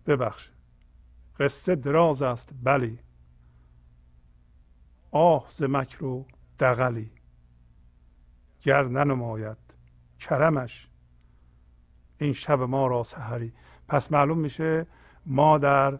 ببخشه 0.05 0.51
قصه 1.39 1.75
دراز 1.75 2.21
است 2.21 2.53
بلی. 2.63 2.99
آه 5.11 5.47
ز 5.51 5.63
مکر 5.63 6.03
و 6.03 6.25
گر 8.62 8.84
ننماید 8.84 9.58
کرمش. 10.20 10.88
این 12.18 12.34
شب 12.34 12.62
ما 12.62 12.88
را 12.88 13.03
سحری. 13.03 13.53
پس 13.88 14.12
معلوم 14.12 14.38
میشه 14.38 14.88
ما 15.26 15.58
در 15.58 15.99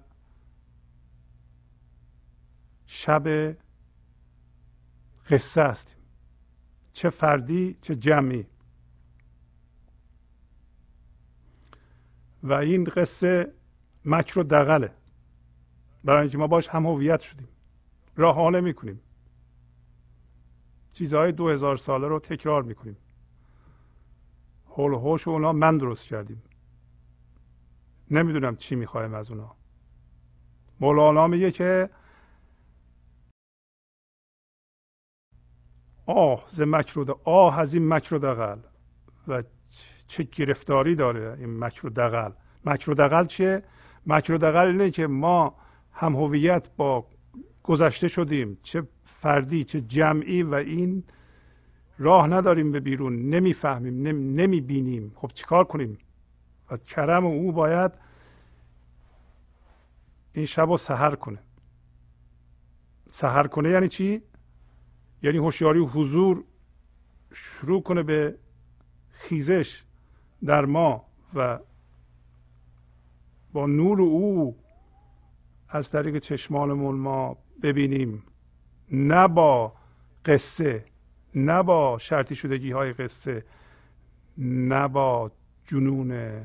شب 2.86 3.55
قصه 5.30 5.64
هستیم. 5.64 5.97
چه 6.93 7.10
فردی 7.10 7.78
چه 7.82 7.95
جمعی. 7.95 8.47
و 12.43 12.53
این 12.53 12.84
قصه 12.84 13.53
مکر 14.05 14.39
و 14.39 14.43
دقله 14.43 14.93
برای 16.03 16.22
اینکه 16.22 16.38
ما 16.38 16.47
باش 16.47 16.70
هم 16.70 16.86
هویت 16.86 17.20
شدیم. 17.20 17.47
راه 18.16 18.49
می‌کنیم. 18.60 19.01
چیزهای 20.97 21.31
دو 21.31 21.49
هزار 21.49 21.77
ساله 21.77 22.07
رو 22.07 22.19
تکرار 22.19 22.63
می‌کنیم. 22.63 22.97
حول 24.65 24.93
و 24.93 24.99
حوش 24.99 25.27
اونا 25.27 25.53
من 25.53 25.77
درست 25.77 26.07
کردیم. 26.07 26.43
نمی‌دونم 28.11 28.55
چی 28.55 28.75
می‌خوایم 28.75 29.13
از 29.13 29.31
اونا. 29.31 29.55
مولانا 30.79 31.27
میگه 31.27 31.51
که 31.51 31.89
آه 36.05 36.45
ز 36.49 36.61
مکر 36.61 37.15
آه 37.23 37.59
از 37.59 37.73
این 37.73 37.87
مکر 37.93 38.15
و 38.15 38.19
دقل 38.19 38.59
و 39.27 39.43
چه 40.07 40.23
گرفتاری 40.23 40.95
داره 40.95 41.37
این 41.39 41.59
مکر 41.59 41.87
و 41.87 41.89
دقل 41.89 42.31
مکر 42.65 42.91
و 42.91 42.93
دقل 42.93 43.25
چیه؟ 43.25 43.63
مکر 44.05 44.33
و 44.33 44.37
دقل 44.37 44.67
اینه 44.67 44.91
که 44.91 45.07
ما 45.07 45.55
هم 45.91 46.15
هویت 46.15 46.75
با 46.75 47.07
گذشته 47.63 48.07
شدیم. 48.07 48.57
چه 48.63 48.87
فردی 49.28 49.63
چه 49.63 49.82
جمعی 49.82 50.43
و 50.43 50.53
این 50.53 51.03
راه 51.97 52.28
نداریم 52.28 52.71
به 52.71 52.80
بیرون 52.80 53.30
نمی‌فهمیم 53.30 54.07
نمی‌بینیم. 54.39 55.11
خب 55.15 55.32
چیکار 55.34 55.63
کنیم؟ 55.63 55.97
و 56.71 56.78
کرم 56.78 57.25
او 57.25 57.51
باید 57.51 57.91
این 60.34 60.45
شب 60.45 60.69
رو 60.69 60.78
سهر 60.78 61.15
کنه. 61.15 61.39
سهر 63.11 63.47
کنه 63.47 63.69
یعنی 63.69 63.88
چی؟ 63.88 64.21
یعنی 65.23 65.38
هوشیاری 65.38 65.80
حضور 65.80 66.43
شروع 67.34 67.82
کنه 67.82 68.03
به 68.03 68.38
خیزش 69.09 69.84
در 70.45 70.65
ما 70.65 71.05
و 71.34 71.59
با 73.53 73.65
نور 73.65 74.01
او 74.01 74.57
از 75.69 75.91
طریق 75.91 76.17
چشمانمون 76.17 76.95
ما 76.95 77.38
ببینیم. 77.63 78.23
نه 78.91 79.27
با 79.27 79.73
قصه 80.25 80.85
نه 81.35 81.63
با 81.63 81.97
شرطی 81.97 82.35
شدگی 82.35 82.71
های 82.71 82.93
قصه 82.93 83.43
نه 84.38 84.88
با 84.88 85.31
جنون 85.65 86.41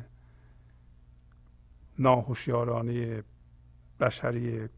ناهوشیارانه 1.98 3.22
بشری 4.00 4.68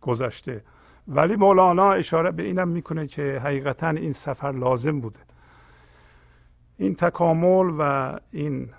گذشته. 0.00 0.64
ولی 1.08 1.36
مولانا 1.36 1.92
اشاره 1.92 2.30
به 2.30 2.42
اینم 2.42 2.68
می‌کنه 2.68 3.06
که 3.06 3.40
حقیقتا 3.44 3.88
این 3.88 4.12
سفر 4.12 4.52
لازم 4.52 5.00
بوده. 5.00 5.20
این 6.76 6.94
تکامل 6.94 7.74
و 7.78 8.16
این 8.30 8.70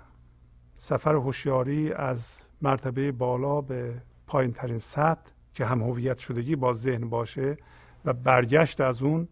سفر 0.76 1.14
هوشیاری 1.14 1.92
از 1.92 2.42
مرتبه 2.62 3.12
بالا 3.12 3.60
به 3.60 3.94
پایین 4.26 4.52
ترین 4.52 4.78
سطح 4.78 5.30
که 5.54 5.66
هم 5.66 5.82
هویت 5.82 6.18
شدگی 6.18 6.56
با 6.56 6.72
ذهن 6.72 7.08
باشه 7.08 7.56
و 8.04 8.12
برگشت 8.12 8.80
از 8.80 9.02
اون 9.02 9.28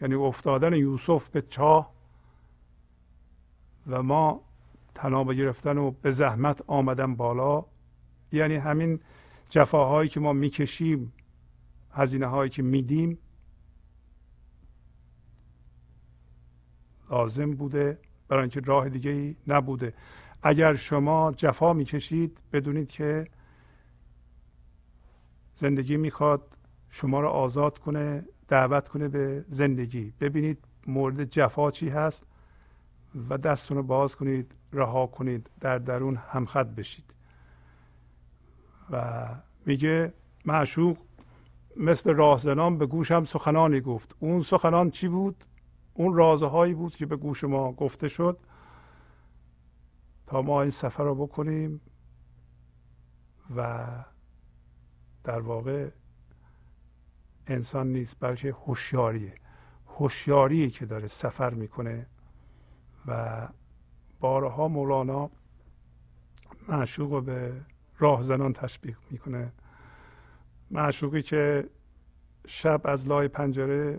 یعنی 0.00 0.14
افتادن 0.14 0.72
یوسف 0.72 1.28
به 1.28 1.42
چاه 1.42 1.92
و 3.86 4.02
ما 4.02 4.40
تناب 4.94 5.32
گرفتن 5.32 5.78
و 5.78 5.90
به 5.90 6.10
زحمت 6.10 6.62
آمدن 6.66 7.14
بالا. 7.14 7.64
یعنی 8.32 8.54
همین 8.56 9.00
جفاهایی 9.50 10.08
که 10.08 10.20
ما 10.20 10.32
می‌کشیم 10.32 11.12
هزینه 11.92 12.26
هایی 12.26 12.50
که 12.50 12.62
میدیم 12.62 13.18
لازم 17.10 17.54
بوده 17.54 17.98
برای 18.28 18.40
اینکه 18.40 18.60
راه 18.60 18.88
دیگه 18.88 19.10
ای 19.10 19.36
نبوده. 19.46 19.94
اگر 20.42 20.74
شما 20.74 21.32
جفا 21.32 21.72
می‌کشید 21.72 22.38
بدونید 22.52 22.88
که 22.88 23.26
زندگی 25.54 25.96
می‌خواد 25.96 26.42
شما 26.94 27.20
رو 27.20 27.28
آزاد 27.28 27.78
کنه 27.78 28.24
دعوت 28.48 28.88
کنه 28.88 29.08
به 29.08 29.44
زندگی. 29.48 30.12
ببینید 30.20 30.58
مورد 30.86 31.24
جفا 31.24 31.70
چی 31.70 31.88
هست 31.88 32.26
و 33.28 33.38
دستتون 33.38 33.76
رو 33.76 33.82
باز 33.82 34.16
کنید 34.16 34.54
رها 34.72 35.06
کنید 35.06 35.50
در 35.60 35.78
درون 35.78 36.16
همخط 36.16 36.66
بشید. 36.66 37.14
و 38.90 39.28
میگه 39.66 40.12
معشوق 40.44 40.98
مثل 41.76 42.14
راهزنان 42.14 42.78
به 42.78 42.86
گوشم 42.86 43.24
سخنانی 43.24 43.80
گفت. 43.80 44.16
اون 44.18 44.42
سخنان 44.42 44.90
چی 44.90 45.08
بود؟ 45.08 45.44
اون 45.94 46.14
رازهایی 46.14 46.74
بود 46.74 46.96
که 46.96 47.06
به 47.06 47.16
گوش 47.16 47.44
ما 47.44 47.72
گفته 47.72 48.08
شد. 48.08 48.38
تا 50.26 50.42
ما 50.42 50.62
این 50.62 50.70
سفر 50.70 51.04
رو 51.04 51.14
بکنیم 51.14 51.80
و 53.56 53.86
در 55.24 55.40
واقع 55.40 55.90
انسان 57.46 57.92
نیست 57.92 58.16
بلکه 58.20 58.52
هوشیاریه. 58.52 59.34
هوشیاری 59.86 60.70
که 60.70 60.86
داره 60.86 61.08
سفر 61.08 61.54
می‌کنه. 61.54 62.06
و 63.06 63.48
بارها 64.20 64.68
مولانا 64.68 65.30
معشوق 66.68 67.12
رو 67.12 67.20
به 67.20 67.60
راهزنان 67.98 68.52
تشبیه 68.52 68.96
می‌کنه. 69.10 69.52
معشوقی 70.70 71.22
که 71.22 71.68
شب 72.46 72.80
از 72.84 73.08
لای 73.08 73.28
پنجره 73.28 73.98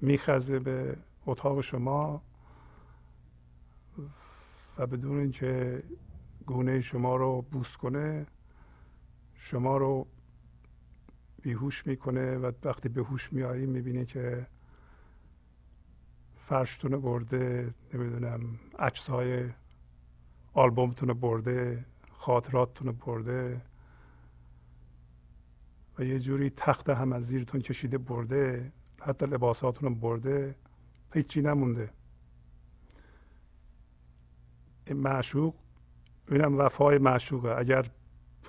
میخزه 0.00 0.58
به 0.58 0.96
اتاق 1.26 1.60
شما 1.60 2.22
و 4.78 4.86
بدون 4.86 5.18
اینکه 5.18 5.82
گونه 6.46 6.80
شما 6.80 7.16
رو 7.16 7.42
بوس 7.42 7.76
کنه 7.76 8.26
شما 9.34 9.76
رو 9.76 10.06
بیهوش 11.44 11.86
می‌کنه 11.86 12.36
و 12.36 12.52
وقتی 12.64 12.88
به 12.88 13.02
هوش 13.02 13.32
میایی 13.32 13.66
می‌بینه 13.66 14.04
که 14.04 14.46
فرشتون 16.36 17.00
برده 17.00 17.74
نمی‌دونم 17.94 18.40
عکسهای 18.78 19.50
آلبومتون 20.52 21.12
برده 21.12 21.84
خاطراتتون 22.12 22.92
برده 22.92 23.60
و 25.98 26.04
یه 26.04 26.18
جوری 26.18 26.50
تخت 26.50 26.90
هم 26.90 27.12
از 27.12 27.26
زیرتون 27.26 27.60
کشیده 27.60 27.98
برده 27.98 28.72
حتی 29.00 29.26
لباساتون 29.26 29.94
برده 29.94 30.54
هیچی 31.12 31.42
نمونده. 31.42 31.90
این 34.86 34.96
معشوق 34.96 35.54
اینم 36.30 36.58
وفای 36.58 36.98
معشوقه. 36.98 37.58
اگر 37.58 37.90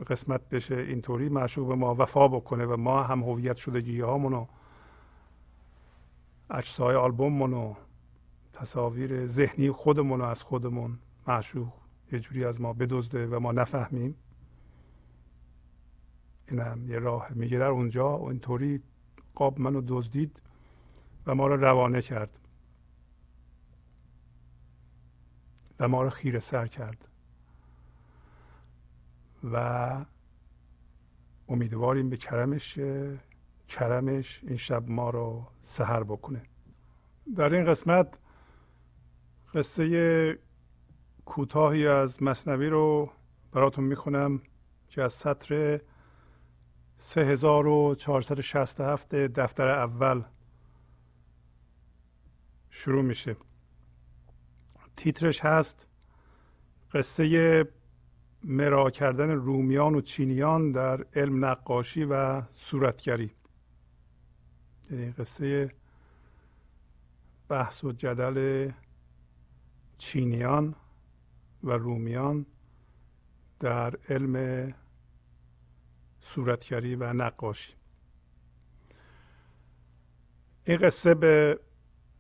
قسمت 0.04 0.50
بشه 0.50 0.76
اینطوری 0.76 1.30
معشوق 1.30 1.72
ما 1.72 1.96
وفا 1.96 2.28
بکنه 2.28 2.66
و 2.66 2.78
ما 2.78 3.04
هم 3.04 3.24
هویت 3.24 3.56
شدگی 3.56 4.02
هامونو 4.02 4.46
آلبوممون 6.80 7.54
و 7.54 7.74
تصاویر 8.54 9.28
ذهنی 9.28 9.72
خودمون 9.72 10.22
از 10.22 10.42
خودمون 10.42 11.00
معشوق 11.28 11.74
یه 12.12 12.20
جوری 12.20 12.46
از 12.46 12.62
ما 12.62 12.74
بدزده 12.74 13.28
و 13.28 13.40
ما 13.40 13.52
نفهمیم. 13.52 14.16
این 16.48 16.60
هم 16.60 16.90
یه 16.90 17.00
راه 17.00 17.28
میگه 17.30 17.58
در 17.58 17.66
اونجا 17.66 18.18
اینطوری 18.18 18.82
قاب 19.36 19.60
منو 19.60 19.82
دزدید 19.88 20.42
و 21.28 21.36
ما 21.36 21.48
رو 21.48 21.56
روانه 21.56 22.02
کرد 22.02 22.40
و 25.80 25.88
ما 25.88 26.04
رو 26.04 26.10
خیره 26.10 26.40
سر 26.40 26.68
کرد. 26.68 27.08
و 29.54 30.06
امیدواریم 31.50 32.10
به 32.10 32.18
کرمش 32.18 32.80
کرمش 33.68 34.42
این 34.48 34.58
شب 34.58 34.90
ما 34.90 35.10
رو 35.10 35.48
سهر 35.62 36.04
بکنه. 36.04 36.42
در 37.36 37.54
این 37.54 37.66
قسمت 37.66 38.18
قصه 39.54 40.40
کوتاهی 41.26 41.88
از 41.88 42.24
مصنوی 42.24 42.70
رو 42.70 43.12
براتون 43.52 43.84
می‌خونم 43.84 44.42
که 44.90 45.02
از 45.02 45.14
سطر 45.14 45.82
3467 46.98 49.16
دفتر 49.16 49.68
اول 49.68 50.24
شروع 52.70 53.04
میشه. 53.04 53.36
تیترش 54.98 55.46
هست 55.46 55.88
قصه 56.94 57.68
مرا 58.48 58.90
کردن 58.90 59.30
رومیان 59.30 59.96
و 59.96 60.02
چینیان 60.02 60.72
در 60.72 61.06
علم 61.16 61.46
نقاشی 61.46 62.04
و 62.04 62.42
صورتگری. 62.54 63.32
یعنی 64.92 65.12
قصه 65.12 65.72
بحث 67.50 67.84
و 67.84 67.92
جدل 67.92 68.72
چینیان 69.98 70.76
و 71.64 71.72
رومیان 71.72 72.46
در 73.60 73.96
علم 74.10 74.74
صورتگری 76.20 76.96
و 76.96 77.14
نقاشی. 77.14 77.74
این 80.66 80.78
قصه 80.78 81.14
به 81.14 81.60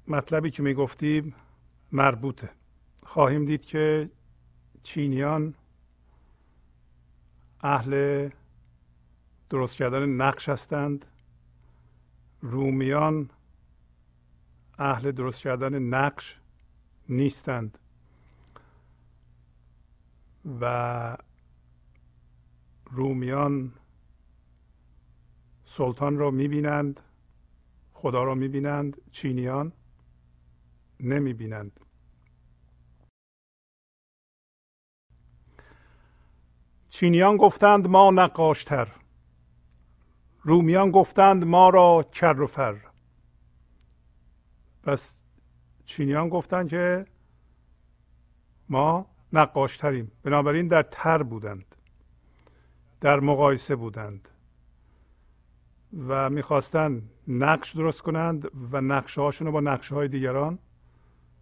مطلبی 0.07 0.51
که 0.51 0.63
می‌گفتیم 0.63 1.35
مربوطه. 1.91 2.49
خواهیم 3.03 3.45
دید 3.45 3.65
که 3.65 4.09
چینیان 4.83 5.53
اهل 7.65 8.29
درست 9.49 9.77
کردن 9.77 10.05
نقش 10.05 10.49
هستند. 10.49 11.05
رومیان 12.41 13.29
اهل 14.79 15.11
درست 15.11 15.41
کردن 15.41 15.79
نقش 15.79 16.39
نیستند. 17.09 17.77
و 20.61 21.17
رومیان 22.91 23.71
سلطان 25.65 26.17
را 26.17 26.31
می‌بینند 26.31 26.99
خدا 27.93 28.23
را 28.23 28.35
می‌بینند 28.35 29.01
چینیان 29.11 29.71
نمی‌بینند. 30.99 31.79
چینیان 36.95 37.37
گفتند 37.37 37.87
ما 37.87 38.11
نقاشتر. 38.11 38.87
رومیان 40.41 40.91
گفتند 40.91 41.45
ما 41.45 41.69
را 41.69 42.05
کر 42.11 42.41
و 42.41 42.47
فر. 42.47 42.75
پس 44.83 45.13
چینیان 45.85 46.29
گفتند 46.29 46.69
که 46.69 47.05
ما 48.69 49.05
نقاشتریم. 49.33 50.11
بنابراین 50.23 50.67
در 50.67 50.83
تر 50.83 51.23
بودند. 51.23 51.75
در 53.01 53.19
مقایسه 53.19 53.75
بودند. 53.75 54.29
و 56.07 56.29
می‌خواستند 56.29 57.09
نقش 57.27 57.75
درست 57.75 58.01
کنند 58.01 58.51
و 58.71 58.81
نقشه 58.81 59.21
هاشون 59.21 59.47
رو 59.47 59.53
با 59.53 59.59
نقشه 59.59 59.95
های 59.95 60.07
دیگران 60.07 60.59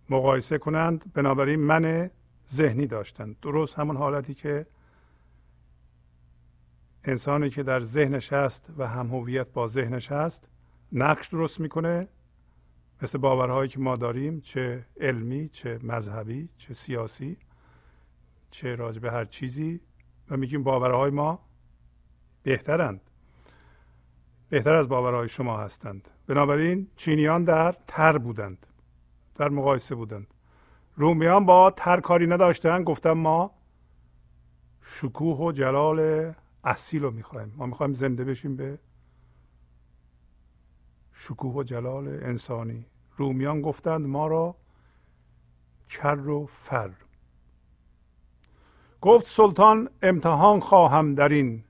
مقایسه 0.10 0.58
کنند. 0.58 1.14
بنابراین 1.14 1.60
من 1.60 2.12
ذهنی 2.54 2.88
داشتند 2.88 3.36
درست 3.42 3.80
همون 3.80 3.98
حالتی 3.98 4.34
که 4.34 4.66
انسانی 7.04 7.50
که 7.50 7.64
در 7.64 7.80
ذهنش 7.80 8.34
هست 8.34 8.70
و 8.78 8.88
هم 8.88 9.08
هویت 9.08 9.48
با 9.48 9.68
ذهنش 9.68 10.12
هست 10.12 10.48
نقش 10.92 11.28
درست 11.28 11.60
می‌کنه 11.60 12.08
مثل 13.02 13.18
باورهایی 13.18 13.70
که 13.70 13.80
ما 13.80 13.96
داریم 13.96 14.42
چه 14.42 14.86
علمی 15.00 15.50
چه 15.50 15.80
مذهبی 15.84 16.50
چه 16.58 16.74
سیاسی 16.74 17.38
چه 18.52 18.76
راجع 18.76 19.00
به 19.00 19.12
هر 19.12 19.26
چیزی 19.26 19.82
و 20.30 20.38
میگیم 20.38 20.64
باورهای 20.64 21.12
ما 21.12 21.40
بهترند. 22.44 23.02
بهتر 24.50 24.74
از 24.74 24.90
باورهای 24.90 25.30
شما 25.30 25.58
هستند. 25.58 26.10
بنابراین 26.28 26.88
چینیان 26.96 27.44
در 27.44 27.76
تر 27.88 28.18
بودند 28.18 28.68
در 29.36 29.50
مقایسه 29.50 29.96
بودند. 29.96 30.28
رومیان 30.96 31.46
با 31.46 31.72
تر 31.72 32.00
کاری 32.00 32.28
نداشتن 32.28 32.84
گفتن 32.84 33.12
ما 33.12 33.52
شکوه 34.82 35.38
و 35.38 35.52
جلال 35.52 36.32
اصیل 36.64 37.04
رو 37.04 37.12
می‌خوایم. 37.12 37.54
ما 37.58 37.66
می‌خوایم 37.66 37.94
زنده 37.94 38.24
بشیم 38.24 38.56
به 38.56 38.80
شکوه 41.14 41.54
و 41.54 41.64
جلال 41.64 42.08
انسانی. 42.08 42.86
رومیان 43.18 43.62
گفتند 43.62 44.06
ما 44.06 44.28
را 44.28 44.56
کر 45.90 46.28
و 46.28 46.46
فر. 46.46 46.92
گفت 49.02 49.28
سلطان 49.28 49.90
امتحان 50.02 50.60
خواهم 50.60 51.16
در 51.16 51.30
این. 51.30 51.64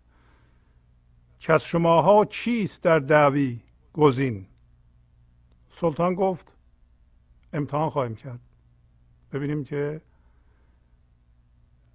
که 1.40 1.54
از 1.54 1.64
شماها 1.64 2.26
چیست 2.26 2.84
در 2.84 3.00
دعوی 3.00 3.60
گزین؟ 3.94 4.46
سلطان 5.70 6.16
گفت 6.16 6.56
امتحان 7.54 7.90
خواهیم 7.90 8.16
کرد. 8.16 8.40
ببینیم 9.32 9.64
که 9.64 10.02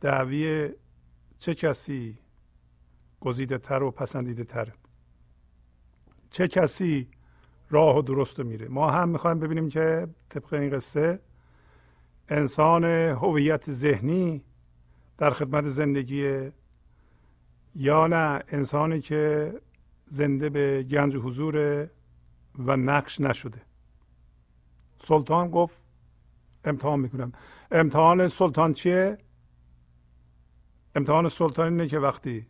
دعوی 0.01 0.71
چه 1.39 1.55
کسی 1.55 2.19
گزیده 3.21 3.59
تر 3.59 3.83
و 3.83 3.91
پسندیده 3.91 4.45
تر 4.45 4.73
چه 6.31 6.49
کسی 6.49 7.09
راه 7.71 7.99
و 7.99 8.03
درست 8.03 8.41
میره؟ 8.41 8.69
ما 8.69 8.91
هم 8.91 9.09
می‌خوایم 9.09 9.39
ببینیم 9.39 9.69
که 9.69 10.09
طبق 10.29 10.55
این 10.55 10.71
قصه 10.71 11.21
انسان 12.29 12.85
هویت 12.85 13.71
ذهنی 13.71 14.43
در 15.19 15.31
خدمت 15.31 15.69
زندگی 15.69 16.51
یا 17.75 18.07
نه 18.07 18.43
انسانی 18.49 19.01
که 19.01 19.53
زنده 20.07 20.49
به 20.49 20.83
گنج 20.83 21.17
حضور 21.17 21.87
و 22.59 22.77
نقش 22.77 23.21
نشده. 23.21 23.63
سلطان 25.05 25.51
گفت 25.51 25.83
امتحان 26.65 27.01
می‌کنم. 27.01 27.33
امتحان 27.71 28.29
سلطان 28.29 28.73
چیه؟ 28.73 29.19
امتحان 30.95 31.29
سلطان 31.29 31.73
اینه 31.73 31.89
که 31.89 31.99
وقتی 31.99 32.47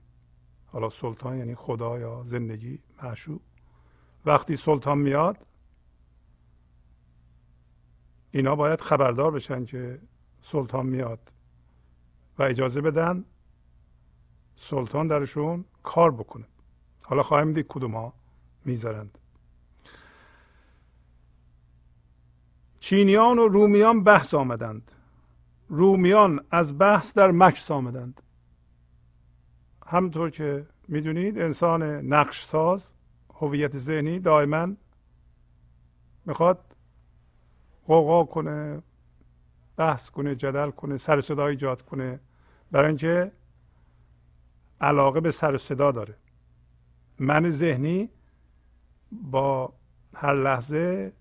حالا 0.73 0.91
سلطان 0.91 1.39
یعنی 1.39 1.55
خدا 1.55 1.99
یا 1.99 2.23
زندگی 2.25 2.79
معشوق. 3.03 3.41
وقتی 4.27 4.57
سلطان 4.57 4.99
میاد 4.99 5.47
اینا 8.31 8.57
باید 8.57 8.81
خبردار 8.81 9.31
بشن 9.31 9.65
که 9.65 10.01
سلطان 10.43 10.87
میاد 10.87 11.33
و 12.39 12.43
اجازه 12.43 12.81
بدن 12.81 13.25
سلطان 14.57 15.07
درشون 15.07 15.65
کار 15.83 16.11
بکنه. 16.11 16.45
حالا 17.03 17.23
خواهیم 17.23 17.53
دید 17.53 17.67
کدوم 17.69 17.97
ها 17.97 18.13
می‌ذارند. 18.65 19.19
چینیان 22.81 23.39
و 23.39 23.49
رومیان 23.49 24.05
بحث 24.05 24.35
آمدند. 24.35 24.93
رومیان 25.69 26.45
از 26.51 26.79
بحث 26.79 27.15
در 27.15 27.31
مکس 27.31 27.71
آمدند. 27.71 28.23
همطور 29.91 30.31
که 30.31 30.67
می‌دونید 30.89 31.39
انسان 31.39 31.83
نقش 31.83 32.45
ساز 32.45 32.93
هویت 33.35 33.77
ذهنی 33.77 34.19
دائما 34.19 34.69
می‌خواد 36.27 36.59
قوقا 37.87 38.25
کنه 38.25 38.83
بحث 39.77 40.11
کنه 40.11 40.35
جدل 40.35 40.71
کنه 40.71 40.97
سر 40.97 41.21
صدا 41.21 41.47
ایجاد 41.47 41.83
کنه. 41.83 42.21
برای 42.71 42.87
اینکه 42.87 43.33
علاقه 44.81 45.21
به 45.21 45.31
سر 45.31 45.57
صدا 45.57 45.93
داره. 45.93 46.15
من 47.19 47.51
ذهنی 47.51 48.11
با 49.13 49.73
هر 50.15 50.35
لحظه 50.35 51.13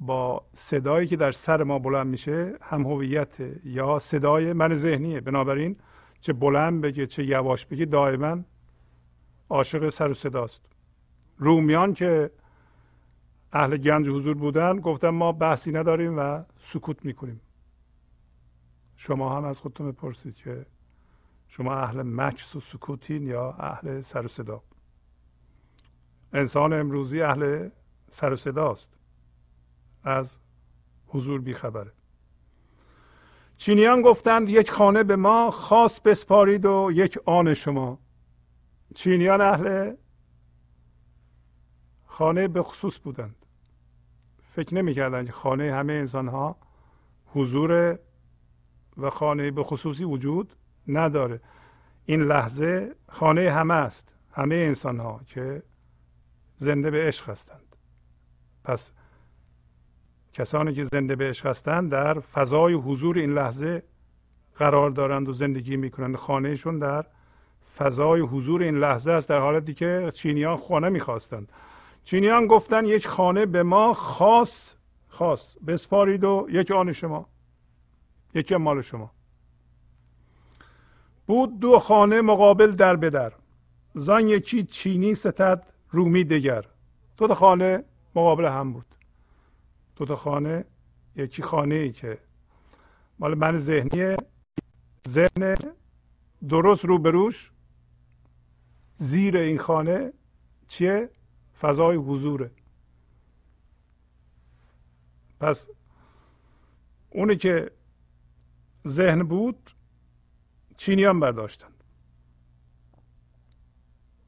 با 0.00 0.44
صدایی 0.54 1.08
که 1.08 1.16
در 1.16 1.32
سر 1.32 1.62
ما 1.62 1.78
بلند 1.78 2.06
میشه 2.06 2.58
هم 2.62 2.82
هویت 2.82 3.36
یا 3.64 3.98
صدای 3.98 4.52
من 4.52 4.74
ذهنیه. 4.74 5.20
بنابراین 5.20 5.76
چه 6.22 6.32
بلند 6.32 6.80
بگه 6.80 7.06
چه 7.06 7.24
یواش 7.24 7.66
بگه 7.66 7.84
دائما 7.84 8.38
عاشق 9.50 9.88
سر 9.88 10.10
و 10.10 10.14
صداست. 10.14 10.60
رومیان 11.38 11.94
که 11.94 12.30
اهل 13.52 13.76
گنج 13.76 14.08
حضور 14.08 14.34
بودن 14.34 14.80
گفتن 14.80 15.08
ما 15.08 15.32
بحثی 15.32 15.72
نداریم 15.72 16.18
و 16.18 16.42
سکوت 16.58 17.04
می‌کنیم. 17.04 17.40
شما 18.96 19.36
هم 19.36 19.44
از 19.44 19.60
خودتون 19.60 19.90
بپرسید 19.90 20.34
که 20.34 20.66
شما 21.48 21.74
اهل 21.74 22.02
مکس 22.02 22.56
و 22.56 22.60
سکوتین 22.60 23.26
یا 23.26 23.52
اهل 23.52 24.00
سر 24.00 24.24
و 24.24 24.28
صدا؟ 24.28 24.62
انسان 26.32 26.72
امروزی 26.72 27.22
اهل 27.22 27.68
سر 28.10 28.32
و 28.32 28.36
صداست. 28.36 28.88
از 30.04 30.38
حضور 31.06 31.40
بیخبره. 31.40 31.92
چینیان 33.62 34.02
گفتند 34.02 34.48
یک 34.48 34.70
خانه 34.70 35.04
به 35.04 35.16
ما 35.16 35.50
خاص 35.50 36.00
بسپارید 36.00 36.66
و 36.66 36.90
یک 36.94 37.18
آن 37.24 37.54
شما. 37.54 37.98
چینیان 38.94 39.40
اهل 39.40 39.94
خانه 42.06 42.48
به 42.48 42.62
خصوص 42.62 42.98
بودند. 42.98 43.46
فکر 44.54 44.74
نمی‌کردند 44.74 45.26
که 45.26 45.32
خانه 45.32 45.74
همه 45.74 45.92
انسان 45.92 46.28
ها 46.28 46.56
حضور 47.26 47.98
و 48.96 49.10
خانه 49.10 49.50
به 49.50 49.62
خصوصی 49.62 50.04
وجود 50.04 50.56
نداره. 50.88 51.40
این 52.04 52.22
لحظه 52.22 52.94
خانه 53.08 53.50
همه 53.50 53.74
است 53.74 54.14
همه 54.32 54.54
انسان 54.54 55.00
ها 55.00 55.20
که 55.26 55.62
زنده 56.56 56.90
به 56.90 57.06
عشق 57.06 57.28
هستند. 57.28 57.76
پس 58.64 58.92
کسانی 60.34 60.74
که 60.74 60.84
زنده 60.84 61.16
به 61.16 61.28
عشق 61.28 61.46
هستند 61.46 61.90
در 61.90 62.20
فضای 62.20 62.74
حضور 62.74 63.18
این 63.18 63.34
لحظه 63.34 63.82
قرار 64.56 64.90
دارند 64.90 65.28
و 65.28 65.32
زندگی 65.32 65.76
می‌کنند. 65.76 66.16
خانهشون 66.16 66.78
در 66.78 67.06
فضای 67.76 68.20
حضور 68.20 68.62
این 68.62 68.78
لحظه 68.78 69.12
است 69.12 69.28
در 69.28 69.38
حالتی 69.38 69.74
که 69.74 70.10
چینیان 70.14 70.56
خانه 70.56 70.88
می‌خواستند. 70.88 71.52
چینیان 72.04 72.46
گفتن 72.46 72.84
یک 72.84 73.08
خانه 73.08 73.46
به 73.46 73.62
ما 73.62 73.94
خاص 73.94 74.74
خاص 75.08 75.56
بسپارید 75.66 76.24
و 76.24 76.46
یک 76.50 76.70
آن 76.70 76.92
شما 76.92 77.28
یکی 78.34 78.56
مال 78.56 78.82
شما. 78.82 79.10
بود 81.26 81.60
دو 81.60 81.78
خانه 81.78 82.20
مقابل 82.20 82.70
در 82.70 82.96
به 82.96 83.10
در. 83.10 83.32
زان 83.94 84.28
یکی 84.28 84.62
چینی 84.62 85.14
ستد 85.14 85.66
رومی 85.90 86.24
دگر 86.24 86.64
دو 87.16 87.34
خانه 87.34 87.84
مقابل 88.14 88.44
هم 88.44 88.72
بود. 88.72 88.86
دو 89.96 90.04
تا 90.04 90.16
خانه 90.16 90.64
یکی 91.16 91.42
خانه 91.42 91.74
ای 91.74 91.92
که 91.92 92.18
مال 93.18 93.34
من 93.34 93.58
ذهنی 93.58 94.16
ذهن 95.08 95.54
درست 96.48 96.84
رو 96.84 96.98
بروش 96.98 97.52
زیر 98.96 99.36
این 99.36 99.58
خانه 99.58 100.12
چیه؟ 100.68 101.10
فضای 101.60 101.96
حضوره. 101.96 102.50
پس 105.40 105.68
اونی 107.10 107.36
که 107.36 107.70
ذهن 108.86 109.22
بود 109.22 109.70
چینیان 110.76 111.20
برداشتند 111.20 111.84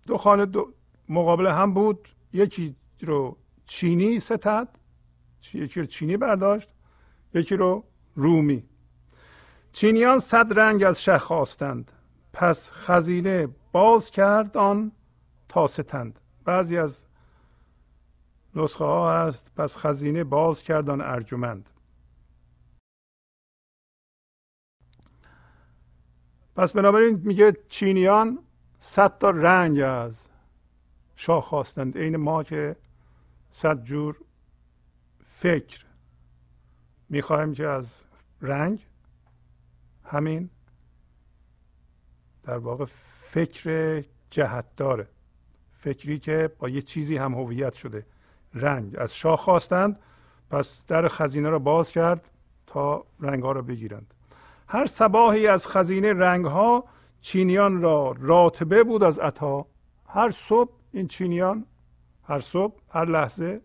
دو 0.06 0.18
خانه 0.18 0.46
دو 0.46 0.72
مقابل 1.08 1.46
هم 1.46 1.74
بود 1.74 2.08
یکی 2.32 2.76
رو 3.00 3.36
چینی 3.66 4.20
ستد 4.20 4.68
یکی 5.54 5.80
رو 5.80 5.86
چینی 5.86 6.16
برداشت 6.16 6.68
یکی 7.34 7.56
رو 7.56 7.84
رومی. 8.14 8.64
چینیان 9.72 10.18
صد 10.18 10.58
رنگ 10.58 10.84
از 10.84 11.02
شه 11.02 11.18
خواستند. 11.18 11.92
پس 12.32 12.72
خزینه 12.72 13.48
باز 13.72 14.10
کرد 14.10 14.56
آن 14.56 14.92
تا 15.48 15.66
ستند 15.66 16.20
بعضی 16.44 16.78
از 16.78 17.04
نسخه 18.54 18.84
ها 18.84 19.26
هست 19.26 19.52
پس 19.56 19.76
خزینه 19.78 20.24
باز 20.24 20.62
کرد 20.62 20.90
آن 20.90 21.00
ارجمند. 21.00 21.70
پس 26.56 26.72
بنابراین 26.72 27.20
میگه 27.24 27.56
چینیان 27.68 28.38
صد 28.78 29.18
تا 29.18 29.30
رنگ 29.30 29.80
از 29.80 30.26
شاه 31.16 31.42
خواستند. 31.42 31.98
عین 31.98 32.16
ما 32.16 32.42
که 32.42 32.76
صد 33.50 33.84
جور 33.84 34.16
فکر 35.44 35.84
می‌خواهیم 37.08 37.54
که 37.54 37.66
از 37.66 38.04
رنگ 38.42 38.86
همین 40.04 40.50
در 42.42 42.58
واقع 42.58 42.84
فکر 43.30 44.02
جهت 44.30 44.64
داره 44.76 45.08
فکری 45.72 46.18
که 46.18 46.50
با 46.58 46.68
یه 46.68 46.82
چیزی 46.82 47.16
هم 47.16 47.34
هویت 47.34 47.72
شده 47.74 48.06
رنگ 48.54 48.94
از 48.98 49.14
شاه 49.14 49.36
خواستند 49.36 49.98
پس 50.50 50.84
در 50.86 51.08
خزینه 51.08 51.48
را 51.48 51.58
باز 51.58 51.90
کرد 51.90 52.30
تا 52.66 53.04
رنگ 53.20 53.42
ها 53.42 53.52
را 53.52 53.62
بگیرند. 53.62 54.14
هر 54.68 54.86
سباهی 54.86 55.46
از 55.46 55.66
خزینه 55.66 56.12
رنگ 56.12 56.44
ها 56.44 56.84
چینیان 57.20 57.82
را 57.82 58.14
راتبه 58.18 58.84
بود 58.84 59.02
از 59.02 59.18
عطا. 59.18 59.66
هر 60.08 60.30
صبح 60.30 60.72
این 60.92 61.08
چینیان 61.08 61.66
هر 62.22 62.40
صبح 62.40 62.80
هر 62.90 63.04
لحظه 63.04 63.60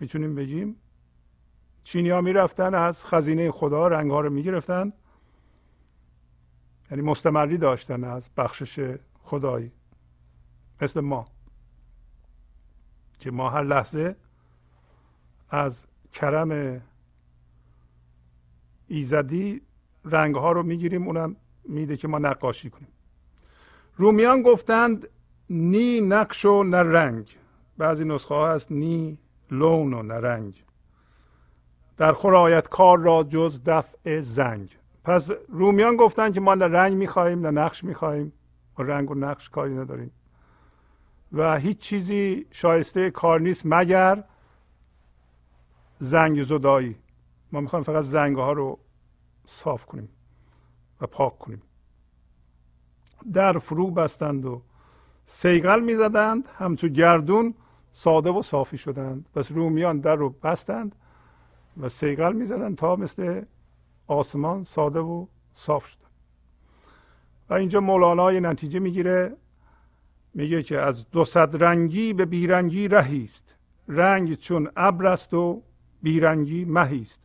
می‌تونیم 0.00 0.34
بگیم. 0.34 0.76
چینی 1.84 2.10
ها 2.10 2.20
می‌رفتن 2.20 2.74
از 2.74 3.06
خزینه 3.06 3.50
خدا 3.50 3.88
رنگ 3.88 4.10
ها 4.10 4.20
رو 4.20 4.30
می‌گرفتن. 4.30 4.92
یعنی 6.90 7.02
مستمری 7.02 7.58
داشتن 7.58 8.04
از 8.04 8.30
بخشش 8.36 8.96
خدایی 9.22 9.72
مثل 10.82 11.00
ما. 11.00 11.26
که 13.18 13.30
ما 13.30 13.50
هر 13.50 13.62
لحظه 13.62 14.16
از 15.50 15.86
کرم 16.12 16.80
ایزدی 18.88 19.62
رنگ 20.04 20.34
ها 20.34 20.52
رو 20.52 20.62
می‌گیریم 20.62 21.06
اونم 21.06 21.36
میده 21.64 21.96
که 21.96 22.08
ما 22.08 22.18
نقاشی 22.18 22.70
کنیم. 22.70 22.88
رومیان 23.96 24.42
گفتند 24.42 25.08
نی 25.50 26.00
نقش 26.00 26.44
و 26.44 26.62
نه 26.62 26.82
رنگ. 26.82 27.36
بعضی 27.78 28.04
نسخه 28.04 28.34
ها 28.34 28.54
هست 28.54 28.72
نی 28.72 29.18
لون 29.52 29.94
و 29.94 30.02
نه 30.02 30.14
رنگ 30.14 30.64
در 31.96 32.12
خرایت 32.12 32.68
کار 32.68 32.98
را 32.98 33.24
جز 33.24 33.60
دفع 33.64 34.20
زنگ 34.20 34.76
پس 35.04 35.30
رومیان 35.48 35.96
گفتند 35.96 36.34
که 36.34 36.40
ما 36.40 36.54
نه 36.54 36.64
رنگ 36.64 36.96
می‌خواهیم 36.96 37.46
نه 37.46 37.50
نقش 37.50 37.84
می‌خواهیم. 37.84 38.32
و 38.78 38.82
رنگ 38.82 39.10
و 39.10 39.14
نقش 39.14 39.48
کاری 39.48 39.74
نداریم. 39.74 40.10
و 41.32 41.58
هیچ 41.58 41.78
چیزی 41.78 42.46
شایسته 42.50 43.10
کار 43.10 43.40
نیست 43.40 43.62
مگر 43.64 44.24
زنگ 45.98 46.42
زدایی. 46.42 46.96
ما 47.52 47.60
می‌خوایم 47.60 47.82
فقط 47.82 48.04
زنگ 48.04 48.36
ها 48.36 48.52
رو 48.52 48.78
صاف 49.46 49.86
کنیم 49.86 50.08
و 51.00 51.06
پاک 51.06 51.38
کنیم. 51.38 51.62
در 53.32 53.58
فرو 53.58 53.90
بستند 53.90 54.46
و 54.46 54.62
صیقل 55.26 55.80
می‌زدند 55.80 56.48
همچو 56.58 56.88
گردون 56.88 57.54
ساده 57.92 58.30
و 58.30 58.42
صافی 58.42 58.78
شدند. 58.78 59.26
پس 59.34 59.52
رومیان 59.52 60.00
در 60.00 60.14
رو 60.14 60.30
بستند 60.30 60.94
و 61.80 61.88
صیقل 61.88 62.32
می‌زدند 62.32 62.76
تا 62.76 62.96
مثل 62.96 63.42
آسمان 64.06 64.64
ساده 64.64 65.00
و 65.00 65.26
صاف 65.54 65.86
شد. 65.86 65.98
و 67.50 67.54
اینجا 67.54 67.80
مولانا 67.80 68.32
یه 68.32 68.40
نتیجه 68.40 68.78
می‌گیره. 68.78 69.36
میگه 70.34 70.62
که 70.62 70.78
از 70.78 71.10
دو 71.10 71.24
صد 71.24 71.64
رنگی 71.64 72.12
به 72.12 72.24
بیرنگی 72.24 72.88
رهی 72.88 73.24
است. 73.24 73.56
رنگ 73.88 74.34
چون 74.34 74.70
ابر 74.76 75.06
است 75.06 75.34
و 75.34 75.62
بیرنگی 76.02 76.64
مهی 76.64 77.02
است. 77.02 77.20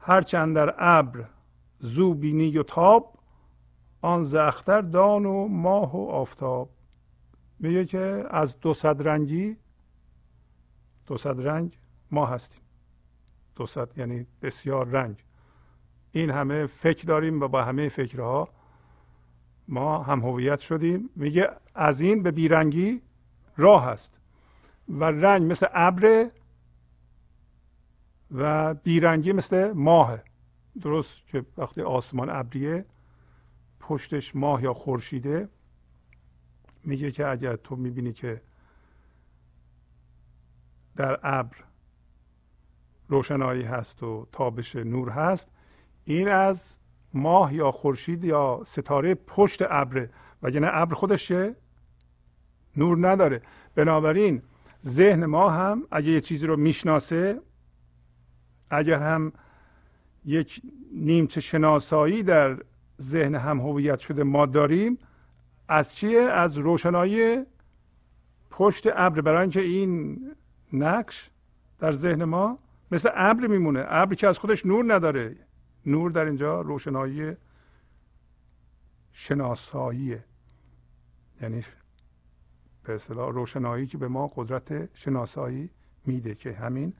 هرچند 0.00 0.56
در 0.56 0.74
ابر 0.78 1.24
زو 1.78 2.14
بینی 2.14 2.58
و 2.58 2.62
تاب 2.62 3.14
آن 4.02 4.22
زختر 4.22 4.80
دان 4.80 5.26
و 5.26 5.48
ماه 5.48 5.96
و 5.96 6.10
آفتاب. 6.10 6.68
میگه 7.58 7.84
که 7.84 8.24
از 8.30 8.60
دو 8.60 8.74
صد 8.74 9.08
رنگی 9.08 9.56
دو 11.06 11.16
صد 11.16 11.46
رنگ 11.46 11.78
ما 12.10 12.26
هستیم. 12.26 12.60
دو 13.56 13.66
صد 13.66 13.98
یعنی 13.98 14.26
بسیار 14.42 14.88
رنگ 14.88 15.24
این 16.12 16.30
همه 16.30 16.66
فکر 16.66 17.04
داریم 17.04 17.42
و 17.42 17.48
با 17.48 17.64
همه 17.64 17.88
فکرها 17.88 18.48
ما 19.68 20.02
هم 20.02 20.20
هویت 20.20 20.60
شدیم. 20.60 21.10
میگه 21.16 21.50
از 21.74 22.00
این 22.00 22.22
به 22.22 22.30
بیرنگی 22.30 23.02
راه 23.56 23.84
هست 23.84 24.20
و 24.88 25.04
رنگ 25.04 25.50
مثل 25.50 25.66
ابر 25.72 26.30
و 28.30 28.74
بیرنگی 28.74 29.32
مثل 29.32 29.72
ماه. 29.72 30.18
درست 30.80 31.26
که 31.26 31.44
وقتی 31.56 31.82
آسمان 31.82 32.30
ابریه 32.30 32.84
پشتش 33.80 34.36
ماه 34.36 34.62
یا 34.62 34.74
خورشیده 34.74 35.48
میگه 36.84 37.10
که 37.10 37.26
اگر 37.26 37.56
تو 37.56 37.76
می‌بینی 37.76 38.12
که 38.12 38.40
در 40.96 41.18
ابر 41.22 41.56
روشنایی 43.08 43.62
هست 43.62 44.02
و 44.02 44.28
تابش 44.32 44.76
نور 44.76 45.10
هست 45.10 45.48
این 46.04 46.28
از 46.28 46.78
ماه 47.14 47.54
یا 47.54 47.70
خورشید 47.70 48.24
یا 48.24 48.62
ستاره 48.66 49.14
پشت 49.14 49.62
ابر 49.68 50.08
وگرنه 50.42 50.68
ابر 50.72 50.94
خودش 50.94 51.32
نور 52.76 53.08
نداره. 53.08 53.42
بنابراین 53.74 54.42
ذهن 54.84 55.26
ما 55.26 55.50
هم 55.50 55.82
اگه 55.90 56.08
یه 56.08 56.20
چیزی 56.20 56.46
رو 56.46 56.56
می‌شناسه 56.56 57.40
اگر 58.70 58.98
هم 58.98 59.32
یک 60.24 60.62
نیمچه 60.92 61.40
شناسایی 61.40 62.22
در 62.22 62.58
ذهن 63.00 63.34
هم 63.34 63.60
هویت 63.60 63.98
شده 63.98 64.22
ما 64.22 64.46
داریم 64.46 64.98
از 65.68 65.96
چیه؟ 65.96 66.20
از 66.20 66.58
روشنایی 66.58 67.44
پشت 68.50 68.86
ابر 68.86 69.20
برای 69.20 69.40
اینکه 69.40 69.60
این 69.60 70.20
نقش 70.72 71.30
در 71.78 71.92
ذهن 71.92 72.24
ما 72.24 72.58
مثل 72.90 73.10
ابر 73.14 73.46
میمونه. 73.46 73.84
ابر 73.88 74.14
که 74.14 74.28
از 74.28 74.38
خودش 74.38 74.66
نور 74.66 74.94
نداره. 74.94 75.36
نور 75.86 76.10
در 76.10 76.24
اینجا 76.24 76.60
روشنایی 76.60 77.36
شناساییه. 79.12 80.24
یعنی 81.42 81.64
به 82.82 82.94
اصطلاح 82.94 83.32
روشنایی 83.32 83.86
که 83.86 83.98
به 83.98 84.08
ما 84.08 84.32
قدرت 84.36 84.94
شناسایی 84.94 85.70
میده 86.06 86.34
که 86.34 86.52
همین 86.52 86.92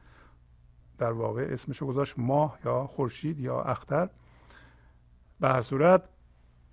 در 0.99 1.13
واقع 1.13 1.43
اسمشو 1.51 1.87
گذاشت 1.87 2.19
ماه 2.19 2.59
یا 2.65 2.87
خورشید 2.87 3.41
یا 3.41 3.63
اختر. 3.63 4.11
به 5.41 5.49
هر 5.49 5.61
صورت 5.61 6.03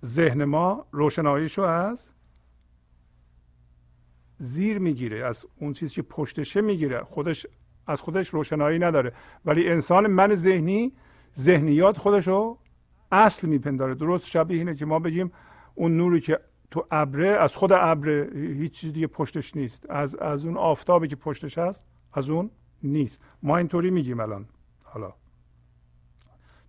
ذهن 0.04 0.44
ما 0.44 0.86
روشناییشو 0.92 1.62
از 1.62 2.10
زیر 4.38 4.78
می‌گیره 4.78 5.26
از 5.26 5.46
اون 5.56 5.72
چیزی 5.72 5.94
که 5.94 6.02
پشتشه 6.02 6.60
می‌گیره. 6.60 7.04
خودش 7.04 7.46
از 7.86 8.00
خودش 8.00 8.28
روشنایی 8.28 8.78
نداره. 8.78 9.12
ولی 9.44 9.68
انسان 9.68 10.06
من 10.06 10.34
ذهنی 10.34 10.92
ذهنیات 11.38 11.98
خودش 11.98 12.28
رو 12.28 12.58
اصل 13.12 13.46
میپنداره. 13.46 13.94
درست 13.94 14.26
شبیه 14.26 14.58
اینه 14.58 14.74
که 14.74 14.86
ما 14.86 14.98
بگیم 14.98 15.32
اون 15.74 15.96
نوری 15.96 16.20
که 16.20 16.40
تو 16.70 16.86
ابره 16.90 17.28
از 17.28 17.56
خود 17.56 17.72
ابره 17.72 18.30
هیچ 18.34 18.72
چیز 18.72 18.92
دیگه 18.92 19.06
پشتش 19.06 19.56
نیست. 19.56 19.90
از 19.90 20.14
از 20.14 20.44
اون 20.44 20.56
آفتابی 20.56 21.08
که 21.08 21.16
پشتش 21.16 21.58
هست 21.58 21.84
از 22.12 22.30
اون 22.30 22.50
نیست. 22.82 23.20
ما 23.42 23.56
اینطوری 23.56 23.90
میگیم 23.90 24.20
الان. 24.20 24.48
حالا. 24.82 25.14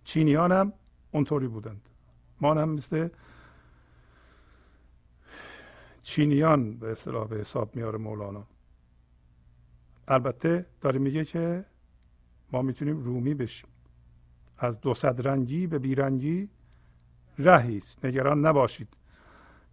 چینیان 0.04 0.52
هم 0.52 0.72
اونطوری 1.12 1.48
بودند. 1.48 1.88
هم 2.42 2.68
مثل 2.68 3.08
چینیان 6.02 6.76
به 6.76 6.92
اصطلاح 6.92 7.28
به 7.28 7.36
حساب 7.36 7.76
میاره 7.76 7.98
مولانا. 7.98 8.44
البته 10.08 10.66
داره 10.80 10.98
میگه 10.98 11.24
که 11.24 11.64
ما 12.52 12.62
می‌تونیم 12.62 13.00
رومی 13.04 13.34
بشیم. 13.34 13.70
از 14.58 14.80
دو 14.80 14.94
صد 14.94 15.28
رنگی 15.28 15.66
به 15.66 15.78
بیرنگی 15.78 16.48
رهی 17.38 17.76
است. 17.76 18.04
نگران 18.04 18.46
نباشید. 18.46 18.88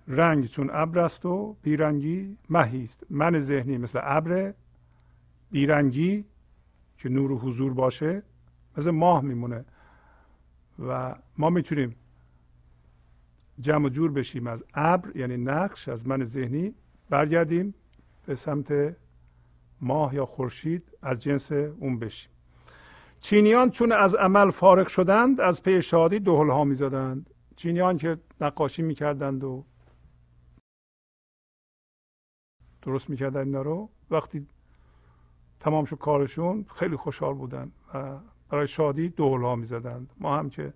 رنگ 0.08 0.46
چون 0.46 0.70
ابر 0.74 1.00
است 1.00 1.26
و 1.26 1.56
بیرنگی 1.62 2.38
مهی 2.50 2.84
است. 2.84 3.04
من 3.10 3.40
ذهنی 3.40 3.78
مثل 3.78 4.00
ابر 4.04 4.54
بیرنگی 5.52 6.26
که 6.98 7.10
نور 7.10 7.32
و 7.32 7.38
حضور 7.38 7.74
باشه 7.74 8.24
مثل 8.78 8.92
ماه 8.92 9.22
میمونه. 9.22 9.66
و 10.80 11.16
ما 11.38 11.50
می‌تونیم 11.50 11.96
جمع 13.60 13.90
جور 13.90 14.12
بشیم. 14.12 14.48
از 14.48 14.66
ابر 14.74 15.18
یعنی 15.18 15.38
نقش 15.38 15.90
از 15.90 16.08
من 16.08 16.24
ذهنی 16.24 16.74
برگردیم 17.10 17.74
به 18.26 18.36
سمت 18.36 18.96
ماه 19.82 20.16
یا 20.16 20.26
خورشید 20.26 20.92
از 21.02 21.20
جنس 21.20 21.52
اون 21.52 22.00
بشیم. 22.00 22.32
چینیان 23.20 23.70
چون 23.70 23.92
از 23.92 24.16
عمل 24.16 24.52
فارغ 24.52 24.88
شدند 24.88 25.42
از 25.42 25.64
پی 25.64 25.82
شادی 25.82 26.20
دهل 26.20 26.50
ها 26.50 26.64
می‌زدند. 26.64 27.30
چینیان 27.56 27.98
که 27.98 28.18
نقاشی 28.42 28.82
می‌کردند 28.82 29.44
و 29.44 29.66
درست 32.82 33.10
می‌کردن 33.10 33.40
اینا 33.46 33.62
رو 33.62 33.90
وقتی 34.12 34.48
تمام 35.60 35.86
شد 35.86 35.98
کارشون 35.98 36.66
خیلی 36.76 36.96
خوشحال 36.96 37.34
بودن 37.34 37.72
و 37.94 38.20
برای 38.50 38.68
شادی 38.68 39.10
دهل 39.10 39.42
ها 39.42 39.56
می‌زدند. 39.56 40.14
ما 40.18 40.38
هم 40.38 40.50
که 40.50 40.74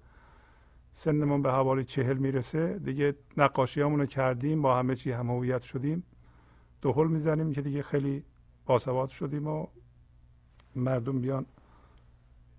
سنمون 0.98 1.42
به 1.42 1.52
حوالی 1.52 1.84
چهل 1.84 2.18
می‌رسه. 2.18 2.80
دیگه 2.80 3.16
نقاشی 3.38 3.82
رو 3.82 4.06
کردیم 4.06 4.62
با 4.62 4.78
همه 4.80 4.96
چی 4.96 5.12
هم 5.12 5.30
هویت 5.30 5.62
شدیم. 5.62 6.04
دهل 6.82 7.08
می‌زنیم 7.08 7.54
که 7.54 7.62
دیگه 7.62 7.84
خیلی 7.84 8.24
باسواد 8.66 9.10
شدیم 9.10 9.48
و 9.48 9.68
مردم 10.76 11.22
بیان 11.22 11.46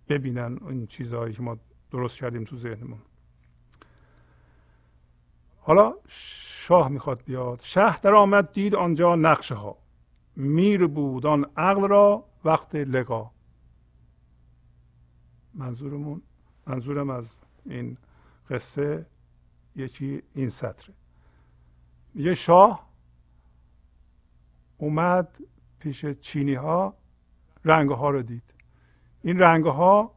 ببینن 0.09 0.59
این 0.69 0.87
چیزهایی 0.87 1.35
که 1.35 1.43
ما 1.43 1.57
درست 1.91 2.17
کردیم 2.17 2.45
تو 2.45 2.57
ذهنمون. 2.57 2.99
حالا 5.61 5.95
شاه 6.09 6.89
می‌خواد 6.89 7.23
بیاد. 7.25 7.61
شه 7.61 8.01
در 8.01 8.15
آمد 8.15 8.53
دید 8.53 8.75
آنجا 8.75 9.17
نقشه 9.17 9.55
ها 9.55 9.77
میر 10.37 10.87
بود 10.87 11.27
آن 11.27 11.47
عقل 11.57 11.89
را 11.89 12.25
وقت 12.45 12.75
لگا. 12.75 13.31
منظورمون 15.55 16.23
منظورم 16.67 17.11
از 17.11 17.39
این 17.65 17.97
قصه 18.51 19.06
یکی 19.77 20.23
این 20.35 20.48
سطره. 20.48 20.94
یه 22.14 22.35
شاه 22.35 22.89
اومد 24.78 25.39
پیش 25.78 26.06
چینی 26.06 26.55
ها 26.55 26.94
رنگ 27.64 27.90
ها 27.90 28.10
رو 28.10 28.23
دید. 28.23 28.55
این 29.23 29.39
رنگ 29.39 29.66
ها 29.66 30.14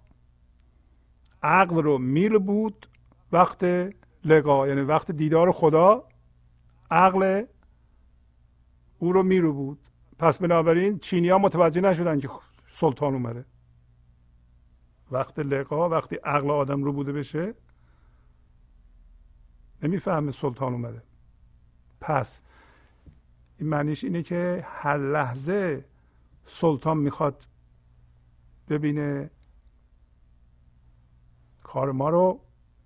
عقل 1.44 1.84
رو 1.84 1.98
میل 1.98 2.38
بود 2.38 2.90
وقت 3.32 3.64
لقا 4.26 4.68
یعنی 4.68 4.82
وقت 4.82 5.12
دیدار 5.12 5.52
خدا 5.52 6.04
عقل 6.92 7.46
او 9.00 9.14
رو 9.14 9.24
میرو 9.24 9.54
بود. 9.54 9.80
پس 10.20 10.38
بنابراین 10.38 11.00
چینی 11.00 11.30
ها 11.30 11.38
متوجه 11.38 11.82
نشدن 11.82 12.20
که 12.20 12.30
سلطان 12.74 13.14
اومده. 13.14 13.46
وقت 15.12 15.40
لقا 15.40 15.90
وقتی 15.90 16.16
عقل 16.16 16.52
آدم 16.52 16.84
رو 16.84 16.94
بوده 16.94 17.12
بشه 17.12 17.54
نمی‌فهمه 19.84 20.32
سلطان 20.32 20.74
اومده. 20.74 21.02
پس 22.02 22.42
این 23.58 23.70
معنیش 23.70 24.04
اینه 24.04 24.24
که 24.24 24.66
هر 24.68 24.98
لحظه 24.98 25.86
سلطان 26.46 26.98
می‌خواد 26.98 27.46
ببینه 28.70 29.30
کار 31.64 31.92
ما 31.92 32.10
رو 32.10 32.40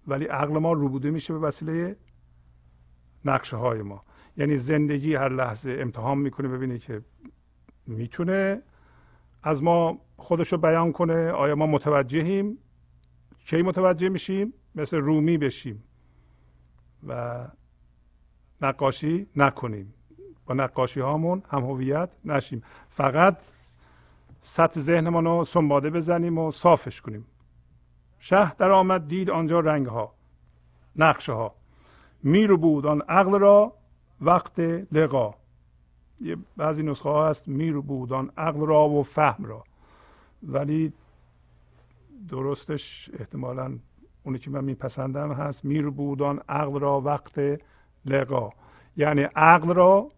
ولی 0.07 0.26
عقل 0.26 0.57
ما 0.57 0.74
روبوده 0.74 1.11
میشه 1.11 1.34
به 1.34 1.40
وسیله 1.40 1.95
نقشه 3.26 3.57
های 3.57 3.82
ما. 3.82 4.03
یعنی 4.38 4.57
زندگی 4.57 5.15
هر 5.15 5.30
لحظه 5.30 5.78
امتحان 5.80 6.18
می‌کنه 6.18 6.48
ببینه 6.48 6.80
که 6.80 7.02
می‌تونه. 7.88 8.61
از 9.44 9.64
ما 9.64 10.02
خودش 10.18 10.52
رو 10.52 10.57
بیان 10.57 10.91
کنه 10.91 11.32
آیا 11.32 11.56
ما 11.56 11.65
متوجهیم؟ 11.65 12.57
کی 13.45 13.61
متوجه 13.61 14.10
میشیم؟ 14.10 14.53
مثل 14.76 14.98
رومی 14.98 15.38
بشیم. 15.38 15.84
و 17.08 17.44
نقاشی 18.62 19.28
نکنیم. 19.36 19.94
با 20.46 20.54
نقاشی 20.54 21.00
هامون 21.00 21.44
هم 21.50 21.64
هویت 21.64 22.10
نشیم. 22.26 22.64
فقط 22.90 23.38
سطح 24.42 24.80
ذهنمان 24.80 25.26
رو 25.26 25.44
سنباده 25.44 25.90
بزنیم 25.90 26.38
و 26.38 26.52
صافش 26.52 27.02
کنیم. 27.02 27.26
شه 28.20 28.54
در 28.54 28.72
آمد 28.72 29.08
دید 29.08 29.30
آنجا 29.30 29.60
رنگ 29.60 29.88
ها 29.88 30.14
نقشه 30.96 31.34
ها 31.34 31.56
میرو 32.24 32.58
بود 32.58 32.86
آن 32.86 33.02
عقل 33.02 33.40
را 33.40 33.74
وقت 34.22 34.60
لقا. 34.92 35.34
یه 36.22 36.38
بعضی 36.58 36.84
نسخه 36.84 37.10
ها 37.10 37.30
هست 37.30 37.48
میرو 37.48 37.82
بود 37.82 38.14
آن 38.14 38.32
عقل 38.38 38.60
را 38.60 38.90
و 38.90 39.04
فهم 39.04 39.46
را. 39.46 39.64
ولی 40.44 40.94
درستش 42.30 43.10
احتمالا 43.20 43.80
اونی 44.24 44.40
که 44.40 44.50
من 44.50 44.64
میپسندم 44.64 45.32
هست 45.32 45.66
میرو 45.66 45.91
بود 45.91 46.22
آن 46.22 46.41
عقل 46.50 46.80
را 46.80 47.02
وقت 47.02 47.41
لقا. 48.06 48.50
یعنی 48.98 49.22
عقل 49.22 49.74
را 49.74 50.12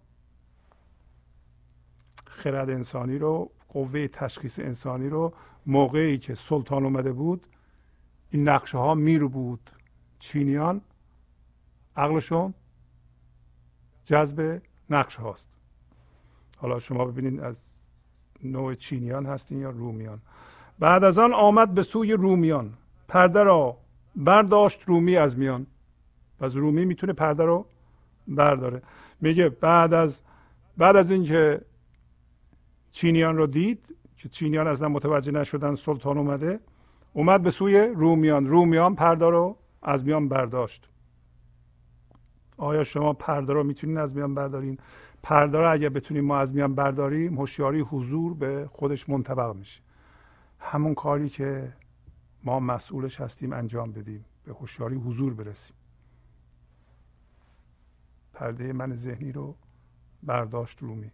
خرد 2.26 2.70
انسانی 2.70 3.18
رو 3.18 3.52
قوه 3.70 4.08
تشخیص 4.08 4.60
انسانی 4.60 5.10
رو 5.10 5.34
موقعی 5.66 6.18
که 6.18 6.36
سلطان 6.36 6.84
اومده 6.84 7.12
بود 7.12 7.48
این 8.32 8.50
نقشه 8.50 8.78
ها 8.78 8.96
میرو 8.96 9.30
بود. 9.30 9.70
چینیان 10.20 10.82
عقلشون 11.98 12.54
جذب 14.06 14.62
نقشه 14.90 15.22
هاست 15.22 15.48
حالا 16.58 16.80
شما 16.80 17.06
ببینید 17.06 17.40
از 17.40 17.60
نوع 18.44 18.76
چینیان 18.76 19.26
هستین 19.26 19.60
یا 19.60 19.70
رومیان. 19.70 20.22
بعد 20.80 21.04
از 21.04 21.18
آن 21.18 21.34
آمد 21.34 21.74
به 21.74 21.84
سوی 21.84 22.14
رومیان. 22.14 22.74
پرده 23.08 23.44
را 23.44 23.78
برداشت 24.16 24.84
رومی 24.84 25.18
از 25.18 25.38
میان. 25.38 25.68
پس 26.40 26.56
رومی 26.56 26.86
می‌تونه 26.86 27.14
پرده 27.14 27.44
رو 27.44 27.66
برداره. 28.28 28.82
میگه 29.22 29.50
بعد 29.50 29.94
از 29.94 30.22
بعد 30.78 30.96
از 30.96 31.12
اینکه 31.12 31.62
چینیان 32.92 33.38
رو 33.38 33.48
دید 33.48 33.96
که 34.18 34.30
چینیان 34.30 34.68
اصلا 34.68 34.90
متوجه 34.90 35.32
نشدن 35.32 35.76
سلطان 35.76 36.18
اومده 36.18 36.60
اومد 37.14 37.44
به 37.44 37.50
سوی 37.50 37.80
رومیان. 37.80 38.48
رومیان 38.48 38.96
پرده 38.96 39.30
رو 39.30 39.58
از 39.84 40.06
میان 40.06 40.30
برداشت. 40.30 40.90
آیا 42.58 42.84
شما 42.84 43.14
پرده 43.14 43.54
رو 43.54 43.64
می‌تونین 43.64 43.98
از 43.98 44.16
میان 44.16 44.36
بردارین؟ 44.36 44.78
پرده 45.24 45.58
رو 45.58 45.72
اگر 45.72 45.90
بتونیم 45.90 46.26
ما 46.26 46.38
از 46.38 46.56
میان 46.56 46.76
برداریم 46.76 47.34
هوشیاری 47.34 47.80
حضور 47.80 48.34
به 48.34 48.70
خودش 48.72 49.10
منطبق 49.10 49.56
میشه. 49.56 49.82
همون 50.60 50.96
کاری 50.96 51.30
که 51.30 51.74
ما 52.46 52.60
مسئولش 52.60 53.22
هستیم 53.22 53.54
انجام 53.54 53.92
بدیم. 53.92 54.26
به 54.44 54.54
هوشیاری 54.54 54.96
حضور 54.96 55.34
برسیم. 55.34 55.76
پرده 58.34 58.74
من 58.74 58.94
ذهنی 58.94 59.32
رو 59.32 59.56
برداشت 60.24 60.82
رومی 60.82 61.12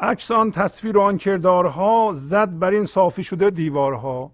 عکس 0.00 0.26
تصویر 0.52 0.98
آن 0.98 1.18
کردارها 1.18 2.12
زد 2.14 2.58
بر 2.58 2.70
این 2.70 2.86
صافی 2.86 3.22
شده 3.22 3.50
دیوارها. 3.50 4.32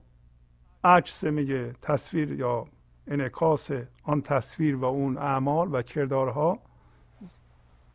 عکس 0.84 1.24
میگه 1.24 1.72
تصویر 1.82 2.32
یا 2.32 2.66
انعکاس 3.06 3.70
آن 4.02 4.22
تصویر 4.22 4.76
و 4.76 4.84
اون 4.84 5.18
اعمال 5.18 5.74
و 5.74 5.82
کردارها 5.82 6.59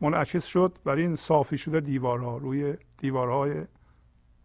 منعکس 0.02 0.46
شد 0.46 0.78
بر 0.84 0.96
این 0.96 1.16
صافی 1.16 1.58
شده 1.58 1.80
دیوارها. 1.80 2.38
روی 2.38 2.78
دیوارهای 2.98 3.66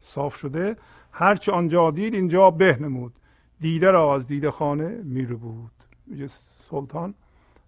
صاف 0.01 0.37
شده. 0.37 0.77
هرچه 1.13 1.53
آنجا 1.53 1.91
دید 1.91 2.15
اینجا 2.15 2.51
به 2.51 2.79
نمود. 2.81 3.15
دیده 3.61 3.91
را 3.91 4.15
از 4.15 4.27
دیده 4.27 4.51
خانه 4.51 4.89
میره 4.89 5.35
بود 5.35 5.73
میگه 6.07 6.29
سلطان 6.71 7.15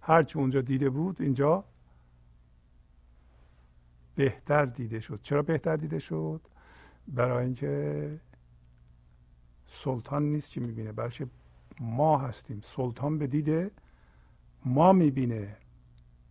هرچه 0.00 0.38
اونجا 0.38 0.60
دیده 0.60 0.90
بود 0.90 1.22
اینجا 1.22 1.64
بهتر 4.14 4.64
دیده 4.64 5.00
شد. 5.00 5.20
چرا 5.22 5.42
بهتر 5.42 5.76
دیده 5.76 5.98
شد؟ 5.98 6.40
برای 7.08 7.44
اینکه 7.44 8.20
سلطان 9.66 10.22
نیست 10.22 10.50
که 10.50 10.60
می‌بینه 10.60 10.92
بلکه 10.92 11.26
ما 11.80 12.18
هستیم. 12.18 12.60
سلطان 12.76 13.18
به 13.18 13.26
دیده 13.26 13.70
ما 14.64 14.92
می‌بینه. 14.92 15.56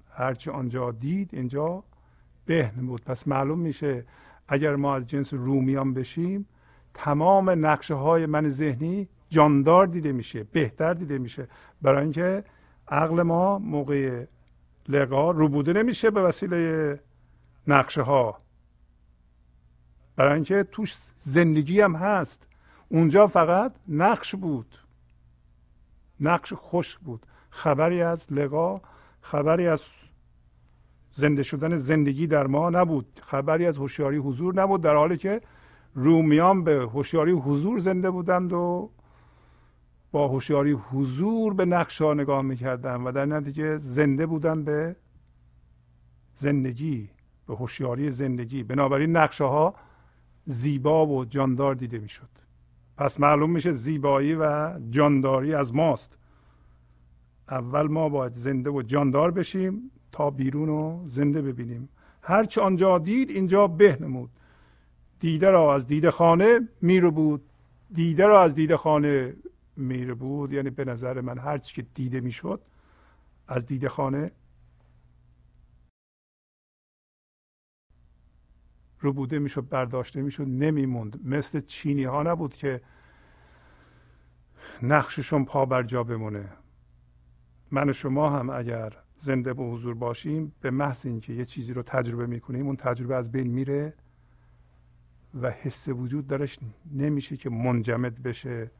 هرچی 0.10 0.50
آنجا 0.50 0.92
دید 0.92 1.30
اینجا 1.34 1.84
به 2.46 2.72
بود 2.72 3.02
پس 3.04 3.28
معلوم 3.28 3.60
میشه 3.60 4.06
اگر 4.48 4.76
ما 4.76 4.96
از 4.96 5.08
جنس 5.08 5.34
رومیان 5.34 5.94
بشیم 5.94 6.46
تمام 6.94 7.66
نقشه 7.66 7.94
های 7.94 8.26
من 8.26 8.50
ذهنی 8.50 9.08
جاندار 9.30 9.88
دیده 9.88 10.12
میشه 10.12 10.44
بهتر 10.44 10.94
دیده 10.94 11.18
میشه. 11.18 11.48
برای 11.82 12.02
اینکه 12.02 12.44
عقل 12.88 13.22
ما 13.22 13.60
موقع 13.60 14.26
لقا 14.90 15.32
روبوده 15.32 15.74
نمیشه 15.74 16.12
به 16.12 16.22
وسیله 16.22 17.00
نقشه 17.68 18.02
ها 18.02 18.38
برای 20.16 20.34
اینکه 20.34 20.64
توش 20.64 20.98
زندگی 21.20 21.82
هم 21.82 21.96
هست. 21.96 22.48
اونجا 22.90 23.28
فقط 23.28 23.74
نقش 23.88 24.36
بود. 24.36 24.78
نقش 26.20 26.54
خوش 26.54 26.98
بود. 26.98 27.26
خبری 27.50 28.02
از 28.02 28.34
لقا 28.34 28.82
خبری 29.22 29.68
از 29.68 29.82
زنده 31.12 31.44
شدن 31.44 31.78
زندگی 31.78 32.28
در 32.28 32.48
ما 32.48 32.70
نبود. 32.70 33.22
خبری 33.24 33.66
از 33.66 33.78
هوشیاری 33.78 34.18
حضور 34.18 34.56
نبود. 34.56 34.82
در 34.82 34.96
حالی 34.96 35.18
که 35.18 35.42
رومیان 35.94 36.64
به 36.64 36.76
هوشیاری 36.76 37.32
حضور 37.32 37.80
زنده 37.80 38.12
بودند 38.12 38.54
و 38.54 38.90
با 40.12 40.28
هوشیاری 40.28 40.72
حضور 40.72 41.54
به 41.54 41.66
نقش 41.66 42.02
ها 42.02 42.14
نگاه 42.14 42.42
می‌کردن 42.42 43.02
و 43.02 43.12
در 43.12 43.26
نتیجه 43.26 43.78
زنده 43.78 44.26
بودن 44.26 44.64
به 44.64 44.96
زندگی 46.36 47.10
به 47.48 47.56
هوشیاری 47.56 48.12
زندگی. 48.12 48.64
بنابراین 48.64 49.18
نقشه 49.18 49.44
ها 49.44 49.76
زیبا 50.46 51.08
و 51.08 51.26
جاندار 51.26 51.76
دیده 51.76 52.00
می‌شد. 52.00 52.30
پس 52.98 53.20
معلوم 53.20 53.50
میشه 53.50 53.72
زیبایی 53.72 54.36
و 54.36 54.74
جانداری 54.90 55.54
از 55.54 55.76
ماست. 55.76 56.18
اول 57.50 57.88
ما 57.88 58.10
باید 58.10 58.34
زنده 58.34 58.70
و 58.70 58.82
جاندار 58.82 59.32
بشیم 59.32 59.92
تا 60.12 60.30
بیرون 60.30 60.68
رو 60.68 61.04
زنده 61.06 61.42
ببینیم. 61.42 61.90
هرچه 62.22 62.62
آنجا 62.62 63.00
دید 63.00 63.30
اینجا 63.30 63.68
به 63.68 63.98
نمود. 64.02 64.30
دیده 65.24 65.50
را 65.50 65.76
از 65.76 65.88
دیده 65.88 66.12
خانه 66.12 66.70
میره 66.82 67.10
بود 67.10 67.50
دیده 67.94 68.26
را 68.26 68.42
از 68.42 68.56
دیده 68.56 68.78
خانه 68.78 69.36
میره 69.78 70.14
بود 70.14 70.54
یعنی 70.54 70.70
به 70.70 70.86
نظر 70.86 71.22
من 71.22 71.38
هرچی 71.38 71.76
که 71.76 71.88
دیده 71.94 72.20
می‌شد 72.20 72.62
از 73.48 73.66
دیده 73.66 73.90
خانه 73.90 74.32
رو 79.00 79.14
بوده 79.14 79.40
می‌شد 79.40 79.70
برداشته 79.70 80.22
می‌شد 80.22 80.48
نمیموند. 80.48 81.28
مثل 81.28 81.60
چینی 81.60 82.04
ها 82.04 82.24
نبود 82.24 82.56
که 82.56 82.82
نقششون 84.82 85.46
پا 85.46 85.66
بر 85.66 85.84
جا 85.84 86.04
بمونه. 86.04 86.50
من 87.72 87.90
و 87.90 87.94
شما 87.94 88.30
هم 88.30 88.50
اگر 88.50 88.98
زنده 89.16 89.54
به 89.54 89.64
حضور 89.64 89.94
باشیم 89.94 90.56
به 90.62 90.72
محض 90.72 91.06
اینکه 91.06 91.34
یه 91.34 91.46
چیزی 91.46 91.74
رو 91.74 91.84
تجربه 91.84 92.26
می‌کنیم 92.28 92.66
اون 92.66 92.76
تجربه 92.76 93.16
از 93.16 93.32
بین 93.32 93.48
میره. 93.48 93.94
و 95.42 95.52
حس 95.52 95.88
وجود 95.88 96.28
درش 96.28 96.60
نمیشه 96.92 97.38
که 97.38 97.50
منجمد 97.50 98.24
بشه 98.24 98.72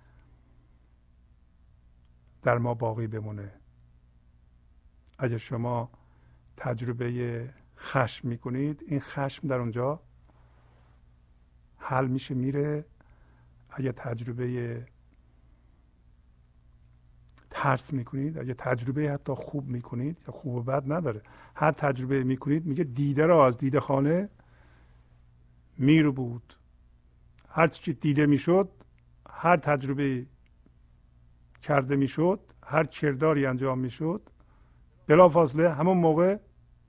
در 2.42 2.58
ما 2.58 2.74
باقی 2.74 3.08
بمونه. 3.08 3.52
اگر 5.20 5.38
شما 5.38 5.90
تجربه 6.58 7.50
خشم 7.78 8.28
می‌کنید 8.28 8.84
این 8.88 9.00
خشم 9.00 9.48
در 9.48 9.56
اونجا 9.56 10.00
حل 11.78 12.08
میشه 12.08 12.36
میره. 12.36 12.86
اگه 13.70 13.92
تجربه 13.92 14.88
ترس 17.50 17.94
می‌کنید 17.94 18.38
اگه 18.38 18.54
تجربه 18.54 19.12
حتی 19.12 19.34
خوب 19.34 19.68
می‌کنید 19.68 20.18
یا 20.28 20.34
خوب 20.34 20.56
و 20.56 20.64
بد 20.64 20.92
نداره. 20.92 21.22
هر 21.56 21.72
تجربه 21.72 22.24
می‌کنید 22.24 22.66
میگه 22.66 22.84
دیده 22.84 23.26
را 23.26 23.46
از 23.48 23.58
دیده 23.58 23.80
خانه 23.80 24.30
میر 25.78 26.10
بود. 26.10 26.54
هر 27.50 27.68
چی 27.68 27.94
دیده 27.94 28.26
می‌شد 28.26 28.70
هر 29.30 29.58
تجربه 29.58 30.26
کرده 31.62 31.96
می‌شد 31.96 32.40
هر 32.64 32.84
کرداری 32.84 33.46
انجام 33.46 33.80
می‌شد 33.80 34.22
بلا 35.08 35.30
فاصله 35.30 35.74
همون 35.74 35.98
موقع 35.98 36.38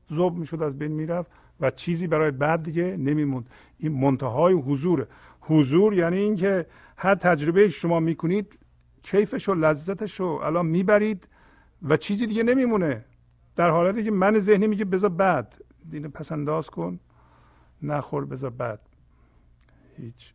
زوب 0.08 0.36
می‌شد 0.36 0.62
از 0.62 0.78
بین 0.78 0.92
می‌رفت 0.92 1.30
و 1.60 1.70
چیزی 1.70 2.06
برای 2.06 2.30
بعد 2.30 2.62
دیگه 2.62 2.96
نمیموند. 2.96 3.50
این 3.78 3.92
منتهای 3.92 4.54
حضور. 4.54 5.06
حضور 5.40 5.94
یعنی 5.94 6.18
اینکه 6.18 6.66
هر 6.96 7.14
تجربه 7.14 7.68
شما 7.68 8.00
می‌کنید 8.00 8.58
کیفش 9.02 9.48
و 9.48 9.54
لذتش 9.54 10.20
رو 10.20 10.26
الان 10.26 10.66
می‌برید 10.66 11.28
و 11.82 11.96
چیزی 11.96 12.26
دیگه 12.26 12.42
نمیمونه. 12.42 13.04
در 13.56 13.70
حالتی 13.70 14.04
که 14.04 14.10
من 14.10 14.38
ذهنی 14.38 14.66
میگه 14.66 14.84
بذار 14.84 15.10
بعد. 15.10 15.62
اینو 15.92 16.08
پس 16.08 16.32
انداز 16.32 16.70
کن. 16.70 17.00
نخور 17.84 18.24
بذار 18.24 18.50
بعد. 18.50 18.80
هیچ 19.96 20.32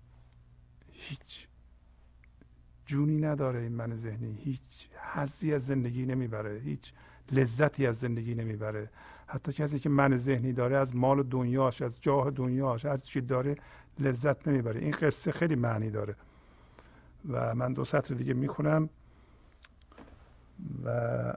هیچ 0.91 1.47
جونی 2.85 3.17
نداره 3.17 3.59
این 3.59 3.71
من 3.71 3.95
ذهنی. 3.95 4.35
هیچ 4.43 4.89
حظی 5.13 5.53
از 5.53 5.67
زندگی 5.67 6.05
نمی‌بره. 6.05 6.59
هیچ 6.59 6.93
لذتی 7.31 7.87
از 7.87 7.99
زندگی 7.99 8.35
نمی‌بره. 8.35 8.89
حتی 9.27 9.53
کسی 9.53 9.79
که 9.79 9.89
من 9.89 10.17
ذهنی 10.17 10.53
داره 10.53 10.77
از 10.77 10.95
مال 10.95 11.23
دنیاش 11.23 11.81
از 11.81 12.01
جاه 12.01 12.31
دنیاش 12.31 12.85
هر 12.85 12.97
چی 12.97 13.21
داره 13.21 13.55
لذت 13.99 14.47
نمی‌بره. 14.47 14.79
این 14.79 14.91
قصه 14.91 15.31
خیلی 15.31 15.55
معنی 15.55 15.89
داره. 15.89 16.15
و 17.29 17.55
من 17.55 17.73
دو 17.73 17.85
سطر 17.85 18.15
دیگه 18.15 18.33
می‌خونم. 18.33 18.89
و 20.85 20.89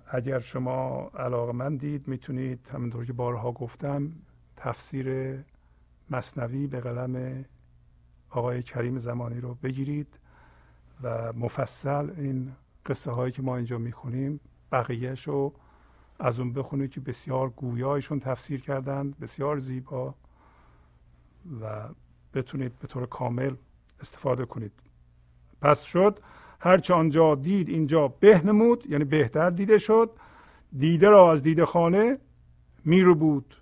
اگر 0.06 0.39
شما 0.39 1.10
علاقه 1.14 1.52
من 1.52 1.76
دید 1.76 2.09
می‌تونید 2.09 2.70
همونطور 2.74 3.05
که 3.05 3.12
بارها 3.12 3.52
گفتم 3.52 4.12
تفسیر 4.56 5.39
مصنوی 6.10 6.66
به 6.66 6.80
قلم 6.80 7.44
آقای 8.30 8.62
کریم 8.62 8.98
زمانی 8.98 9.40
رو 9.40 9.54
بگیرید 9.54 10.18
و 11.02 11.32
مفصل 11.32 12.10
این 12.16 12.52
قصه 12.86 13.10
هایی 13.10 13.32
که 13.32 13.42
ما 13.42 13.56
اینجا 13.56 13.78
می‌خونیم 13.78 14.40
بقیهش 14.72 15.28
رو 15.28 15.52
از 16.18 16.40
اون 16.40 16.52
بخونید 16.52 16.90
که 16.90 17.00
بسیار 17.00 17.50
گویایشون 17.50 18.20
تفسیر 18.20 18.60
کردند 18.60 19.18
بسیار 19.18 19.58
زیبا 19.58 20.14
و 21.60 21.88
بتونید 22.34 22.78
به 22.78 22.86
طور 22.86 23.06
کامل 23.06 23.54
استفاده 24.00 24.44
کنید. 24.44 24.72
پس 25.60 25.82
شد 25.82 26.18
هرچه 26.60 26.94
آنجا 26.94 27.34
دید 27.34 27.68
اینجا 27.68 28.08
بهنمود 28.08 28.86
یعنی 28.90 29.04
بهتر 29.04 29.50
دیده 29.50 29.78
شد 29.78 30.10
دیده 30.78 31.08
را 31.08 31.32
از 31.32 31.42
دیده 31.42 31.64
خانه 31.64 32.18
میرو 32.84 33.14
بود 33.14 33.54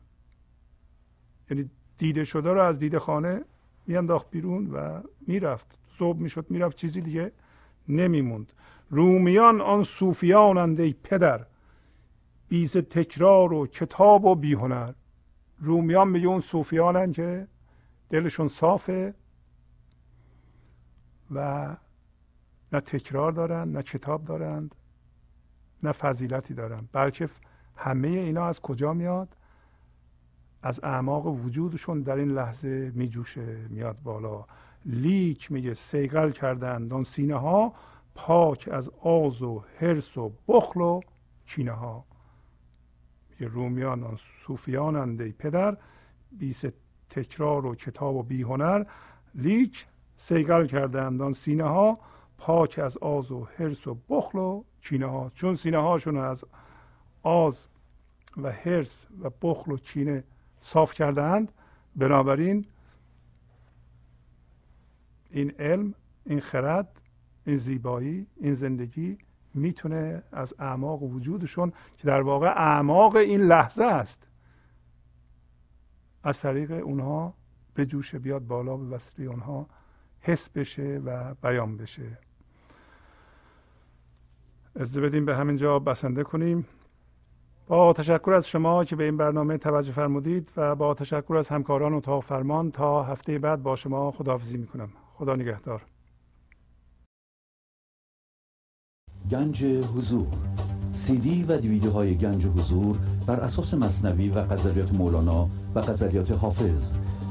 یعنی 1.50 1.70
دیده 2.01 2.24
شده 2.24 2.52
را 2.52 2.66
از 2.66 2.78
دیده 2.78 2.98
خانه 2.98 3.44
میانداخت 3.86 4.31
بیرون 4.31 4.70
و 4.70 5.01
می‌رفت. 5.27 5.81
صبح 5.98 6.18
می‌شد 6.18 6.47
می‌رفت 6.51 6.77
چیزی 6.77 7.01
دیگه 7.01 7.32
نمیموند. 7.89 8.52
رومیان 8.90 9.60
آن 9.60 9.85
صوفیانند 9.85 10.81
ای 10.81 10.94
پدر 11.02 11.47
بیز 12.48 12.77
تکرار 12.77 13.52
و 13.52 13.66
کتاب 13.66 14.24
و 14.24 14.35
بیهنر. 14.35 14.93
رومیان 15.59 16.09
میگه 16.09 16.27
اون 16.27 16.40
صوفیانن 16.40 17.12
که 17.12 17.47
دلشون 18.10 18.48
صافه 18.48 19.14
و 21.31 21.68
نه 22.72 22.81
تکرار 22.81 23.32
دارند 23.32 23.77
نه 23.77 23.82
کتاب 23.82 24.24
دارند 24.24 24.74
نه 25.82 25.93
فضیلتی 25.93 26.55
دارند 26.55 26.89
بلکه 26.93 27.28
همه 27.77 28.09
اینا 28.09 28.47
از 28.47 28.60
کجا 28.60 28.93
میاد؟ 28.93 29.36
از 30.62 30.81
اعماق 30.85 31.27
وجودشون 31.27 32.03
در 32.03 32.16
این 32.16 32.31
لحظه 32.31 32.93
میجوشه 32.95 33.66
میاد 33.69 33.97
بالا. 34.03 34.45
لیک 34.87 35.53
میگه 35.53 35.74
سیگل 35.74 36.31
کردند 36.31 36.93
آن 36.93 37.05
سینه 37.05 37.35
ها 37.37 37.74
پاک 38.15 38.69
از 38.73 38.91
آز 39.03 39.43
و 39.43 39.65
حرس 39.78 40.16
و 40.16 40.32
بخل 40.49 40.81
و 40.81 41.01
کینه 41.47 41.73
ها 41.73 42.05
میگه 43.31 43.53
رومیان 43.53 44.05
آن 44.05 44.19
صوفیانند 44.47 45.20
ای 45.20 45.32
پدر 45.32 45.77
بی 46.32 46.54
ز 46.54 46.64
تکرار 47.11 47.66
و 47.66 47.74
کتاب 47.74 48.16
و 48.16 48.23
بی‌هنر. 48.22 48.85
لیک 49.35 49.87
صیقل 50.16 50.66
کردند 50.66 51.23
آن 51.23 51.32
سینه 51.32 51.65
ها 51.65 51.99
پاک 52.39 52.78
از 52.78 52.99
آز 52.99 53.32
و 53.32 53.49
حرص 53.56 53.86
و 53.87 53.97
بخل 54.09 54.39
و 54.39 54.65
کینه 54.82 55.07
ها 55.07 55.31
چون 55.35 55.55
سینه 55.55 55.78
هاشون 55.78 56.16
از 56.16 56.45
آز 57.23 57.66
و 58.37 58.53
حرص 58.52 59.06
و 59.20 59.31
بخل 59.43 59.73
و 59.73 59.77
کینه 59.77 60.24
صاف 60.61 60.95
کردند 60.95 61.53
بنابراین 61.97 62.66
این 65.31 65.53
علم 65.59 65.95
این 66.24 66.41
خرد 66.41 67.01
این 67.47 67.57
زیبایی 67.57 68.27
این 68.37 68.55
زندگی 68.55 69.19
می‌تونه 69.55 70.23
از 70.32 70.55
اعماق 70.59 71.03
وجودشون 71.03 71.73
که 71.99 72.07
در 72.09 72.20
واقع 72.20 72.47
اعماق 72.47 73.16
این 73.16 73.41
لحظه 73.41 73.85
است 73.85 74.28
از 76.23 76.41
طریق 76.41 76.70
اونها 76.70 77.35
به 77.74 77.87
جوش 77.87 78.15
بیاد 78.15 78.47
بالا 78.47 78.77
به 78.77 78.97
وسیله 78.97 79.31
اونها 79.31 79.66
حس 80.20 80.49
بشه 80.49 81.03
و 81.05 81.35
بیان 81.35 81.77
بشه. 81.77 82.19
از 84.77 84.97
بدیم 84.97 85.24
به 85.24 85.37
همین 85.37 85.57
جا 85.57 85.78
بسنده 85.78 86.24
کنیم. 86.24 86.66
با 87.70 87.92
تشکر 87.92 88.32
از 88.32 88.48
شما 88.48 88.84
که 88.84 88.97
به 88.97 89.05
این 89.05 89.16
برنامه 89.16 89.59
توجه 89.59 89.92
فرمودید 89.92 90.52
و 90.56 90.74
با 90.74 90.94
تشکر 90.94 91.36
از 91.36 91.48
همکاران 91.48 91.94
اتاق 91.94 92.22
فرمان 92.22 92.70
تا 92.70 93.02
هفته 93.02 93.38
بعد 93.38 93.62
با 93.62 93.76
شما 93.76 94.10
خداحافظی 94.10 94.56
می‌کنم. 94.56 94.88
خدا 95.14 95.36
نگهدار. 95.36 95.82
گنج 99.30 99.64
حضور. 99.64 100.26
سی 100.94 101.16
دی 101.16 101.44
و 101.44 101.59
دیویدیو 101.59 101.90
های 101.90 102.14
گنج 102.16 102.47
حضور 102.47 102.97
بر 103.26 103.40
اساس 103.40 103.74
مصنوی 103.74 104.28
و 104.28 104.42
غزلیات 104.42 104.92
مولانا 104.92 105.48
و 105.74 105.80
غزلیات 105.80 106.30
حافظ 106.30 106.94